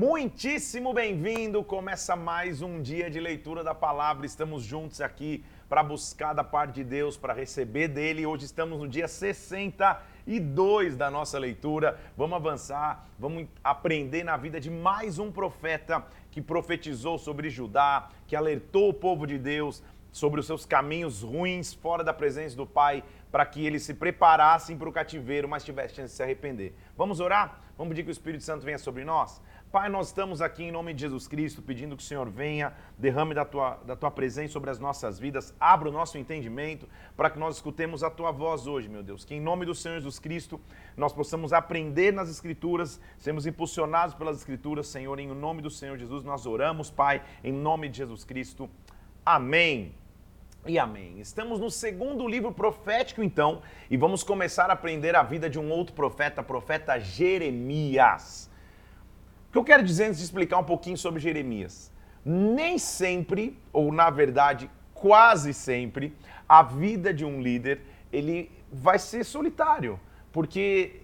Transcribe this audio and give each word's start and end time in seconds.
Muitíssimo 0.00 0.94
bem-vindo! 0.94 1.62
Começa 1.62 2.16
mais 2.16 2.62
um 2.62 2.80
dia 2.80 3.10
de 3.10 3.20
leitura 3.20 3.62
da 3.62 3.74
palavra. 3.74 4.24
Estamos 4.24 4.62
juntos 4.62 4.98
aqui 5.02 5.44
para 5.68 5.82
buscar 5.82 6.32
da 6.32 6.42
parte 6.42 6.76
de 6.76 6.84
Deus, 6.84 7.18
para 7.18 7.34
receber 7.34 7.86
dele. 7.86 8.24
Hoje 8.24 8.46
estamos 8.46 8.78
no 8.78 8.88
dia 8.88 9.06
62 9.06 10.96
da 10.96 11.10
nossa 11.10 11.38
leitura. 11.38 12.00
Vamos 12.16 12.34
avançar, 12.34 13.06
vamos 13.18 13.46
aprender 13.62 14.24
na 14.24 14.38
vida 14.38 14.58
de 14.58 14.70
mais 14.70 15.18
um 15.18 15.30
profeta 15.30 16.02
que 16.30 16.40
profetizou 16.40 17.18
sobre 17.18 17.50
Judá, 17.50 18.08
que 18.26 18.34
alertou 18.34 18.88
o 18.88 18.94
povo 18.94 19.26
de 19.26 19.36
Deus 19.36 19.82
sobre 20.10 20.40
os 20.40 20.46
seus 20.46 20.64
caminhos 20.64 21.22
ruins 21.22 21.74
fora 21.74 22.02
da 22.02 22.14
presença 22.14 22.56
do 22.56 22.66
Pai, 22.66 23.04
para 23.30 23.44
que 23.44 23.66
eles 23.66 23.82
se 23.82 23.92
preparassem 23.92 24.78
para 24.78 24.88
o 24.88 24.92
cativeiro, 24.92 25.46
mas 25.46 25.62
tivessem 25.62 25.96
chance 25.96 26.12
de 26.12 26.16
se 26.16 26.22
arrepender. 26.22 26.74
Vamos 26.96 27.20
orar? 27.20 27.60
Vamos 27.76 27.90
pedir 27.90 28.02
que 28.02 28.10
o 28.10 28.12
Espírito 28.12 28.44
Santo 28.44 28.64
venha 28.64 28.78
sobre 28.78 29.04
nós? 29.04 29.40
Pai, 29.72 29.88
nós 29.88 30.08
estamos 30.08 30.42
aqui 30.42 30.64
em 30.64 30.72
nome 30.72 30.92
de 30.92 31.02
Jesus 31.02 31.28
Cristo, 31.28 31.62
pedindo 31.62 31.96
que 31.96 32.02
o 32.02 32.04
Senhor 32.04 32.28
venha, 32.28 32.72
derrame 32.98 33.36
da 33.36 33.44
tua, 33.44 33.78
da 33.86 33.94
tua 33.94 34.10
presença 34.10 34.52
sobre 34.52 34.68
as 34.68 34.80
nossas 34.80 35.16
vidas, 35.16 35.54
abra 35.60 35.88
o 35.88 35.92
nosso 35.92 36.18
entendimento 36.18 36.88
para 37.16 37.30
que 37.30 37.38
nós 37.38 37.54
escutemos 37.54 38.02
a 38.02 38.10
tua 38.10 38.32
voz 38.32 38.66
hoje, 38.66 38.88
meu 38.88 39.00
Deus. 39.00 39.24
Que 39.24 39.36
em 39.36 39.40
nome 39.40 39.64
do 39.64 39.72
Senhor 39.72 39.94
Jesus 39.94 40.18
Cristo 40.18 40.60
nós 40.96 41.12
possamos 41.12 41.52
aprender 41.52 42.12
nas 42.12 42.28
Escrituras, 42.28 43.00
sermos 43.16 43.46
impulsionados 43.46 44.12
pelas 44.16 44.38
Escrituras, 44.38 44.88
Senhor. 44.88 45.20
Em 45.20 45.28
nome 45.28 45.62
do 45.62 45.70
Senhor 45.70 45.96
Jesus 45.96 46.24
nós 46.24 46.46
oramos, 46.46 46.90
Pai, 46.90 47.22
em 47.44 47.52
nome 47.52 47.88
de 47.88 47.98
Jesus 47.98 48.24
Cristo. 48.24 48.68
Amém. 49.24 49.94
E 50.66 50.80
amém. 50.80 51.20
Estamos 51.20 51.60
no 51.60 51.70
segundo 51.70 52.26
livro 52.26 52.50
profético, 52.50 53.22
então, 53.22 53.62
e 53.88 53.96
vamos 53.96 54.24
começar 54.24 54.68
a 54.68 54.72
aprender 54.72 55.14
a 55.14 55.22
vida 55.22 55.48
de 55.48 55.60
um 55.60 55.70
outro 55.70 55.94
profeta, 55.94 56.42
profeta 56.42 56.98
Jeremias. 56.98 58.49
O 59.50 59.52
que 59.52 59.58
eu 59.58 59.64
quero 59.64 59.82
dizer 59.82 60.04
antes 60.04 60.18
de 60.18 60.24
explicar 60.24 60.58
um 60.58 60.64
pouquinho 60.64 60.96
sobre 60.96 61.18
Jeremias? 61.18 61.90
Nem 62.24 62.78
sempre, 62.78 63.58
ou 63.72 63.92
na 63.92 64.08
verdade, 64.08 64.70
quase 64.94 65.52
sempre, 65.52 66.16
a 66.48 66.62
vida 66.62 67.12
de 67.12 67.24
um 67.24 67.42
líder 67.42 67.80
ele 68.12 68.48
vai 68.72 68.96
ser 68.96 69.24
solitário, 69.24 69.98
porque 70.30 71.00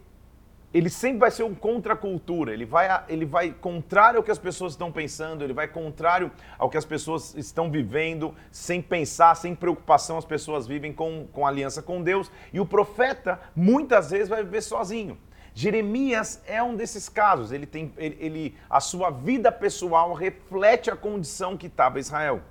ele 0.73 0.89
sempre 0.89 1.19
vai 1.19 1.33
ser 1.33 1.43
um 1.43 1.57
contracultura, 1.57 2.53
ele 2.53 2.65
vai, 2.65 2.87
ele 3.09 3.25
vai 3.25 3.51
contrário 3.51 4.19
ao 4.19 4.23
que 4.23 4.31
as 4.31 4.39
pessoas 4.39 4.75
estão 4.75 4.93
pensando, 4.93 5.43
ele 5.43 5.53
vai 5.53 5.67
contrário 5.67 6.31
ao 6.57 6.71
que 6.71 6.77
as 6.77 6.85
pessoas 6.85 7.35
estão 7.35 7.69
vivendo, 7.69 8.33
sem 8.53 8.81
pensar, 8.81 9.35
sem 9.35 9.57
preocupação, 9.57 10.19
as 10.19 10.25
pessoas 10.25 10.69
vivem 10.69 10.93
com, 10.93 11.27
com 11.33 11.45
aliança 11.45 11.83
com 11.83 12.01
Deus, 12.01 12.31
e 12.53 12.61
o 12.61 12.67
profeta 12.67 13.41
muitas 13.57 14.11
vezes 14.13 14.29
vai 14.29 14.45
viver 14.45 14.61
sozinho. 14.61 15.19
Jeremias 15.59 16.43
é 16.47 16.63
um 16.63 16.77
desses 16.77 17.09
casos. 17.09 17.51
Ele 17.51 17.65
tem, 17.65 17.91
ele, 17.97 18.19
ele 18.21 18.55
a 18.69 18.79
sua 18.79 19.09
vida 19.09 19.51
pessoal 19.51 20.13
reflete 20.13 20.91
a 20.91 20.97
condição 20.97 21.57
que 21.57 21.67
estava 21.67 21.99
Israel. 21.99 22.43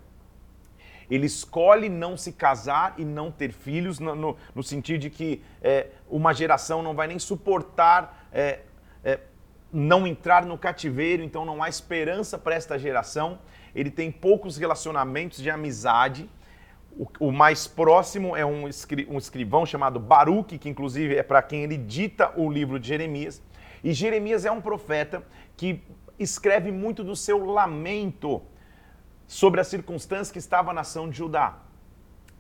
Ele 1.08 1.28
escolhe 1.28 1.88
não 1.88 2.18
se 2.18 2.32
casar 2.32 2.96
e 2.98 3.06
não 3.06 3.32
ter 3.32 3.52
filhos, 3.52 4.00
no, 4.00 4.16
no, 4.16 4.38
no 4.56 4.64
sentido 4.64 5.02
de 5.02 5.12
que 5.12 5.44
é, 5.62 5.90
uma 6.10 6.34
geração 6.34 6.82
não 6.82 6.96
vai 6.96 7.06
nem 7.06 7.20
suportar 7.20 8.28
é, 8.34 8.62
é, 9.04 9.20
não 9.72 10.08
entrar 10.08 10.44
no 10.44 10.58
cativeiro, 10.58 11.22
então 11.22 11.46
não 11.46 11.62
há 11.62 11.70
esperança 11.70 12.40
para 12.40 12.56
esta 12.56 12.76
geração. 12.80 13.38
Ele 13.76 13.92
tem 13.92 14.12
poucos 14.12 14.58
relacionamentos 14.58 15.38
de 15.44 15.52
amizade 15.52 16.28
o, 17.20 17.32
mais 17.32 17.68
próximo 17.68 18.36
é 18.36 18.46
um, 18.46 18.68
escri, 18.68 19.06
um 19.10 19.18
escrivão 19.18 19.66
chamado 19.66 20.00
Baruque, 20.00 20.58
que 20.58 20.70
inclusive 20.70 21.16
é 21.16 21.24
para 21.24 21.42
quem 21.42 21.64
ele 21.64 21.78
dita 21.78 22.32
o 22.38 22.50
livro 22.50 22.80
de 22.80 22.88
Jeremias. 22.88 23.42
E 23.84 23.94
Jeremias 23.94 24.46
é 24.46 24.52
um 24.52 24.62
profeta 24.62 25.24
que 25.58 25.84
escreve 26.18 26.72
muito 26.72 27.04
do 27.04 27.16
seu 27.16 27.46
lamento 27.46 28.42
sobre 29.28 29.60
as 29.60 29.68
circunstâncias 29.68 30.32
que 30.32 30.40
estava 30.40 30.72
a 30.72 30.74
nação 30.74 31.10
de 31.10 31.18
Judá. 31.18 31.60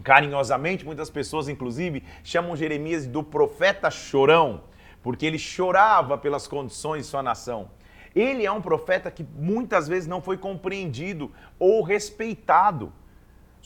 Carinhosamente, 0.04 0.86
muitas 0.86 1.10
pessoas, 1.10 1.50
inclusive, 1.50 2.04
chamam 2.24 2.56
Jeremias 2.56 3.06
do 3.06 3.24
profeta 3.24 3.90
chorão, 3.90 4.64
porque 5.02 5.26
ele 5.26 5.38
chorava 5.38 6.18
pelas 6.18 6.48
condições 6.48 7.04
de 7.04 7.10
sua 7.10 7.24
nação. 7.24 7.70
Ele 8.16 8.46
é 8.46 8.52
um 8.52 8.62
profeta 8.62 9.12
que 9.12 9.26
muitas 9.36 9.88
vezes 9.88 10.08
não 10.08 10.22
foi 10.22 10.38
compreendido 10.38 11.32
ou 11.60 11.84
respeitado. 11.84 12.94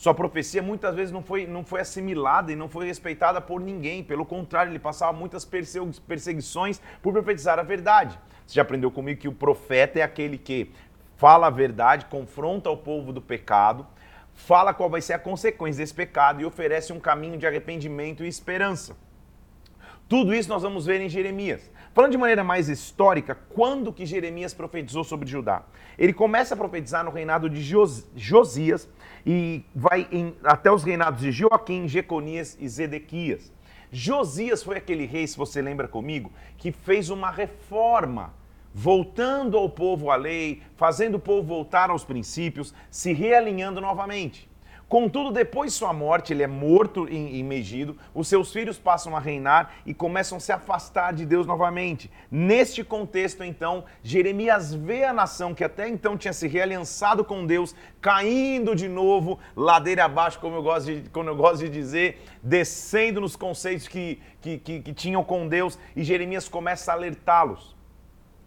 Sua 0.00 0.14
profecia 0.14 0.62
muitas 0.62 0.94
vezes 0.94 1.12
não 1.12 1.22
foi, 1.22 1.46
não 1.46 1.62
foi 1.62 1.82
assimilada 1.82 2.50
e 2.50 2.56
não 2.56 2.70
foi 2.70 2.86
respeitada 2.86 3.38
por 3.38 3.60
ninguém. 3.60 4.02
Pelo 4.02 4.24
contrário, 4.24 4.72
ele 4.72 4.78
passava 4.78 5.12
muitas 5.12 5.44
perseguições 5.44 6.80
por 7.02 7.12
profetizar 7.12 7.58
a 7.58 7.62
verdade. 7.62 8.18
Você 8.46 8.54
já 8.54 8.62
aprendeu 8.62 8.90
comigo 8.90 9.20
que 9.20 9.28
o 9.28 9.32
profeta 9.32 9.98
é 9.98 10.02
aquele 10.02 10.38
que 10.38 10.72
fala 11.18 11.48
a 11.48 11.50
verdade, 11.50 12.06
confronta 12.06 12.70
o 12.70 12.78
povo 12.78 13.12
do 13.12 13.20
pecado, 13.20 13.86
fala 14.32 14.72
qual 14.72 14.88
vai 14.88 15.02
ser 15.02 15.12
a 15.12 15.18
consequência 15.18 15.82
desse 15.82 15.92
pecado 15.92 16.40
e 16.40 16.46
oferece 16.46 16.94
um 16.94 16.98
caminho 16.98 17.36
de 17.36 17.46
arrependimento 17.46 18.24
e 18.24 18.26
esperança. 18.26 18.96
Tudo 20.08 20.34
isso 20.34 20.48
nós 20.48 20.62
vamos 20.62 20.86
ver 20.86 21.02
em 21.02 21.10
Jeremias. 21.10 21.70
Falando 21.92 22.12
de 22.12 22.18
maneira 22.18 22.42
mais 22.42 22.70
histórica, 22.70 23.36
quando 23.50 23.92
que 23.92 24.06
Jeremias 24.06 24.54
profetizou 24.54 25.04
sobre 25.04 25.28
Judá? 25.28 25.62
Ele 25.98 26.12
começa 26.12 26.54
a 26.54 26.56
profetizar 26.56 27.04
no 27.04 27.10
reinado 27.10 27.50
de 27.50 27.60
Jos 27.60 28.08
Josias 28.16 28.88
e 29.24 29.64
vai 29.74 30.08
em, 30.10 30.34
até 30.42 30.70
os 30.70 30.82
reinados 30.82 31.20
de 31.20 31.30
Joaquim, 31.30 31.86
Jeconias 31.86 32.56
e 32.60 32.68
Zedequias. 32.68 33.52
Josias 33.92 34.62
foi 34.62 34.76
aquele 34.76 35.06
rei, 35.06 35.26
se 35.26 35.36
você 35.36 35.62
lembra 35.62 35.88
comigo, 35.88 36.32
que 36.56 36.72
fez 36.72 37.10
uma 37.10 37.30
reforma, 37.30 38.34
voltando 38.72 39.56
ao 39.56 39.70
povo 39.70 40.10
à 40.10 40.16
lei, 40.16 40.62
fazendo 40.76 41.16
o 41.16 41.20
povo 41.20 41.46
voltar 41.46 41.90
aos 41.90 42.04
princípios, 42.04 42.74
se 42.90 43.12
realinhando 43.12 43.80
novamente. 43.80 44.49
Contudo, 44.90 45.30
depois 45.30 45.70
de 45.70 45.78
sua 45.78 45.92
morte, 45.92 46.32
ele 46.32 46.42
é 46.42 46.48
morto 46.48 47.06
em, 47.08 47.36
em 47.36 47.44
Megido, 47.44 47.96
os 48.12 48.26
seus 48.26 48.52
filhos 48.52 48.76
passam 48.76 49.16
a 49.16 49.20
reinar 49.20 49.72
e 49.86 49.94
começam 49.94 50.38
a 50.38 50.40
se 50.40 50.50
afastar 50.50 51.12
de 51.12 51.24
Deus 51.24 51.46
novamente. 51.46 52.10
Neste 52.28 52.82
contexto, 52.82 53.44
então, 53.44 53.84
Jeremias 54.02 54.74
vê 54.74 55.04
a 55.04 55.12
nação 55.12 55.54
que 55.54 55.62
até 55.62 55.88
então 55.88 56.18
tinha 56.18 56.32
se 56.32 56.48
realiançado 56.48 57.24
com 57.24 57.46
Deus, 57.46 57.72
caindo 58.00 58.74
de 58.74 58.88
novo, 58.88 59.38
ladeira 59.54 60.06
abaixo, 60.06 60.40
como 60.40 60.56
eu 60.56 60.62
gosto 60.64 60.86
de, 60.86 61.08
como 61.10 61.28
eu 61.28 61.36
gosto 61.36 61.60
de 61.60 61.68
dizer, 61.68 62.24
descendo 62.42 63.20
nos 63.20 63.36
conceitos 63.36 63.86
que, 63.86 64.20
que, 64.40 64.58
que, 64.58 64.80
que 64.80 64.92
tinham 64.92 65.22
com 65.22 65.46
Deus, 65.46 65.78
e 65.94 66.02
Jeremias 66.02 66.48
começa 66.48 66.90
a 66.90 66.96
alertá-los. 66.96 67.76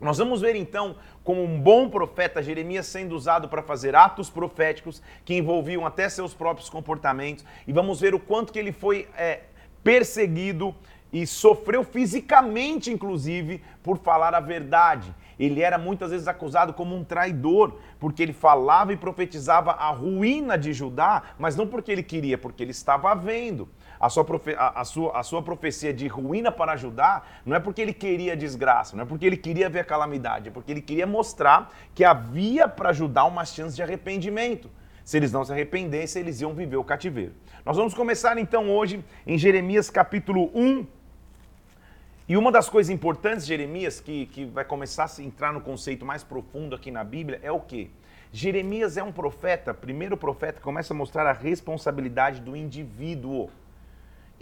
Nós 0.04 0.18
vamos 0.18 0.42
ver 0.42 0.58
então 0.58 0.98
como 1.24 1.44
um 1.44 1.60
bom 1.60 1.90
profeta, 1.90 2.44
Jeremias 2.44 2.88
sendo 2.88 3.16
usado 3.16 3.48
para 3.48 3.64
fazer 3.64 3.96
atos 3.96 4.30
proféticos 4.30 5.02
que 5.24 5.36
envolviam 5.36 5.86
até 5.86 6.10
seus 6.10 6.34
próprios 6.34 6.70
comportamentos, 6.70 7.46
e 7.68 7.72
vamos 7.72 8.02
ver 8.02 8.14
o 8.14 8.20
quanto 8.20 8.52
que 8.52 8.60
ele 8.60 8.72
foi 8.72 9.08
é, 9.18 9.42
perseguido 9.84 10.76
e 11.12 11.28
sofreu 11.28 11.84
fisicamente, 11.84 12.92
inclusive, 12.92 13.64
por 13.84 14.00
falar 14.00 14.34
a 14.34 14.40
verdade. 14.40 15.14
Ele 15.40 15.62
era 15.62 15.78
muitas 15.78 16.12
vezes 16.12 16.28
acusado 16.28 16.74
como 16.74 16.96
um 16.96 17.04
traidor, 17.04 17.78
porque 18.00 18.22
ele 18.24 18.34
falava 18.34 18.94
e 18.94 18.98
profetizava 18.98 19.72
a 19.72 19.90
ruína 19.92 20.58
de 20.58 20.74
Judá, 20.74 21.24
mas 21.38 21.56
não 21.56 21.68
porque 21.68 21.92
ele 21.92 22.04
queria, 22.04 22.38
porque 22.38 22.64
ele 22.64 22.72
estava 22.72 23.14
vendo 23.14 23.70
a 24.04 24.10
sua, 24.10 24.26
profe 24.26 24.54
a, 24.54 24.82
a, 24.82 24.84
sua, 24.84 25.18
a 25.18 25.24
sua 25.24 25.42
profecia 25.42 25.94
de 25.94 26.08
ruína 26.08 26.52
para 26.52 26.74
ajudar, 26.74 27.42
não 27.46 27.56
é 27.56 27.60
porque 27.60 27.82
ele 27.82 27.94
queria 27.94 28.36
desgraça, 28.36 28.98
não 28.98 29.04
é 29.04 29.06
porque 29.06 29.26
ele 29.26 29.38
queria 29.38 29.70
ver 29.70 29.80
a 29.80 29.84
calamidade, 29.86 30.50
é 30.50 30.52
porque 30.52 30.74
ele 30.74 30.82
queria 30.82 31.08
mostrar 31.08 31.72
que 31.96 32.04
havia 32.04 32.68
para 32.68 32.90
ajudar 32.90 33.24
uma 33.24 33.46
chance 33.46 33.74
de 33.74 33.82
arrependimento. 33.82 34.70
Se 35.06 35.16
eles 35.16 35.32
não 35.32 35.46
se 35.46 35.54
arrependessem, 35.54 36.22
eles 36.22 36.42
iam 36.42 36.54
viver 36.54 36.76
o 36.76 36.84
cativeiro. 36.84 37.32
Nós 37.64 37.78
vamos 37.78 37.94
começar 37.94 38.38
então 38.38 38.70
hoje 38.70 39.02
em 39.26 39.38
Jeremias 39.38 39.90
capítulo 39.90 40.52
1. 40.54 40.86
E 42.28 42.36
uma 42.36 42.52
das 42.52 42.68
coisas 42.68 42.90
importantes 42.90 43.46
Jeremias, 43.46 44.02
que, 44.02 44.26
que 44.26 44.44
vai 44.44 44.66
começar 44.66 45.10
a 45.18 45.22
entrar 45.22 45.54
no 45.54 45.62
conceito 45.62 46.06
mais 46.06 46.26
profundo 46.26 46.76
aqui 46.76 46.92
na 46.92 47.06
Bíblia, 47.06 47.40
é 47.42 47.54
o 47.54 47.60
quê? 47.62 47.90
Jeremias 48.34 48.98
é 48.98 49.04
um 49.04 49.14
profeta, 49.14 49.74
primeiro 49.74 50.18
profeta, 50.18 50.56
que 50.56 50.62
começa 50.62 50.94
a 50.94 50.98
mostrar 50.98 51.26
a 51.26 51.32
responsabilidade 51.32 52.42
do 52.42 52.54
indivíduo 52.54 53.50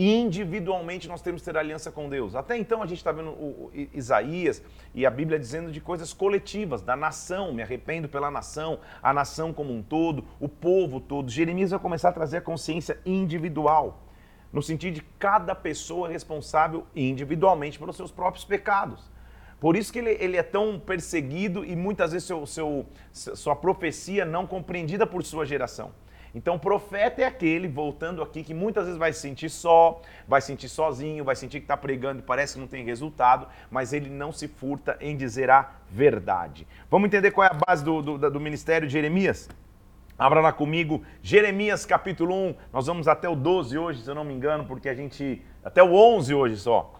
individualmente 0.09 1.07
nós 1.07 1.21
temos 1.21 1.41
que 1.41 1.51
ter 1.51 1.57
aliança 1.57 1.91
com 1.91 2.09
Deus. 2.09 2.35
Até 2.35 2.57
então 2.57 2.81
a 2.81 2.85
gente 2.85 2.99
está 2.99 3.11
vendo 3.11 3.29
o, 3.29 3.71
Isaías 3.93 4.63
e 4.93 5.05
a 5.05 5.09
Bíblia 5.09 5.37
dizendo 5.37 5.71
de 5.71 5.81
coisas 5.81 6.13
coletivas, 6.13 6.81
da 6.81 6.95
nação, 6.95 7.53
me 7.53 7.61
arrependo 7.61 8.07
pela 8.07 8.31
nação, 8.31 8.79
a 9.03 9.13
nação 9.13 9.53
como 9.53 9.73
um 9.73 9.83
todo, 9.83 10.23
o 10.39 10.47
povo 10.47 10.99
todo. 10.99 11.29
Jeremias 11.29 11.71
vai 11.71 11.79
começar 11.79 12.09
a 12.09 12.13
trazer 12.13 12.37
a 12.37 12.41
consciência 12.41 12.99
individual, 13.05 14.07
no 14.51 14.61
sentido 14.61 14.95
de 14.95 15.01
cada 15.19 15.53
pessoa 15.53 16.09
responsável 16.09 16.85
individualmente 16.95 17.77
pelos 17.77 17.95
seus 17.95 18.11
próprios 18.11 18.45
pecados. 18.45 19.11
Por 19.59 19.75
isso 19.75 19.93
que 19.93 19.99
ele, 19.99 20.17
ele 20.19 20.37
é 20.37 20.43
tão 20.43 20.79
perseguido 20.79 21.63
e 21.63 21.75
muitas 21.75 22.11
vezes 22.11 22.27
seu, 22.27 22.47
seu, 22.47 22.85
sua 23.11 23.55
profecia 23.55 24.25
não 24.25 24.47
compreendida 24.47 25.05
por 25.05 25.23
sua 25.23 25.45
geração. 25.45 25.91
Então, 26.33 26.57
profeta 26.57 27.21
é 27.21 27.25
aquele, 27.25 27.67
voltando 27.67 28.21
aqui, 28.21 28.43
que 28.43 28.53
muitas 28.53 28.85
vezes 28.85 28.97
vai 28.97 29.11
se 29.11 29.19
sentir 29.19 29.49
só, 29.49 30.01
vai 30.27 30.39
se 30.39 30.47
sentir 30.47 30.69
sozinho, 30.69 31.25
vai 31.25 31.35
sentir 31.35 31.59
que 31.59 31.65
está 31.65 31.75
pregando 31.75 32.19
e 32.19 32.23
parece 32.23 32.53
que 32.53 32.59
não 32.59 32.67
tem 32.67 32.85
resultado, 32.85 33.47
mas 33.69 33.91
ele 33.91 34.09
não 34.09 34.31
se 34.31 34.47
furta 34.47 34.97
em 35.01 35.17
dizer 35.17 35.49
a 35.49 35.71
verdade. 35.89 36.65
Vamos 36.89 37.07
entender 37.07 37.31
qual 37.31 37.45
é 37.47 37.51
a 37.51 37.59
base 37.67 37.83
do, 37.83 38.01
do, 38.01 38.31
do 38.31 38.39
ministério 38.39 38.87
de 38.87 38.93
Jeremias? 38.93 39.49
Abra 40.17 40.39
lá 40.39 40.53
comigo, 40.53 41.03
Jeremias 41.21 41.85
capítulo 41.85 42.35
1. 42.35 42.55
Nós 42.71 42.85
vamos 42.85 43.07
até 43.07 43.27
o 43.27 43.35
12 43.35 43.77
hoje, 43.77 44.03
se 44.03 44.09
eu 44.09 44.15
não 44.15 44.23
me 44.23 44.33
engano, 44.33 44.65
porque 44.65 44.87
a 44.87 44.93
gente. 44.93 45.41
Até 45.63 45.81
o 45.81 45.93
11 45.93 46.33
hoje 46.33 46.57
só. 46.57 46.93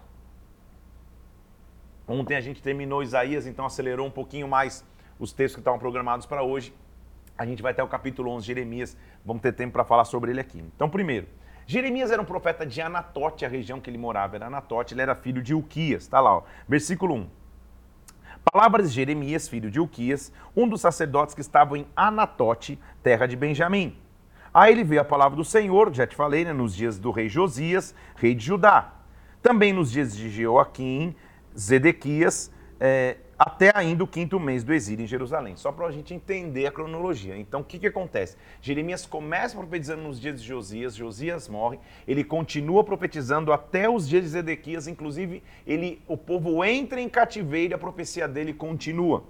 Ontem 2.07 2.35
a 2.35 2.41
gente 2.41 2.61
terminou 2.61 3.03
Isaías, 3.03 3.45
então 3.45 3.65
acelerou 3.65 4.07
um 4.07 4.11
pouquinho 4.11 4.47
mais 4.47 4.83
os 5.19 5.31
textos 5.31 5.55
que 5.55 5.61
estavam 5.61 5.79
programados 5.79 6.25
para 6.25 6.41
hoje. 6.41 6.73
A 7.37 7.45
gente 7.45 7.61
vai 7.61 7.71
até 7.71 7.83
o 7.83 7.87
capítulo 7.87 8.31
11, 8.31 8.45
Jeremias. 8.45 8.97
Vamos 9.25 9.41
ter 9.41 9.53
tempo 9.53 9.73
para 9.73 9.83
falar 9.83 10.05
sobre 10.05 10.31
ele 10.31 10.39
aqui. 10.39 10.63
Então, 10.75 10.89
primeiro, 10.89 11.27
Jeremias 11.65 12.11
era 12.11 12.21
um 12.21 12.25
profeta 12.25 12.65
de 12.65 12.81
Anatote, 12.81 13.45
a 13.45 13.49
região 13.49 13.79
que 13.79 13.89
ele 13.89 13.97
morava 13.97 14.35
era 14.35 14.47
Anatote. 14.47 14.93
Ele 14.93 15.01
era 15.01 15.15
filho 15.15 15.41
de 15.41 15.53
Uquias. 15.53 16.03
Está 16.03 16.19
lá, 16.19 16.37
ó. 16.37 16.43
versículo 16.67 17.15
1. 17.15 17.29
Palavras 18.51 18.89
de 18.89 18.95
Jeremias, 18.95 19.47
filho 19.47 19.69
de 19.69 19.79
Uquias, 19.79 20.33
um 20.55 20.67
dos 20.67 20.81
sacerdotes 20.81 21.35
que 21.35 21.41
estavam 21.41 21.77
em 21.77 21.87
Anatote, 21.95 22.79
terra 23.03 23.27
de 23.27 23.35
Benjamim. 23.35 23.95
Aí 24.53 24.73
ele 24.73 24.83
veio 24.83 24.99
a 24.99 25.05
palavra 25.05 25.37
do 25.37 25.45
Senhor, 25.45 25.93
já 25.93 26.05
te 26.07 26.15
falei, 26.15 26.43
né, 26.43 26.51
nos 26.51 26.75
dias 26.75 26.97
do 26.97 27.11
rei 27.11 27.29
Josias, 27.29 27.95
rei 28.15 28.33
de 28.33 28.43
Judá. 28.43 28.95
Também 29.41 29.71
nos 29.71 29.91
dias 29.91 30.15
de 30.15 30.29
Jeoaquim, 30.29 31.15
Zedequias, 31.57 32.51
é, 32.79 33.17
até 33.43 33.71
ainda 33.73 34.03
o 34.03 34.07
quinto 34.07 34.39
mês 34.39 34.63
do 34.63 34.71
exílio 34.71 35.03
em 35.03 35.07
Jerusalém. 35.07 35.55
Só 35.55 35.71
para 35.71 35.87
a 35.87 35.91
gente 35.91 36.13
entender 36.13 36.67
a 36.67 36.71
cronologia. 36.71 37.35
Então, 37.35 37.61
o 37.61 37.63
que, 37.63 37.79
que 37.79 37.87
acontece? 37.87 38.37
Jeremias 38.61 39.03
começa 39.03 39.57
profetizando 39.57 40.03
nos 40.03 40.21
dias 40.21 40.39
de 40.39 40.47
Josias, 40.47 40.95
Josias 40.95 41.49
morre, 41.49 41.79
ele 42.07 42.23
continua 42.23 42.83
profetizando 42.83 43.51
até 43.51 43.89
os 43.89 44.07
dias 44.07 44.21
de 44.21 44.29
Zedequias, 44.29 44.87
inclusive 44.87 45.41
ele, 45.65 46.03
o 46.07 46.15
povo 46.15 46.63
entra 46.63 47.01
em 47.01 47.09
cativeiro 47.09 47.73
e 47.73 47.75
a 47.75 47.79
profecia 47.79 48.27
dele 48.27 48.53
continua. 48.53 49.23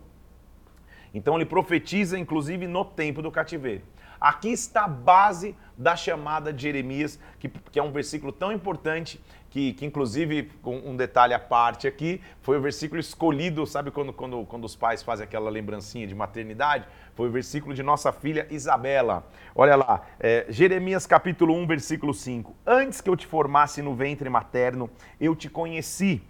Então 1.13 1.37
ele 1.37 1.45
profetiza, 1.45 2.19
inclusive, 2.19 2.67
no 2.67 2.83
tempo 2.83 3.21
do 3.21 3.31
cativeiro. 3.31 3.83
Aqui 4.19 4.49
está 4.49 4.83
a 4.83 4.89
base 4.89 5.55
da 5.77 5.95
chamada 5.95 6.51
de 6.51 6.63
Jeremias, 6.63 7.17
que, 7.39 7.47
que 7.47 7.79
é 7.79 7.83
um 7.83 7.93
versículo 7.93 8.33
tão 8.33 8.51
importante 8.51 9.21
que, 9.51 9.73
que, 9.73 9.85
inclusive, 9.85 10.43
com 10.61 10.77
um 10.77 10.95
detalhe 10.95 11.33
à 11.33 11.39
parte 11.39 11.85
aqui, 11.85 12.21
foi 12.41 12.57
o 12.57 12.61
versículo 12.61 13.01
escolhido, 13.01 13.67
sabe 13.67 13.91
quando, 13.91 14.13
quando, 14.13 14.45
quando 14.45 14.63
os 14.63 14.77
pais 14.77 15.03
fazem 15.03 15.25
aquela 15.25 15.49
lembrancinha 15.49 16.07
de 16.07 16.15
maternidade? 16.15 16.87
Foi 17.15 17.27
o 17.27 17.31
versículo 17.31 17.75
de 17.75 17.83
nossa 17.83 18.13
filha 18.13 18.47
Isabela. 18.49 19.27
Olha 19.53 19.75
lá, 19.75 20.07
é, 20.21 20.45
Jeremias 20.47 21.05
capítulo 21.05 21.53
1, 21.53 21.67
versículo 21.67 22.13
5. 22.13 22.55
Antes 22.65 23.01
que 23.01 23.09
eu 23.09 23.15
te 23.17 23.27
formasse 23.27 23.81
no 23.81 23.93
ventre 23.93 24.29
materno, 24.29 24.89
eu 25.19 25.35
te 25.35 25.49
conheci. 25.49 26.23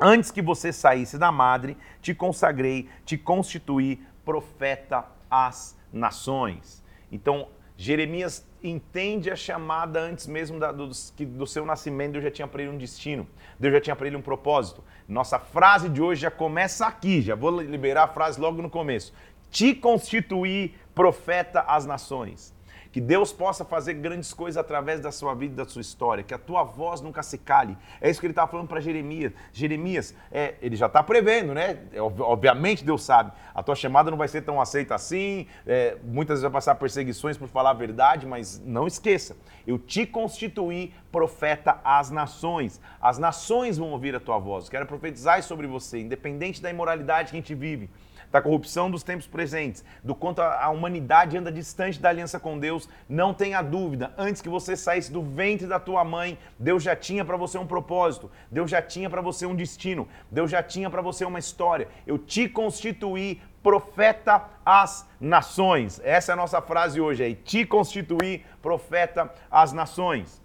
Antes 0.00 0.30
que 0.30 0.40
você 0.40 0.72
saísse 0.72 1.18
da 1.18 1.30
madre, 1.30 1.76
te 2.00 2.14
consagrei, 2.14 2.88
te 3.04 3.18
constituí 3.18 4.02
profeta 4.24 5.04
às 5.30 5.76
nações. 5.92 6.82
Então, 7.12 7.48
Jeremias 7.76 8.47
entende 8.62 9.30
a 9.30 9.36
chamada 9.36 10.00
antes 10.00 10.26
mesmo 10.26 10.58
da, 10.58 10.72
do, 10.72 10.88
do, 10.88 11.46
seu 11.46 11.64
nascimento, 11.64 12.12
Deus 12.12 12.24
já 12.24 12.30
tinha 12.30 12.48
para 12.48 12.62
ele 12.62 12.72
um 12.72 12.78
destino, 12.78 13.26
Deus 13.58 13.74
já 13.74 13.80
tinha 13.80 13.96
para 13.96 14.06
ele 14.06 14.16
um 14.16 14.22
propósito. 14.22 14.82
Nossa 15.06 15.38
frase 15.38 15.88
de 15.88 16.02
hoje 16.02 16.22
já 16.22 16.30
começa 16.30 16.86
aqui, 16.86 17.22
já 17.22 17.34
vou 17.34 17.60
liberar 17.60 18.04
a 18.04 18.08
frase 18.08 18.40
logo 18.40 18.60
no 18.60 18.70
começo. 18.70 19.12
Te 19.50 19.74
constituir 19.74 20.74
profeta 20.94 21.60
às 21.60 21.86
nações. 21.86 22.54
Que 22.90 23.00
Deus 23.00 23.32
possa 23.32 23.64
fazer 23.64 23.94
grandes 23.94 24.32
coisas 24.32 24.56
através 24.56 25.00
da 25.00 25.12
sua 25.12 25.34
vida 25.34 25.52
e 25.52 25.56
da 25.56 25.64
sua 25.64 25.82
história. 25.82 26.24
Que 26.24 26.32
a 26.32 26.38
tua 26.38 26.62
voz 26.64 27.00
nunca 27.00 27.22
se 27.22 27.36
cale. 27.36 27.76
É 28.00 28.08
isso 28.08 28.18
que 28.18 28.26
ele 28.26 28.32
estava 28.32 28.50
falando 28.50 28.66
para 28.66 28.80
Jeremias. 28.80 29.32
Jeremias, 29.52 30.14
é, 30.32 30.54
ele 30.62 30.74
já 30.74 30.86
está 30.86 31.02
prevendo, 31.02 31.54
né? 31.54 31.78
É, 31.92 32.00
obviamente 32.00 32.84
Deus 32.84 33.02
sabe. 33.02 33.32
A 33.54 33.62
tua 33.62 33.74
chamada 33.74 34.10
não 34.10 34.16
vai 34.16 34.28
ser 34.28 34.42
tão 34.42 34.60
aceita 34.60 34.94
assim. 34.94 35.46
É, 35.66 35.96
muitas 36.02 36.34
vezes 36.36 36.42
vai 36.42 36.52
passar 36.52 36.74
perseguições 36.76 37.36
por 37.36 37.48
falar 37.48 37.70
a 37.70 37.74
verdade, 37.74 38.26
mas 38.26 38.60
não 38.64 38.86
esqueça. 38.86 39.36
Eu 39.66 39.78
te 39.78 40.06
constituí 40.06 40.94
profeta 41.12 41.78
às 41.84 42.10
nações. 42.10 42.80
As 43.00 43.18
nações 43.18 43.76
vão 43.76 43.90
ouvir 43.90 44.14
a 44.14 44.20
tua 44.20 44.38
voz. 44.38 44.68
Quero 44.68 44.86
profetizar 44.86 45.42
sobre 45.42 45.66
você, 45.66 45.98
independente 45.98 46.62
da 46.62 46.70
imoralidade 46.70 47.30
que 47.30 47.36
a 47.36 47.40
gente 47.40 47.54
vive 47.54 47.90
da 48.30 48.42
corrupção 48.42 48.90
dos 48.90 49.02
tempos 49.02 49.26
presentes, 49.26 49.84
do 50.02 50.14
quanto 50.14 50.40
a 50.40 50.68
humanidade 50.68 51.36
anda 51.36 51.50
distante 51.50 52.00
da 52.00 52.08
aliança 52.08 52.38
com 52.38 52.58
Deus, 52.58 52.88
não 53.08 53.32
tenha 53.32 53.62
dúvida, 53.62 54.12
antes 54.16 54.42
que 54.42 54.48
você 54.48 54.76
saísse 54.76 55.12
do 55.12 55.22
ventre 55.22 55.66
da 55.66 55.80
tua 55.80 56.04
mãe, 56.04 56.38
Deus 56.58 56.82
já 56.82 56.94
tinha 56.94 57.24
para 57.24 57.36
você 57.36 57.58
um 57.58 57.66
propósito, 57.66 58.30
Deus 58.50 58.70
já 58.70 58.82
tinha 58.82 59.08
para 59.08 59.22
você 59.22 59.46
um 59.46 59.54
destino, 59.54 60.08
Deus 60.30 60.50
já 60.50 60.62
tinha 60.62 60.90
para 60.90 61.02
você 61.02 61.24
uma 61.24 61.38
história. 61.38 61.88
Eu 62.06 62.18
te 62.18 62.48
constituí 62.48 63.40
profeta 63.62 64.44
às 64.64 65.08
nações. 65.20 66.00
Essa 66.04 66.32
é 66.32 66.34
a 66.34 66.36
nossa 66.36 66.60
frase 66.60 67.00
hoje 67.00 67.24
aí, 67.24 67.34
te 67.34 67.64
constituí 67.64 68.44
profeta 68.62 69.32
às 69.50 69.72
nações. 69.72 70.42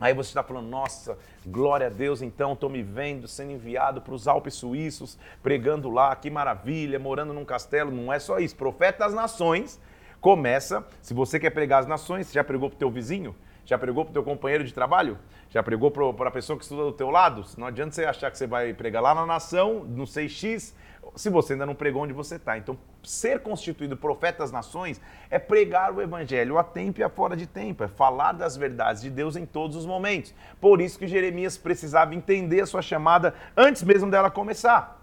Aí 0.00 0.14
você 0.14 0.30
está 0.30 0.44
falando, 0.44 0.68
nossa, 0.68 1.18
glória 1.50 1.86
a 1.86 1.90
Deus, 1.90 2.22
então 2.22 2.52
estou 2.52 2.68
me 2.68 2.82
vendo 2.82 3.26
sendo 3.26 3.52
enviado 3.52 4.00
para 4.00 4.14
os 4.14 4.28
Alpes 4.28 4.54
Suíços, 4.54 5.18
pregando 5.42 5.90
lá, 5.90 6.14
que 6.14 6.30
maravilha, 6.30 6.98
morando 6.98 7.32
num 7.32 7.44
castelo. 7.44 7.90
Não 7.90 8.12
é 8.12 8.18
só 8.18 8.38
isso. 8.38 8.56
Profeta 8.56 9.00
das 9.00 9.14
nações 9.14 9.80
começa, 10.20 10.86
se 11.00 11.14
você 11.14 11.38
quer 11.38 11.50
pregar 11.50 11.80
as 11.80 11.86
nações, 11.86 12.32
já 12.32 12.44
pregou 12.44 12.68
para 12.68 12.76
o 12.76 12.78
teu 12.78 12.90
vizinho? 12.90 13.34
Já 13.64 13.76
pregou 13.76 14.04
para 14.04 14.10
o 14.10 14.14
teu 14.14 14.22
companheiro 14.22 14.64
de 14.64 14.72
trabalho? 14.72 15.18
Já 15.50 15.62
pregou 15.62 15.90
para 15.90 16.28
a 16.28 16.30
pessoa 16.30 16.56
que 16.56 16.64
estuda 16.64 16.84
do 16.84 16.92
teu 16.92 17.10
lado? 17.10 17.44
Não 17.58 17.66
adianta 17.66 17.94
você 17.94 18.04
achar 18.04 18.30
que 18.30 18.38
você 18.38 18.46
vai 18.46 18.72
pregar 18.72 19.02
lá 19.02 19.14
na 19.14 19.26
nação, 19.26 19.84
no 19.84 20.04
6X, 20.04 20.74
se 21.16 21.30
você 21.30 21.54
ainda 21.54 21.66
não 21.66 21.74
pregou 21.74 22.02
onde 22.02 22.12
você 22.12 22.36
está. 22.36 22.56
Então, 22.56 22.78
ser 23.02 23.40
constituído 23.40 23.96
profeta 23.96 24.38
das 24.38 24.52
nações 24.52 25.00
é 25.30 25.38
pregar 25.38 25.92
o 25.92 26.00
evangelho 26.00 26.58
a 26.58 26.64
tempo 26.64 27.00
e 27.00 27.02
a 27.02 27.08
fora 27.08 27.36
de 27.36 27.46
tempo, 27.46 27.84
é 27.84 27.88
falar 27.88 28.32
das 28.32 28.56
verdades 28.56 29.02
de 29.02 29.10
Deus 29.10 29.36
em 29.36 29.46
todos 29.46 29.76
os 29.76 29.86
momentos. 29.86 30.34
Por 30.60 30.80
isso 30.80 30.98
que 30.98 31.06
Jeremias 31.06 31.56
precisava 31.56 32.14
entender 32.14 32.60
a 32.60 32.66
sua 32.66 32.82
chamada 32.82 33.34
antes 33.56 33.82
mesmo 33.82 34.10
dela 34.10 34.30
começar. 34.30 34.98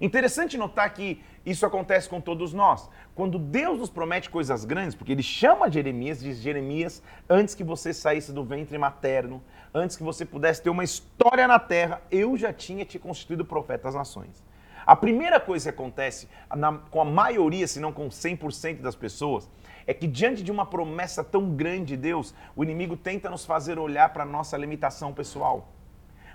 Interessante 0.00 0.56
notar 0.56 0.92
que 0.94 1.22
isso 1.44 1.66
acontece 1.66 2.08
com 2.08 2.20
todos 2.20 2.52
nós. 2.52 2.88
Quando 3.14 3.38
Deus 3.38 3.78
nos 3.78 3.90
promete 3.90 4.30
coisas 4.30 4.64
grandes, 4.64 4.94
porque 4.94 5.12
ele 5.12 5.22
chama 5.22 5.70
Jeremias, 5.70 6.20
diz 6.20 6.38
Jeremias, 6.38 7.02
antes 7.28 7.54
que 7.54 7.64
você 7.64 7.92
saísse 7.92 8.32
do 8.32 8.44
ventre 8.44 8.78
materno, 8.78 9.42
antes 9.74 9.96
que 9.96 10.02
você 10.02 10.24
pudesse 10.24 10.62
ter 10.62 10.70
uma 10.70 10.84
história 10.84 11.48
na 11.48 11.58
terra, 11.58 12.00
eu 12.10 12.36
já 12.36 12.52
tinha 12.52 12.84
te 12.84 12.98
constituído 12.98 13.44
profeta 13.44 13.84
das 13.84 13.94
nações. 13.94 14.44
A 14.88 14.96
primeira 14.96 15.38
coisa 15.38 15.70
que 15.70 15.78
acontece 15.78 16.30
na, 16.56 16.78
com 16.78 16.98
a 16.98 17.04
maioria, 17.04 17.68
se 17.68 17.78
não 17.78 17.92
com 17.92 18.08
100% 18.08 18.80
das 18.80 18.94
pessoas, 18.94 19.46
é 19.86 19.92
que 19.92 20.06
diante 20.06 20.42
de 20.42 20.50
uma 20.50 20.64
promessa 20.64 21.22
tão 21.22 21.50
grande 21.54 21.88
de 21.88 21.98
Deus, 21.98 22.34
o 22.56 22.64
inimigo 22.64 22.96
tenta 22.96 23.28
nos 23.28 23.44
fazer 23.44 23.78
olhar 23.78 24.08
para 24.14 24.22
a 24.22 24.26
nossa 24.26 24.56
limitação 24.56 25.12
pessoal. 25.12 25.68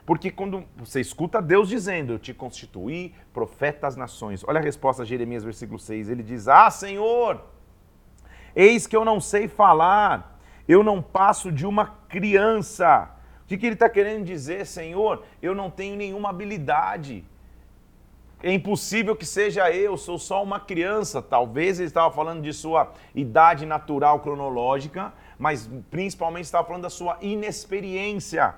Porque 0.05 0.29
quando 0.29 0.65
você 0.77 1.01
escuta 1.01 1.41
Deus 1.41 1.67
dizendo, 1.67 2.13
eu 2.13 2.19
te 2.19 2.31
constituí 2.31 3.15
profeta 3.33 3.88
às 3.88 3.95
nações. 3.95 4.43
Olha 4.48 4.60
a 4.60 4.63
resposta 4.63 5.01
de 5.01 5.10
Jeremias, 5.10 5.43
versículo 5.43 5.79
6. 5.79 6.10
Ele 6.10 6.22
diz, 6.22 6.48
ah, 6.48 6.69
Senhor, 6.69 7.43
eis 8.55 8.86
que 8.86 8.95
eu 8.95 9.03
não 9.03 9.19
sei 9.19 9.48
falar, 9.48 10.39
eu 10.67 10.83
não 10.83 11.01
passo 11.01 11.51
de 11.51 11.65
uma 11.65 11.88
criança. 12.07 13.10
O 13.45 13.48
que, 13.48 13.57
que 13.57 13.65
ele 13.65 13.74
está 13.74 13.89
querendo 13.89 14.24
dizer, 14.24 14.67
Senhor? 14.67 15.24
Eu 15.41 15.55
não 15.55 15.72
tenho 15.72 15.95
nenhuma 15.95 16.29
habilidade. 16.29 17.25
É 18.45 18.51
impossível 18.51 19.15
que 19.15 19.25
seja 19.25 19.71
eu, 19.71 19.95
sou 19.95 20.19
só 20.19 20.43
uma 20.43 20.59
criança. 20.59 21.21
Talvez 21.21 21.79
ele 21.79 21.88
estava 21.88 22.13
falando 22.13 22.41
de 22.41 22.51
sua 22.51 22.91
idade 23.15 23.65
natural 23.65 24.19
cronológica, 24.19 25.13
mas 25.39 25.69
principalmente 25.89 26.43
estava 26.43 26.67
falando 26.67 26.83
da 26.83 26.89
sua 26.89 27.17
inexperiência. 27.21 28.55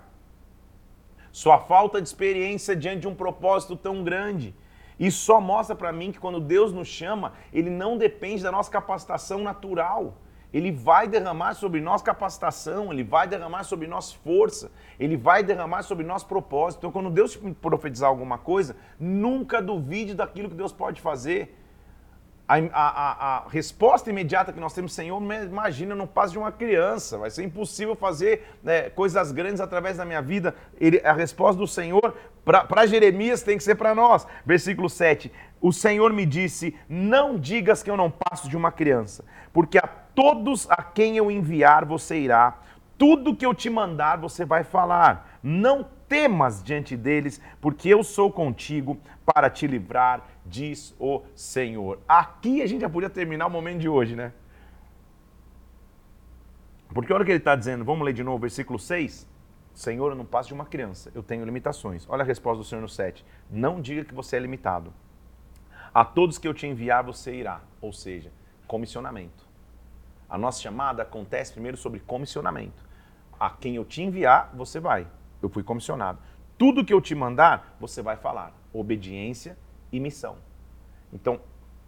Sua 1.32 1.60
falta 1.60 2.02
de 2.02 2.08
experiência 2.08 2.76
diante 2.76 3.02
de 3.02 3.08
um 3.08 3.14
propósito 3.14 3.76
tão 3.76 4.04
grande. 4.04 4.56
Isso 5.00 5.20
só 5.24 5.40
mostra 5.40 5.76
para 5.76 5.92
mim 5.92 6.12
que 6.12 6.20
quando 6.20 6.40
Deus 6.40 6.74
nos 6.74 6.88
chama, 6.88 7.34
ele 7.54 7.70
não 7.70 7.96
depende 7.96 8.42
da 8.42 8.52
nossa 8.52 8.72
capacitação 8.72 9.44
natural. 9.44 10.16
Ele 10.56 10.72
vai 10.72 11.06
derramar 11.06 11.54
sobre 11.54 11.82
nós 11.82 12.02
capacitação, 12.02 12.94
ele 12.94 13.04
vai 13.04 13.28
derramar 13.28 13.66
sobre 13.66 13.88
nós 13.88 14.14
força, 14.14 14.72
ele 14.98 15.18
vai 15.18 15.44
derramar 15.44 15.82
sobre 15.82 16.06
nós 16.06 16.24
propósito. 16.24 16.80
Então, 16.80 16.94
quando 16.94 17.10
Deus 17.10 17.34
te 17.34 17.40
profetizar 17.56 18.08
alguma 18.08 18.38
coisa, 18.38 18.74
nunca 18.98 19.62
duvide 19.62 20.14
daquilo 20.14 20.48
que 20.48 20.56
Deus 20.56 20.72
pode 20.72 21.02
fazer. 21.02 21.60
A, 22.48 22.56
a, 22.72 23.38
a, 23.38 23.50
resposta 23.50 24.10
imediata 24.10 24.54
que 24.54 24.60
nós 24.60 24.74
temos, 24.74 24.94
Senhor, 24.94 25.22
imagina, 25.22 25.94
não 25.94 26.08
passo 26.08 26.32
de 26.32 26.40
uma 26.40 26.54
criança, 26.54 27.18
vai 27.18 27.30
ser 27.30 27.44
impossível 27.44 27.94
fazer 27.94 28.56
né, 28.64 28.90
coisas 28.92 29.34
grandes 29.34 29.60
através 29.60 29.98
da 29.98 30.06
minha 30.06 30.22
vida. 30.22 30.56
Ele, 30.80 31.02
a 31.04 31.12
resposta 31.12 31.60
do 31.60 31.68
Senhor 31.68 32.16
para 32.46 32.86
Jeremias 32.86 33.42
tem 33.42 33.58
que 33.58 33.64
ser 33.64 33.76
para 33.76 33.94
nós. 33.94 34.26
Versículo 34.46 34.90
7: 34.90 35.30
O 35.60 35.74
Senhor 35.74 36.14
me 36.14 36.26
disse: 36.26 36.74
Não 36.88 37.38
digas 37.38 37.84
que 37.84 37.92
eu 37.92 37.98
não 37.98 38.10
passo 38.10 38.48
de 38.48 38.56
uma 38.56 38.72
criança, 38.72 39.26
porque 39.52 39.78
a 39.78 40.05
todos 40.16 40.70
a 40.72 40.82
quem 40.82 41.18
eu 41.18 41.30
enviar 41.30 41.86
você 41.86 42.18
irá, 42.18 42.58
tudo 42.98 43.36
que 43.36 43.46
eu 43.46 43.54
te 43.54 43.70
mandar 43.70 44.18
você 44.18 44.46
vai 44.46 44.64
falar. 44.64 45.40
Não 45.44 45.86
temas 46.08 46.64
diante 46.64 46.96
deles, 46.96 47.42
porque 47.60 47.90
eu 47.90 48.04
sou 48.04 48.32
contigo 48.32 48.98
para 49.26 49.50
te 49.50 49.68
livrar, 49.68 50.26
diz 50.46 50.96
o 51.00 51.22
Senhor. 51.36 52.00
Aqui 52.08 52.62
a 52.62 52.68
gente 52.68 52.82
já 52.82 52.90
podia 52.90 53.10
terminar 53.10 53.48
o 53.48 53.50
momento 53.50 53.80
de 53.80 53.90
hoje, 53.90 54.16
né? 54.16 54.32
Porque 56.94 57.12
olha 57.12 57.24
o 57.24 57.26
que 57.26 57.32
ele 57.32 57.40
está 57.40 57.56
dizendo, 57.56 57.84
vamos 57.84 58.06
ler 58.06 58.14
de 58.14 58.24
novo, 58.24 58.40
versículo 58.40 58.80
6. 58.80 59.28
Senhor, 59.74 60.12
eu 60.12 60.16
não 60.16 60.26
passo 60.26 60.48
de 60.48 60.54
uma 60.54 60.66
criança, 60.66 61.12
eu 61.14 61.22
tenho 61.22 61.44
limitações. 61.44 62.08
Olha 62.08 62.22
a 62.22 62.26
resposta 62.26 62.60
do 62.60 62.64
Senhor 62.64 62.82
no 62.82 62.88
7. 62.88 63.26
Não 63.52 63.82
diga 63.82 64.06
que 64.06 64.14
você 64.14 64.38
é 64.38 64.40
limitado. 64.40 64.94
A 65.94 66.06
todos 66.06 66.38
que 66.38 66.48
eu 66.48 66.54
te 66.54 66.66
enviar, 66.66 67.04
você 67.04 67.36
irá. 67.36 67.62
Ou 67.82 67.92
seja, 67.92 68.32
comissionamento. 68.68 69.45
A 70.30 70.38
nossa 70.38 70.62
chamada 70.62 71.04
acontece 71.04 71.52
primeiro 71.54 71.78
sobre 71.78 72.00
comissionamento. 72.00 72.84
A 73.40 73.50
quem 73.50 73.76
eu 73.76 73.86
te 73.86 74.02
enviar, 74.02 74.52
você 74.54 74.80
vai. 74.80 75.08
Eu 75.42 75.50
fui 75.50 75.64
comissionado. 75.64 76.20
Tudo 76.58 76.86
que 76.86 76.94
eu 76.94 77.02
te 77.02 77.14
mandar, 77.14 77.76
você 77.80 78.02
vai 78.02 78.16
falar. 78.16 78.54
Obediência 78.74 79.58
e 79.92 80.00
missão. 80.00 80.38
Então, 81.12 81.40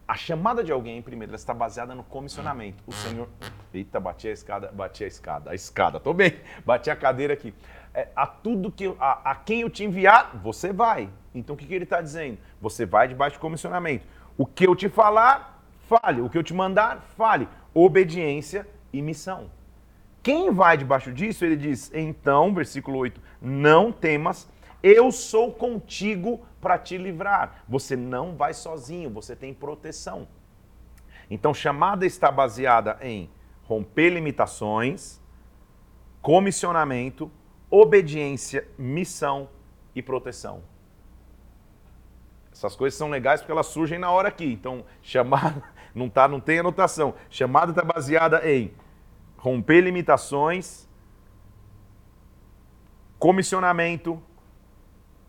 a 0.07 0.15
chamada 0.15 0.63
de 0.63 0.71
alguém, 0.71 1.01
primeiro, 1.01 1.31
ela 1.31 1.35
está 1.35 1.53
baseada 1.53 1.93
no 1.93 2.03
comissionamento. 2.03 2.81
O 2.87 2.93
Senhor. 2.93 3.27
Eita, 3.73 3.99
bati 3.99 4.29
a 4.29 4.31
escada, 4.31 4.71
bati 4.71 5.03
a 5.03 5.07
escada, 5.07 5.51
a 5.51 5.55
escada, 5.55 5.99
tô 5.99 6.13
bem, 6.13 6.39
bati 6.65 6.89
a 6.89 6.95
cadeira 6.95 7.33
aqui. 7.33 7.53
É, 7.93 8.07
a 8.15 8.25
tudo 8.25 8.71
que 8.71 8.95
a, 8.99 9.31
a, 9.31 9.35
quem 9.35 9.61
eu 9.61 9.69
te 9.69 9.83
enviar, 9.83 10.37
você 10.37 10.71
vai. 10.71 11.09
Então 11.35 11.55
o 11.55 11.57
que, 11.57 11.65
que 11.65 11.73
ele 11.73 11.83
está 11.83 12.01
dizendo? 12.01 12.37
Você 12.61 12.85
vai 12.85 13.07
debaixo 13.07 13.35
de 13.35 13.39
comissionamento. 13.39 14.05
O 14.37 14.45
que 14.45 14.65
eu 14.65 14.75
te 14.75 14.87
falar, 14.87 15.61
fale. 15.87 16.21
O 16.21 16.29
que 16.29 16.37
eu 16.37 16.43
te 16.43 16.53
mandar, 16.53 17.01
fale. 17.17 17.47
Obediência 17.73 18.67
e 18.91 19.01
missão. 19.01 19.49
Quem 20.23 20.51
vai 20.51 20.77
debaixo 20.77 21.11
disso, 21.11 21.45
ele 21.45 21.55
diz, 21.55 21.91
então, 21.93 22.53
versículo 22.53 22.97
8, 22.97 23.21
não 23.41 23.91
temas, 23.91 24.49
eu 24.83 25.11
sou 25.11 25.51
contigo 25.51 26.45
para 26.59 26.77
te 26.77 26.97
livrar. 26.97 27.63
Você 27.67 27.95
não 27.95 28.35
vai 28.35 28.53
sozinho, 28.53 29.09
você 29.09 29.35
tem 29.35 29.53
proteção. 29.53 30.27
Então, 31.29 31.53
chamada 31.53 32.05
está 32.05 32.31
baseada 32.31 32.97
em 33.01 33.29
romper 33.63 34.09
limitações, 34.09 35.21
comissionamento, 36.21 37.31
obediência, 37.69 38.67
missão 38.77 39.49
e 39.93 40.01
proteção. 40.01 40.61
Essas 42.51 42.75
coisas 42.75 42.97
são 42.97 43.09
legais 43.09 43.41
porque 43.41 43.51
elas 43.51 43.67
surgem 43.67 43.99
na 43.99 44.09
hora 44.09 44.29
aqui. 44.29 44.51
Então, 44.51 44.83
chamada 45.01 45.63
não 45.97 46.09
tá, 46.09 46.27
não 46.27 46.39
tem 46.39 46.59
anotação. 46.59 47.15
Chamada 47.29 47.71
está 47.71 47.83
baseada 47.83 48.49
em 48.49 48.73
romper 49.37 49.81
limitações, 49.81 50.87
comissionamento, 53.19 54.21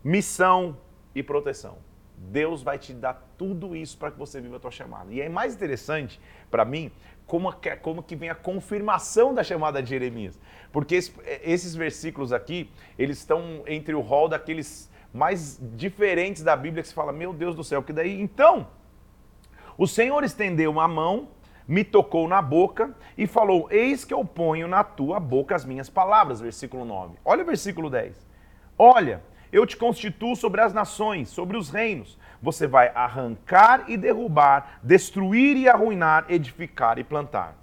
missão 0.04 0.76
e 1.14 1.22
proteção. 1.22 1.78
Deus 2.16 2.62
vai 2.62 2.78
te 2.78 2.92
dar 2.92 3.14
tudo 3.36 3.76
isso 3.76 3.96
para 3.96 4.10
que 4.10 4.18
você 4.18 4.40
viva 4.40 4.56
a 4.56 4.60
tua 4.60 4.70
chamada. 4.70 5.12
E 5.12 5.20
é 5.20 5.28
mais 5.28 5.54
interessante 5.54 6.20
para 6.50 6.64
mim 6.64 6.90
como, 7.26 7.54
como 7.80 8.02
que 8.02 8.16
vem 8.16 8.28
a 8.28 8.34
confirmação 8.34 9.32
da 9.32 9.44
chamada 9.44 9.82
de 9.82 9.90
Jeremias. 9.90 10.38
Porque 10.72 10.96
esses 10.96 11.74
versículos 11.74 12.32
aqui, 12.32 12.70
eles 12.98 13.18
estão 13.18 13.62
entre 13.66 13.94
o 13.94 14.00
rol 14.00 14.28
daqueles 14.28 14.90
mais 15.12 15.58
diferentes 15.74 16.42
da 16.42 16.56
Bíblia 16.56 16.82
que 16.82 16.88
se 16.88 16.94
fala, 16.94 17.12
meu 17.12 17.32
Deus 17.32 17.54
do 17.54 17.64
céu, 17.64 17.82
que 17.82 17.92
daí 17.92 18.20
então 18.20 18.66
o 19.78 19.86
Senhor 19.86 20.24
estendeu 20.24 20.72
uma 20.72 20.88
mão, 20.88 21.28
me 21.66 21.84
tocou 21.84 22.26
na 22.26 22.42
boca 22.42 22.92
e 23.16 23.28
falou: 23.28 23.68
Eis 23.70 24.04
que 24.04 24.12
eu 24.12 24.24
ponho 24.24 24.66
na 24.66 24.82
tua 24.82 25.20
boca 25.20 25.54
as 25.54 25.64
minhas 25.64 25.88
palavras. 25.88 26.40
Versículo 26.40 26.84
9. 26.84 27.14
Olha 27.24 27.44
o 27.44 27.46
versículo 27.46 27.88
10. 27.88 28.26
Olha, 28.76 29.22
eu 29.52 29.64
te 29.64 29.76
constituo 29.76 30.34
sobre 30.34 30.60
as 30.60 30.74
nações, 30.74 31.28
sobre 31.28 31.56
os 31.56 31.70
reinos. 31.70 32.18
Você 32.42 32.66
vai 32.66 32.90
arrancar 32.92 33.84
e 33.88 33.96
derrubar, 33.96 34.80
destruir 34.82 35.56
e 35.56 35.68
arruinar, 35.68 36.26
edificar 36.28 36.98
e 36.98 37.04
plantar. 37.04 37.54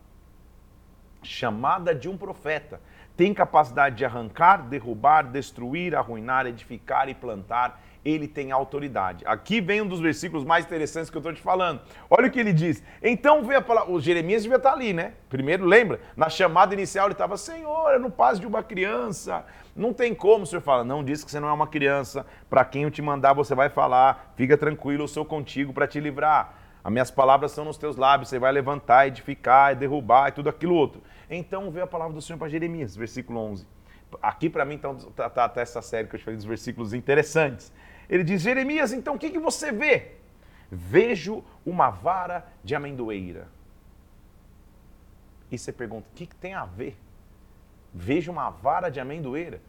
Chamada 1.22 1.94
de 1.94 2.08
um 2.08 2.18
profeta. 2.18 2.80
Tem 3.18 3.34
capacidade 3.34 3.96
de 3.96 4.06
arrancar, 4.06 4.64
derrubar, 4.68 5.24
destruir, 5.24 5.96
arruinar, 5.96 6.46
edificar 6.46 7.10
e 7.10 7.14
plantar 7.14 7.82
ele 8.06 8.28
tem 8.28 8.52
autoridade. 8.52 9.26
Aqui 9.26 9.60
vem 9.60 9.82
um 9.82 9.88
dos 9.88 10.00
versículos 10.00 10.46
mais 10.46 10.64
interessantes 10.64 11.10
que 11.10 11.18
eu 11.18 11.20
estou 11.20 11.34
te 11.34 11.42
falando. 11.42 11.82
Olha 12.08 12.28
o 12.28 12.32
que 12.32 12.40
ele 12.40 12.54
diz. 12.54 12.84
Então 13.02 13.44
vê 13.44 13.56
a 13.56 13.62
palavra. 13.62 13.92
O 13.92 14.00
Jeremias 14.00 14.44
devia 14.44 14.58
estar 14.58 14.74
ali, 14.74 14.94
né? 14.94 15.14
Primeiro, 15.28 15.66
lembra? 15.66 16.00
Na 16.16 16.30
chamada 16.30 16.76
inicial 16.76 17.08
ele 17.08 17.14
estava, 17.14 17.36
Senhor, 17.36 17.92
eu 17.92 18.00
não 18.00 18.12
passo 18.12 18.40
de 18.40 18.46
uma 18.46 18.62
criança. 18.62 19.44
Não 19.76 19.92
tem 19.92 20.14
como. 20.14 20.44
O 20.44 20.48
Senhor 20.48 20.62
fala, 20.62 20.84
não 20.84 21.04
diz 21.04 21.24
que 21.24 21.32
você 21.32 21.40
não 21.40 21.50
é 21.50 21.54
uma 21.54 21.68
criança. 21.68 22.28
Para 22.48 22.64
quem 22.64 22.84
eu 22.84 22.92
te 22.92 23.02
mandar, 23.02 23.34
você 23.34 23.56
vai 23.56 23.70
falar. 23.70 24.34
Fica 24.38 24.56
tranquilo, 24.56 25.04
eu 25.04 25.08
sou 25.08 25.26
contigo 25.26 25.74
para 25.74 25.88
te 25.88 26.00
livrar. 26.00 26.54
As 26.84 26.92
minhas 26.92 27.10
palavras 27.10 27.52
são 27.52 27.66
nos 27.66 27.78
teus 27.78 27.98
lábios. 27.98 28.30
Você 28.30 28.38
vai 28.38 28.52
levantar, 28.52 29.08
edificar, 29.08 29.76
derrubar 29.76 30.30
e 30.30 30.32
tudo 30.32 30.50
aquilo 30.50 30.76
outro. 30.76 31.02
Então 31.28 31.72
vê 31.72 31.82
a 31.82 31.88
palavra 31.88 32.14
do 32.14 32.22
Senhor 32.22 32.38
para 32.38 32.48
Jeremias, 32.48 32.96
versículo 32.96 33.40
11. 33.40 33.66
Aqui 34.22 34.50
para 34.50 34.64
mim 34.64 34.76
está 34.76 34.94
tá, 35.16 35.30
tá, 35.30 35.50
tá 35.50 35.62
essa 35.62 35.82
série 35.82 36.08
que 36.08 36.16
eu 36.16 36.20
te 36.20 36.24
falei 36.24 36.38
dos 36.38 36.46
versículos 36.46 36.94
interessantes. 36.94 37.74
Ele 38.10 38.24
diz: 38.24 38.42
Jeremias, 38.42 38.94
então 38.94 39.16
o 39.16 39.20
que, 39.20 39.30
que 39.30 39.40
você 39.40 39.72
vê? 39.72 40.12
Vejo 40.72 41.44
uma 41.66 41.90
vara 41.90 42.46
de 42.64 42.76
amendoeira. 42.76 43.48
E 45.52 45.58
você 45.58 45.72
pergunta: 45.72 46.08
o 46.12 46.16
que, 46.16 46.26
que 46.26 46.36
tem 46.36 46.54
a 46.54 46.66
ver? 46.66 46.98
Vejo 47.94 48.32
uma 48.32 48.50
vara 48.50 48.90
de 48.90 49.00
amendoeira. 49.00 49.62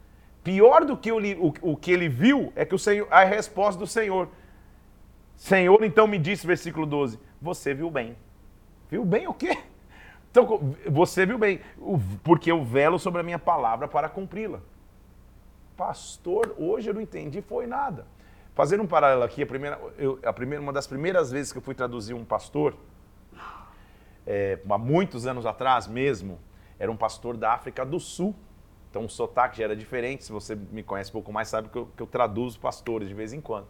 Pior 0.43 0.85
do 0.85 0.97
que 0.97 1.11
o, 1.11 1.19
o, 1.62 1.76
que 1.76 1.90
ele 1.90 2.09
viu 2.09 2.52
é 2.55 2.64
que 2.64 2.75
o 2.75 2.78
Senhor, 2.78 3.09
a 3.11 3.25
resposta 3.25 3.78
do 3.78 3.87
Senhor. 3.87 4.28
Senhor, 5.37 5.83
então 5.85 6.07
me 6.07 6.19
disse, 6.19 6.47
versículo 6.47 6.87
12: 6.87 7.19
Você 7.40 7.75
viu 7.75 7.90
bem. 7.90 8.16
Viu 8.90 9.05
bem 9.05 9.26
o 9.26 9.35
quê? 9.35 9.59
Então, 10.28 10.76
você 10.90 11.25
viu 11.25 11.38
bem, 11.38 11.62
porque 12.23 12.52
eu 12.52 12.62
velo 12.62 12.99
sobre 12.99 13.23
a 13.23 13.25
minha 13.25 13.38
palavra 13.38 13.88
para 13.88 14.07
cumpri-la. 14.07 14.61
Pastor, 15.78 16.55
hoje 16.59 16.90
eu 16.90 16.93
não 16.93 17.00
entendi, 17.00 17.40
foi 17.40 17.66
nada. 17.66 18.07
Fazendo 18.57 18.83
um 18.83 18.87
paralelo 18.87 19.23
aqui, 19.23 19.43
a 19.43 19.47
primeira, 19.47 19.79
eu, 19.99 20.19
a 20.25 20.33
primeira, 20.33 20.63
uma 20.63 20.73
das 20.73 20.87
primeiras 20.87 21.31
vezes 21.31 21.53
que 21.53 21.59
eu 21.59 21.63
fui 21.63 21.75
traduzir 21.75 22.15
um 22.15 22.25
pastor, 22.25 22.75
é, 24.27 24.59
há 24.67 24.79
muitos 24.79 25.27
anos 25.27 25.45
atrás 25.45 25.87
mesmo, 25.87 26.41
era 26.79 26.91
um 26.91 26.97
pastor 26.97 27.37
da 27.37 27.53
África 27.53 27.85
do 27.85 28.01
Sul. 28.01 28.35
Então 28.89 29.05
o 29.05 29.11
sotaque 29.11 29.59
já 29.59 29.65
era 29.65 29.77
diferente. 29.77 30.25
Se 30.25 30.33
você 30.33 30.55
me 30.55 30.83
conhece 30.83 31.11
um 31.11 31.13
pouco 31.13 31.31
mais, 31.31 31.49
sabe 31.49 31.69
que 31.69 31.77
eu, 31.77 31.87
que 31.95 32.03
eu 32.03 32.07
traduzo 32.07 32.59
pastores 32.59 33.09
de 33.09 33.15
vez 33.15 33.35
em 33.35 33.43
quando. 33.43 33.67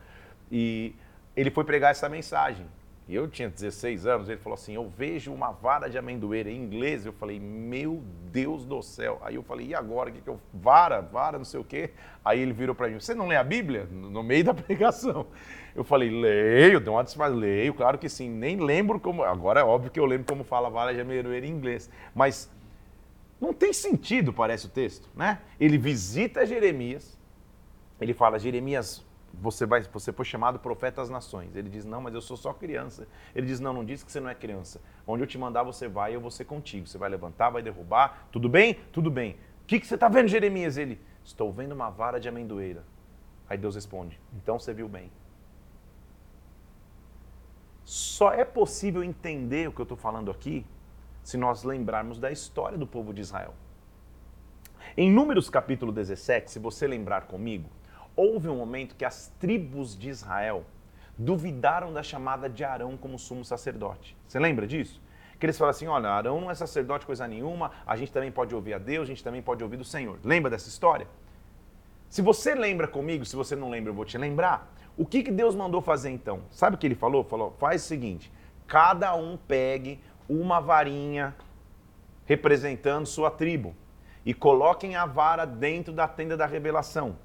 E 0.52 0.94
ele 1.34 1.50
foi 1.50 1.64
pregar 1.64 1.90
essa 1.90 2.08
mensagem. 2.08 2.64
E 3.08 3.14
eu 3.14 3.28
tinha 3.28 3.48
16 3.48 4.04
anos, 4.04 4.28
ele 4.28 4.40
falou 4.40 4.54
assim: 4.54 4.74
Eu 4.74 4.88
vejo 4.88 5.32
uma 5.32 5.52
vara 5.52 5.88
de 5.88 5.96
amendoeira 5.96 6.50
em 6.50 6.56
inglês. 6.56 7.06
Eu 7.06 7.12
falei: 7.12 7.38
Meu 7.38 8.02
Deus 8.32 8.64
do 8.64 8.82
céu. 8.82 9.20
Aí 9.22 9.36
eu 9.36 9.44
falei: 9.44 9.68
E 9.68 9.74
agora? 9.76 10.10
que, 10.10 10.20
que 10.20 10.28
eu. 10.28 10.40
Vara, 10.52 11.00
vara, 11.00 11.38
não 11.38 11.44
sei 11.44 11.60
o 11.60 11.64
quê. 11.64 11.90
Aí 12.24 12.40
ele 12.40 12.52
virou 12.52 12.74
para 12.74 12.88
mim: 12.88 12.98
Você 12.98 13.14
não 13.14 13.28
lê 13.28 13.36
a 13.36 13.44
Bíblia? 13.44 13.88
No 13.92 14.24
meio 14.24 14.42
da 14.42 14.52
pregação. 14.54 15.26
Eu 15.72 15.84
falei: 15.84 16.10
Leio, 16.10 16.80
deu 16.80 16.94
uma 16.94 17.04
desfaz, 17.04 17.32
leio, 17.32 17.74
claro 17.74 17.96
que 17.96 18.08
sim. 18.08 18.28
Nem 18.28 18.56
lembro 18.56 18.98
como. 18.98 19.22
Agora 19.22 19.60
é 19.60 19.64
óbvio 19.64 19.90
que 19.90 20.00
eu 20.00 20.06
lembro 20.06 20.26
como 20.26 20.42
fala 20.42 20.68
vara 20.68 20.92
de 20.92 21.00
amendoeira 21.00 21.46
em 21.46 21.50
inglês. 21.50 21.88
Mas 22.12 22.50
não 23.40 23.52
tem 23.52 23.72
sentido, 23.72 24.32
parece 24.32 24.66
o 24.66 24.70
texto, 24.70 25.08
né? 25.14 25.38
Ele 25.60 25.78
visita 25.78 26.44
Jeremias. 26.44 27.16
Ele 28.00 28.12
fala: 28.12 28.36
Jeremias, 28.36 29.06
você, 29.40 29.66
vai, 29.66 29.82
você 29.82 30.12
foi 30.12 30.24
chamado 30.24 30.58
profeta 30.58 31.02
às 31.02 31.10
nações. 31.10 31.54
Ele 31.54 31.68
diz, 31.68 31.84
não, 31.84 32.00
mas 32.00 32.14
eu 32.14 32.20
sou 32.20 32.36
só 32.36 32.52
criança. 32.52 33.06
Ele 33.34 33.46
diz, 33.46 33.60
não, 33.60 33.72
não 33.72 33.84
diz 33.84 34.02
que 34.02 34.10
você 34.10 34.20
não 34.20 34.28
é 34.28 34.34
criança. 34.34 34.80
Onde 35.06 35.22
eu 35.22 35.26
te 35.26 35.38
mandar, 35.38 35.62
você 35.62 35.88
vai 35.88 36.14
eu 36.14 36.20
vou 36.20 36.30
ser 36.30 36.44
contigo. 36.44 36.86
Você 36.86 36.98
vai 36.98 37.08
levantar, 37.08 37.50
vai 37.50 37.62
derrubar. 37.62 38.28
Tudo 38.32 38.48
bem? 38.48 38.74
Tudo 38.92 39.10
bem. 39.10 39.32
O 39.62 39.66
que, 39.66 39.80
que 39.80 39.86
você 39.86 39.94
está 39.94 40.08
vendo, 40.08 40.28
Jeremias? 40.28 40.76
Ele, 40.76 41.00
estou 41.24 41.52
vendo 41.52 41.72
uma 41.72 41.90
vara 41.90 42.18
de 42.18 42.28
amendoeira. 42.28 42.84
Aí 43.48 43.56
Deus 43.56 43.74
responde, 43.74 44.20
então 44.34 44.58
você 44.58 44.74
viu 44.74 44.88
bem. 44.88 45.10
Só 47.84 48.32
é 48.32 48.44
possível 48.44 49.04
entender 49.04 49.68
o 49.68 49.72
que 49.72 49.80
eu 49.80 49.84
estou 49.84 49.96
falando 49.96 50.30
aqui 50.30 50.66
se 51.22 51.36
nós 51.36 51.62
lembrarmos 51.62 52.18
da 52.18 52.30
história 52.30 52.76
do 52.76 52.86
povo 52.86 53.14
de 53.14 53.20
Israel. 53.20 53.54
Em 54.96 55.10
Números 55.10 55.48
capítulo 55.48 55.92
17, 55.92 56.50
se 56.50 56.58
você 56.58 56.86
lembrar 56.86 57.26
comigo, 57.26 57.68
houve 58.16 58.48
um 58.48 58.56
momento 58.56 58.96
que 58.96 59.04
as 59.04 59.32
tribos 59.38 59.96
de 59.96 60.08
Israel 60.08 60.64
duvidaram 61.18 61.92
da 61.92 62.02
chamada 62.02 62.48
de 62.48 62.64
Arão 62.64 62.96
como 62.96 63.18
sumo 63.18 63.44
sacerdote. 63.44 64.16
Você 64.26 64.38
lembra 64.38 64.66
disso? 64.66 65.00
Que 65.38 65.46
eles 65.46 65.58
falaram 65.58 65.76
assim: 65.76 65.86
olha, 65.86 66.08
Arão 66.08 66.40
não 66.40 66.50
é 66.50 66.54
sacerdote 66.54 67.04
coisa 67.04 67.28
nenhuma, 67.28 67.70
a 67.86 67.96
gente 67.96 68.10
também 68.10 68.32
pode 68.32 68.54
ouvir 68.54 68.74
a 68.74 68.78
Deus, 68.78 69.04
a 69.04 69.06
gente 69.06 69.22
também 69.22 69.42
pode 69.42 69.62
ouvir 69.62 69.76
do 69.76 69.84
Senhor. 69.84 70.18
Lembra 70.24 70.50
dessa 70.50 70.68
história? 70.68 71.06
Se 72.08 72.22
você 72.22 72.54
lembra 72.54 72.88
comigo, 72.88 73.24
se 73.24 73.36
você 73.36 73.54
não 73.54 73.68
lembra, 73.68 73.90
eu 73.90 73.94
vou 73.94 74.04
te 74.04 74.16
lembrar. 74.16 74.72
O 74.96 75.04
que, 75.04 75.22
que 75.22 75.30
Deus 75.30 75.54
mandou 75.54 75.82
fazer 75.82 76.10
então? 76.10 76.42
Sabe 76.50 76.76
o 76.76 76.78
que 76.78 76.86
ele 76.86 76.94
falou? 76.94 77.22
Falou: 77.24 77.54
faz 77.58 77.84
o 77.84 77.86
seguinte: 77.86 78.32
cada 78.66 79.14
um 79.14 79.36
pegue 79.36 80.00
uma 80.28 80.60
varinha 80.60 81.34
representando 82.24 83.06
sua 83.06 83.30
tribo, 83.30 83.74
e 84.24 84.34
coloquem 84.34 84.96
a 84.96 85.06
vara 85.06 85.44
dentro 85.44 85.92
da 85.92 86.08
tenda 86.08 86.36
da 86.36 86.46
revelação. 86.46 87.16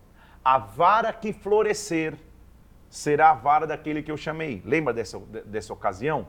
A 0.43 0.57
vara 0.57 1.13
que 1.13 1.31
florescer 1.31 2.15
será 2.89 3.29
a 3.31 3.33
vara 3.33 3.67
daquele 3.67 4.01
que 4.01 4.11
eu 4.11 4.17
chamei. 4.17 4.61
Lembra 4.65 4.93
dessa, 4.93 5.19
dessa 5.45 5.71
ocasião? 5.71 6.27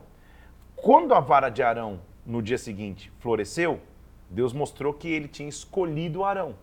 Quando 0.76 1.14
a 1.14 1.21
vara 1.21 1.49
de 1.49 1.62
Arão, 1.62 2.00
no 2.25 2.42
dia 2.42 2.59
seguinte, 2.59 3.12
floresceu, 3.19 3.81
Deus 4.28 4.52
mostrou 4.52 4.92
que 4.92 5.09
ele 5.09 5.28
tinha 5.28 5.49
escolhido 5.49 6.25
Arão. 6.25 6.54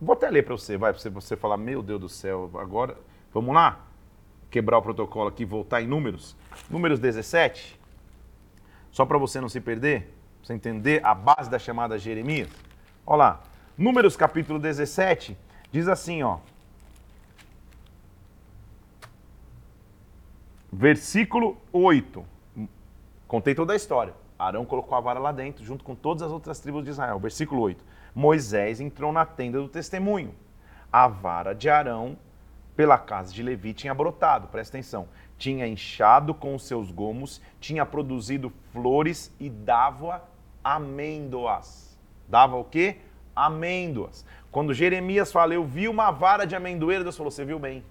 Vou 0.00 0.12
até 0.12 0.30
ler 0.30 0.44
para 0.44 0.56
você, 0.56 0.76
vai, 0.76 0.92
para 0.92 1.10
você 1.10 1.36
falar, 1.36 1.56
meu 1.56 1.82
Deus 1.82 2.00
do 2.00 2.08
céu, 2.08 2.50
agora, 2.54 2.96
vamos 3.32 3.54
lá? 3.54 3.84
Quebrar 4.50 4.78
o 4.78 4.82
protocolo 4.82 5.28
aqui, 5.28 5.44
voltar 5.44 5.82
em 5.82 5.86
números. 5.86 6.36
Números 6.70 7.00
17, 7.00 7.78
só 8.90 9.04
para 9.04 9.18
você 9.18 9.40
não 9.40 9.48
se 9.48 9.60
perder, 9.60 10.02
pra 10.02 10.46
você 10.46 10.54
entender 10.54 11.04
a 11.04 11.14
base 11.14 11.50
da 11.50 11.58
chamada 11.58 11.98
Jeremias. 11.98 12.48
Olha 13.06 13.16
lá, 13.16 13.42
Números 13.78 14.16
capítulo 14.16 14.58
17, 14.58 15.38
diz 15.70 15.88
assim, 15.88 16.22
ó. 16.22 16.38
Versículo 20.72 21.56
8. 21.72 22.24
Contei 23.26 23.54
toda 23.54 23.72
a 23.72 23.76
história. 23.76 24.14
Arão 24.38 24.64
colocou 24.64 24.96
a 24.96 25.00
vara 25.00 25.18
lá 25.18 25.32
dentro, 25.32 25.64
junto 25.64 25.82
com 25.82 25.94
todas 25.94 26.22
as 26.22 26.30
outras 26.30 26.60
tribos 26.60 26.84
de 26.84 26.90
Israel. 26.90 27.18
Versículo 27.18 27.62
8. 27.62 27.84
Moisés 28.14 28.80
entrou 28.80 29.12
na 29.12 29.26
tenda 29.26 29.58
do 29.60 29.68
testemunho. 29.68 30.34
A 30.92 31.08
vara 31.08 31.54
de 31.54 31.68
Arão, 31.68 32.16
pela 32.76 32.96
casa 32.96 33.32
de 33.32 33.42
Levi, 33.42 33.74
tinha 33.74 33.92
brotado, 33.92 34.46
presta 34.48 34.76
atenção. 34.76 35.08
Tinha 35.36 35.66
inchado 35.66 36.32
com 36.32 36.54
os 36.54 36.62
seus 36.62 36.90
gomos, 36.90 37.40
tinha 37.60 37.84
produzido 37.84 38.52
flores 38.72 39.34
e 39.40 39.50
dava 39.50 40.22
amêndoas. 40.62 41.98
Dava 42.28 42.56
o 42.56 42.64
quê? 42.64 42.98
Amêndoas. 43.34 44.24
Quando 44.50 44.72
Jeremias 44.72 45.30
fala, 45.30 45.54
eu 45.54 45.64
vi 45.64 45.88
uma 45.88 46.10
vara 46.10 46.46
de 46.46 46.56
amendoeira, 46.56 47.04
Deus 47.04 47.16
falou, 47.16 47.30
você 47.30 47.44
viu 47.44 47.58
bem. 47.58 47.84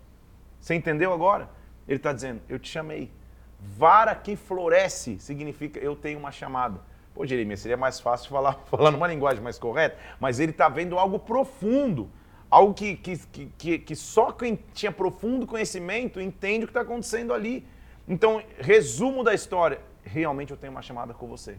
Você 0.59 0.73
entendeu 0.73 1.13
agora? 1.13 1.49
Ele 1.87 1.97
está 1.97 2.11
dizendo, 2.11 2.41
eu 2.49 2.57
te 2.57 2.69
chamei. 2.69 3.11
Vara 3.59 4.13
que 4.15 4.35
floresce 4.35 5.19
significa 5.19 5.79
eu 5.79 5.95
tenho 5.95 6.19
uma 6.19 6.31
chamada. 6.31 6.79
Pô, 7.13 7.25
Jeremias, 7.25 7.59
seria 7.59 7.77
mais 7.77 7.99
fácil 7.99 8.29
falar, 8.29 8.53
falar 8.69 8.91
numa 8.91 9.07
linguagem 9.07 9.43
mais 9.43 9.57
correta, 9.57 9.97
mas 10.19 10.39
ele 10.39 10.51
está 10.51 10.69
vendo 10.69 10.97
algo 10.97 11.19
profundo, 11.19 12.09
algo 12.49 12.73
que, 12.73 12.95
que, 12.95 13.17
que, 13.57 13.79
que 13.79 13.95
só 13.95 14.31
quem 14.31 14.59
tinha 14.73 14.91
profundo 14.91 15.47
conhecimento 15.47 16.19
entende 16.19 16.65
o 16.65 16.67
que 16.67 16.71
está 16.71 16.81
acontecendo 16.81 17.33
ali. 17.33 17.65
Então, 18.07 18.41
resumo 18.59 19.23
da 19.23 19.33
história: 19.33 19.79
realmente 20.03 20.51
eu 20.51 20.57
tenho 20.57 20.71
uma 20.71 20.81
chamada 20.81 21.13
com 21.13 21.27
você. 21.27 21.57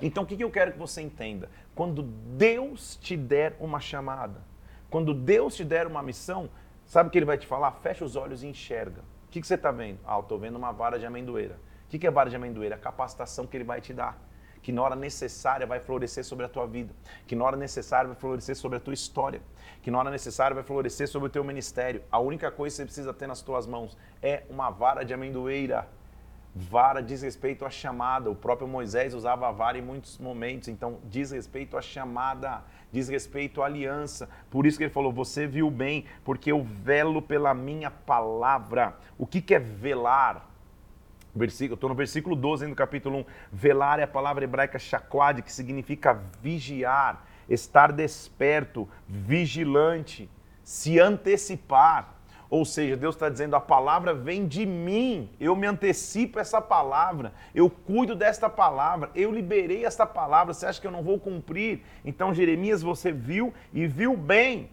Então, 0.00 0.24
o 0.24 0.26
que 0.26 0.42
eu 0.42 0.50
quero 0.50 0.72
que 0.72 0.78
você 0.78 1.00
entenda? 1.00 1.50
Quando 1.74 2.02
Deus 2.02 2.96
te 2.96 3.16
der 3.16 3.56
uma 3.60 3.80
chamada, 3.80 4.42
quando 4.90 5.12
Deus 5.14 5.56
te 5.56 5.64
der 5.64 5.86
uma 5.86 6.02
missão, 6.02 6.48
sabe 6.86 7.08
o 7.08 7.12
que 7.12 7.18
ele 7.18 7.26
vai 7.26 7.38
te 7.38 7.46
falar? 7.46 7.72
Fecha 7.72 8.04
os 8.04 8.16
olhos 8.16 8.42
e 8.42 8.46
enxerga 8.46 9.02
que, 9.34 9.40
que 9.40 9.46
você 9.48 9.54
está 9.54 9.72
vendo? 9.72 9.98
Ah, 10.06 10.14
eu 10.14 10.20
estou 10.20 10.38
vendo 10.38 10.54
uma 10.54 10.70
vara 10.70 10.96
de 10.96 11.04
amendoeira. 11.04 11.58
O 11.86 11.98
que 11.98 12.06
é 12.06 12.10
vara 12.10 12.30
de 12.30 12.36
amendoeira? 12.36 12.76
A 12.76 12.78
capacitação 12.78 13.48
que 13.48 13.56
ele 13.56 13.64
vai 13.64 13.80
te 13.80 13.92
dar. 13.92 14.16
Que 14.62 14.70
na 14.70 14.80
hora 14.80 14.94
necessária 14.94 15.66
vai 15.66 15.80
florescer 15.80 16.24
sobre 16.24 16.46
a 16.46 16.48
tua 16.48 16.68
vida. 16.68 16.94
Que 17.26 17.34
na 17.34 17.44
hora 17.44 17.56
necessária 17.56 18.06
vai 18.06 18.16
florescer 18.16 18.54
sobre 18.54 18.78
a 18.78 18.80
tua 18.80 18.94
história. 18.94 19.42
Que 19.82 19.90
na 19.90 19.98
hora 19.98 20.08
necessária 20.08 20.54
vai 20.54 20.62
florescer 20.62 21.08
sobre 21.08 21.26
o 21.26 21.30
teu 21.30 21.42
ministério. 21.42 22.00
A 22.12 22.20
única 22.20 22.48
coisa 22.48 22.74
que 22.74 22.76
você 22.76 22.84
precisa 22.84 23.12
ter 23.12 23.26
nas 23.26 23.42
tuas 23.42 23.66
mãos 23.66 23.98
é 24.22 24.44
uma 24.48 24.70
vara 24.70 25.04
de 25.04 25.12
amendoeira. 25.12 25.88
Vara 26.54 27.02
diz 27.02 27.22
respeito 27.22 27.64
à 27.64 27.70
chamada. 27.70 28.30
O 28.30 28.36
próprio 28.36 28.68
Moisés 28.68 29.12
usava 29.12 29.48
a 29.48 29.52
vara 29.52 29.76
em 29.76 29.82
muitos 29.82 30.18
momentos. 30.18 30.68
Então, 30.68 30.98
diz 31.04 31.30
respeito 31.32 31.76
à 31.76 31.82
chamada 31.82 32.62
diz 32.94 33.08
respeito 33.08 33.60
à 33.60 33.66
aliança. 33.66 34.28
Por 34.48 34.64
isso 34.64 34.78
que 34.78 34.84
ele 34.84 34.92
falou: 34.92 35.12
Você 35.12 35.46
viu 35.46 35.68
bem, 35.68 36.04
porque 36.24 36.52
eu 36.52 36.62
velo 36.62 37.20
pela 37.20 37.52
minha 37.52 37.90
palavra. 37.90 38.96
O 39.18 39.26
que, 39.26 39.42
que 39.42 39.54
é 39.54 39.58
velar? 39.58 40.48
Versículo, 41.34 41.74
estou 41.74 41.88
no 41.88 41.96
versículo 41.96 42.36
12 42.36 42.68
do 42.68 42.76
capítulo 42.76 43.18
1. 43.18 43.24
Velar 43.52 43.98
é 43.98 44.04
a 44.04 44.08
palavra 44.08 44.44
hebraica 44.44 44.78
shakwad, 44.78 45.42
que 45.42 45.52
significa 45.52 46.14
vigiar, 46.40 47.24
estar 47.48 47.90
desperto, 47.90 48.88
vigilante, 49.08 50.30
se 50.62 51.00
antecipar. 51.00 52.13
Ou 52.54 52.64
seja, 52.64 52.96
Deus 52.96 53.16
está 53.16 53.28
dizendo: 53.28 53.56
a 53.56 53.60
palavra 53.60 54.14
vem 54.14 54.46
de 54.46 54.64
mim, 54.64 55.28
eu 55.40 55.56
me 55.56 55.66
antecipo 55.66 56.38
essa 56.38 56.60
palavra, 56.60 57.32
eu 57.52 57.68
cuido 57.68 58.14
desta 58.14 58.48
palavra, 58.48 59.10
eu 59.12 59.32
liberei 59.32 59.84
esta 59.84 60.06
palavra. 60.06 60.54
Você 60.54 60.64
acha 60.64 60.80
que 60.80 60.86
eu 60.86 60.92
não 60.92 61.02
vou 61.02 61.18
cumprir? 61.18 61.82
Então, 62.04 62.32
Jeremias, 62.32 62.80
você 62.80 63.10
viu 63.10 63.52
e 63.72 63.88
viu 63.88 64.16
bem. 64.16 64.70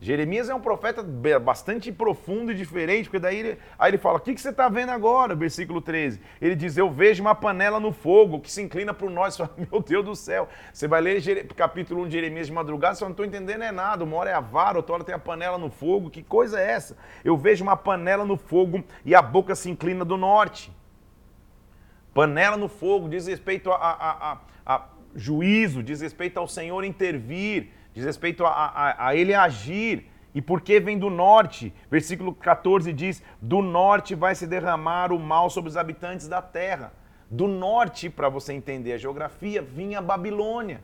Jeremias 0.00 0.48
é 0.48 0.54
um 0.54 0.60
profeta 0.60 1.02
bastante 1.40 1.90
profundo 1.90 2.52
e 2.52 2.54
diferente, 2.54 3.06
porque 3.06 3.18
daí 3.18 3.38
ele, 3.38 3.58
aí 3.76 3.90
ele 3.90 3.98
fala: 3.98 4.18
O 4.18 4.20
que, 4.20 4.32
que 4.32 4.40
você 4.40 4.50
está 4.50 4.68
vendo 4.68 4.90
agora? 4.90 5.34
Versículo 5.34 5.80
13. 5.80 6.20
Ele 6.40 6.54
diz: 6.54 6.76
Eu 6.76 6.88
vejo 6.88 7.20
uma 7.20 7.34
panela 7.34 7.80
no 7.80 7.90
fogo 7.90 8.40
que 8.40 8.50
se 8.50 8.62
inclina 8.62 8.94
para 8.94 9.08
o 9.08 9.10
norte. 9.10 9.38
Fala, 9.38 9.50
Meu 9.56 9.82
Deus 9.82 10.04
do 10.04 10.14
céu. 10.14 10.48
Você 10.72 10.86
vai 10.86 11.00
ler 11.00 11.46
capítulo 11.48 12.02
1 12.02 12.08
de 12.08 12.12
Jeremias 12.12 12.46
de 12.46 12.52
madrugada, 12.52 12.94
você 12.94 13.02
não 13.02 13.10
estou 13.10 13.26
entendendo 13.26 13.62
é 13.62 13.72
nada. 13.72 14.04
Uma 14.04 14.16
hora 14.18 14.30
é 14.30 14.34
a 14.34 14.40
vara, 14.40 14.76
outra 14.76 14.94
hora 14.94 15.04
tem 15.04 15.14
a 15.14 15.18
panela 15.18 15.58
no 15.58 15.68
fogo. 15.68 16.10
Que 16.10 16.22
coisa 16.22 16.60
é 16.60 16.70
essa? 16.70 16.96
Eu 17.24 17.36
vejo 17.36 17.64
uma 17.64 17.76
panela 17.76 18.24
no 18.24 18.36
fogo 18.36 18.84
e 19.04 19.16
a 19.16 19.22
boca 19.22 19.56
se 19.56 19.68
inclina 19.68 20.04
do 20.04 20.16
norte. 20.16 20.72
Panela 22.14 22.56
no 22.56 22.68
fogo 22.68 23.08
diz 23.08 23.26
respeito 23.26 23.72
a, 23.72 23.76
a, 23.76 24.32
a, 24.32 24.38
a 24.64 24.88
juízo, 25.16 25.82
diz 25.82 26.00
respeito 26.00 26.38
ao 26.38 26.46
Senhor 26.46 26.84
intervir 26.84 27.72
diz 27.98 28.06
respeito 28.06 28.44
a, 28.44 28.50
a, 28.50 29.08
a 29.08 29.16
ele 29.16 29.34
agir. 29.34 30.06
E 30.34 30.40
porque 30.40 30.78
vem 30.78 30.98
do 30.98 31.10
norte? 31.10 31.72
Versículo 31.90 32.34
14 32.34 32.92
diz: 32.92 33.22
Do 33.40 33.60
norte 33.60 34.14
vai 34.14 34.34
se 34.34 34.46
derramar 34.46 35.12
o 35.12 35.18
mal 35.18 35.50
sobre 35.50 35.68
os 35.68 35.76
habitantes 35.76 36.28
da 36.28 36.40
terra. 36.40 36.92
Do 37.30 37.46
norte, 37.46 38.08
para 38.08 38.28
você 38.28 38.52
entender 38.52 38.92
a 38.92 38.98
geografia, 38.98 39.60
vinha 39.60 39.98
a 39.98 40.02
Babilônia. 40.02 40.80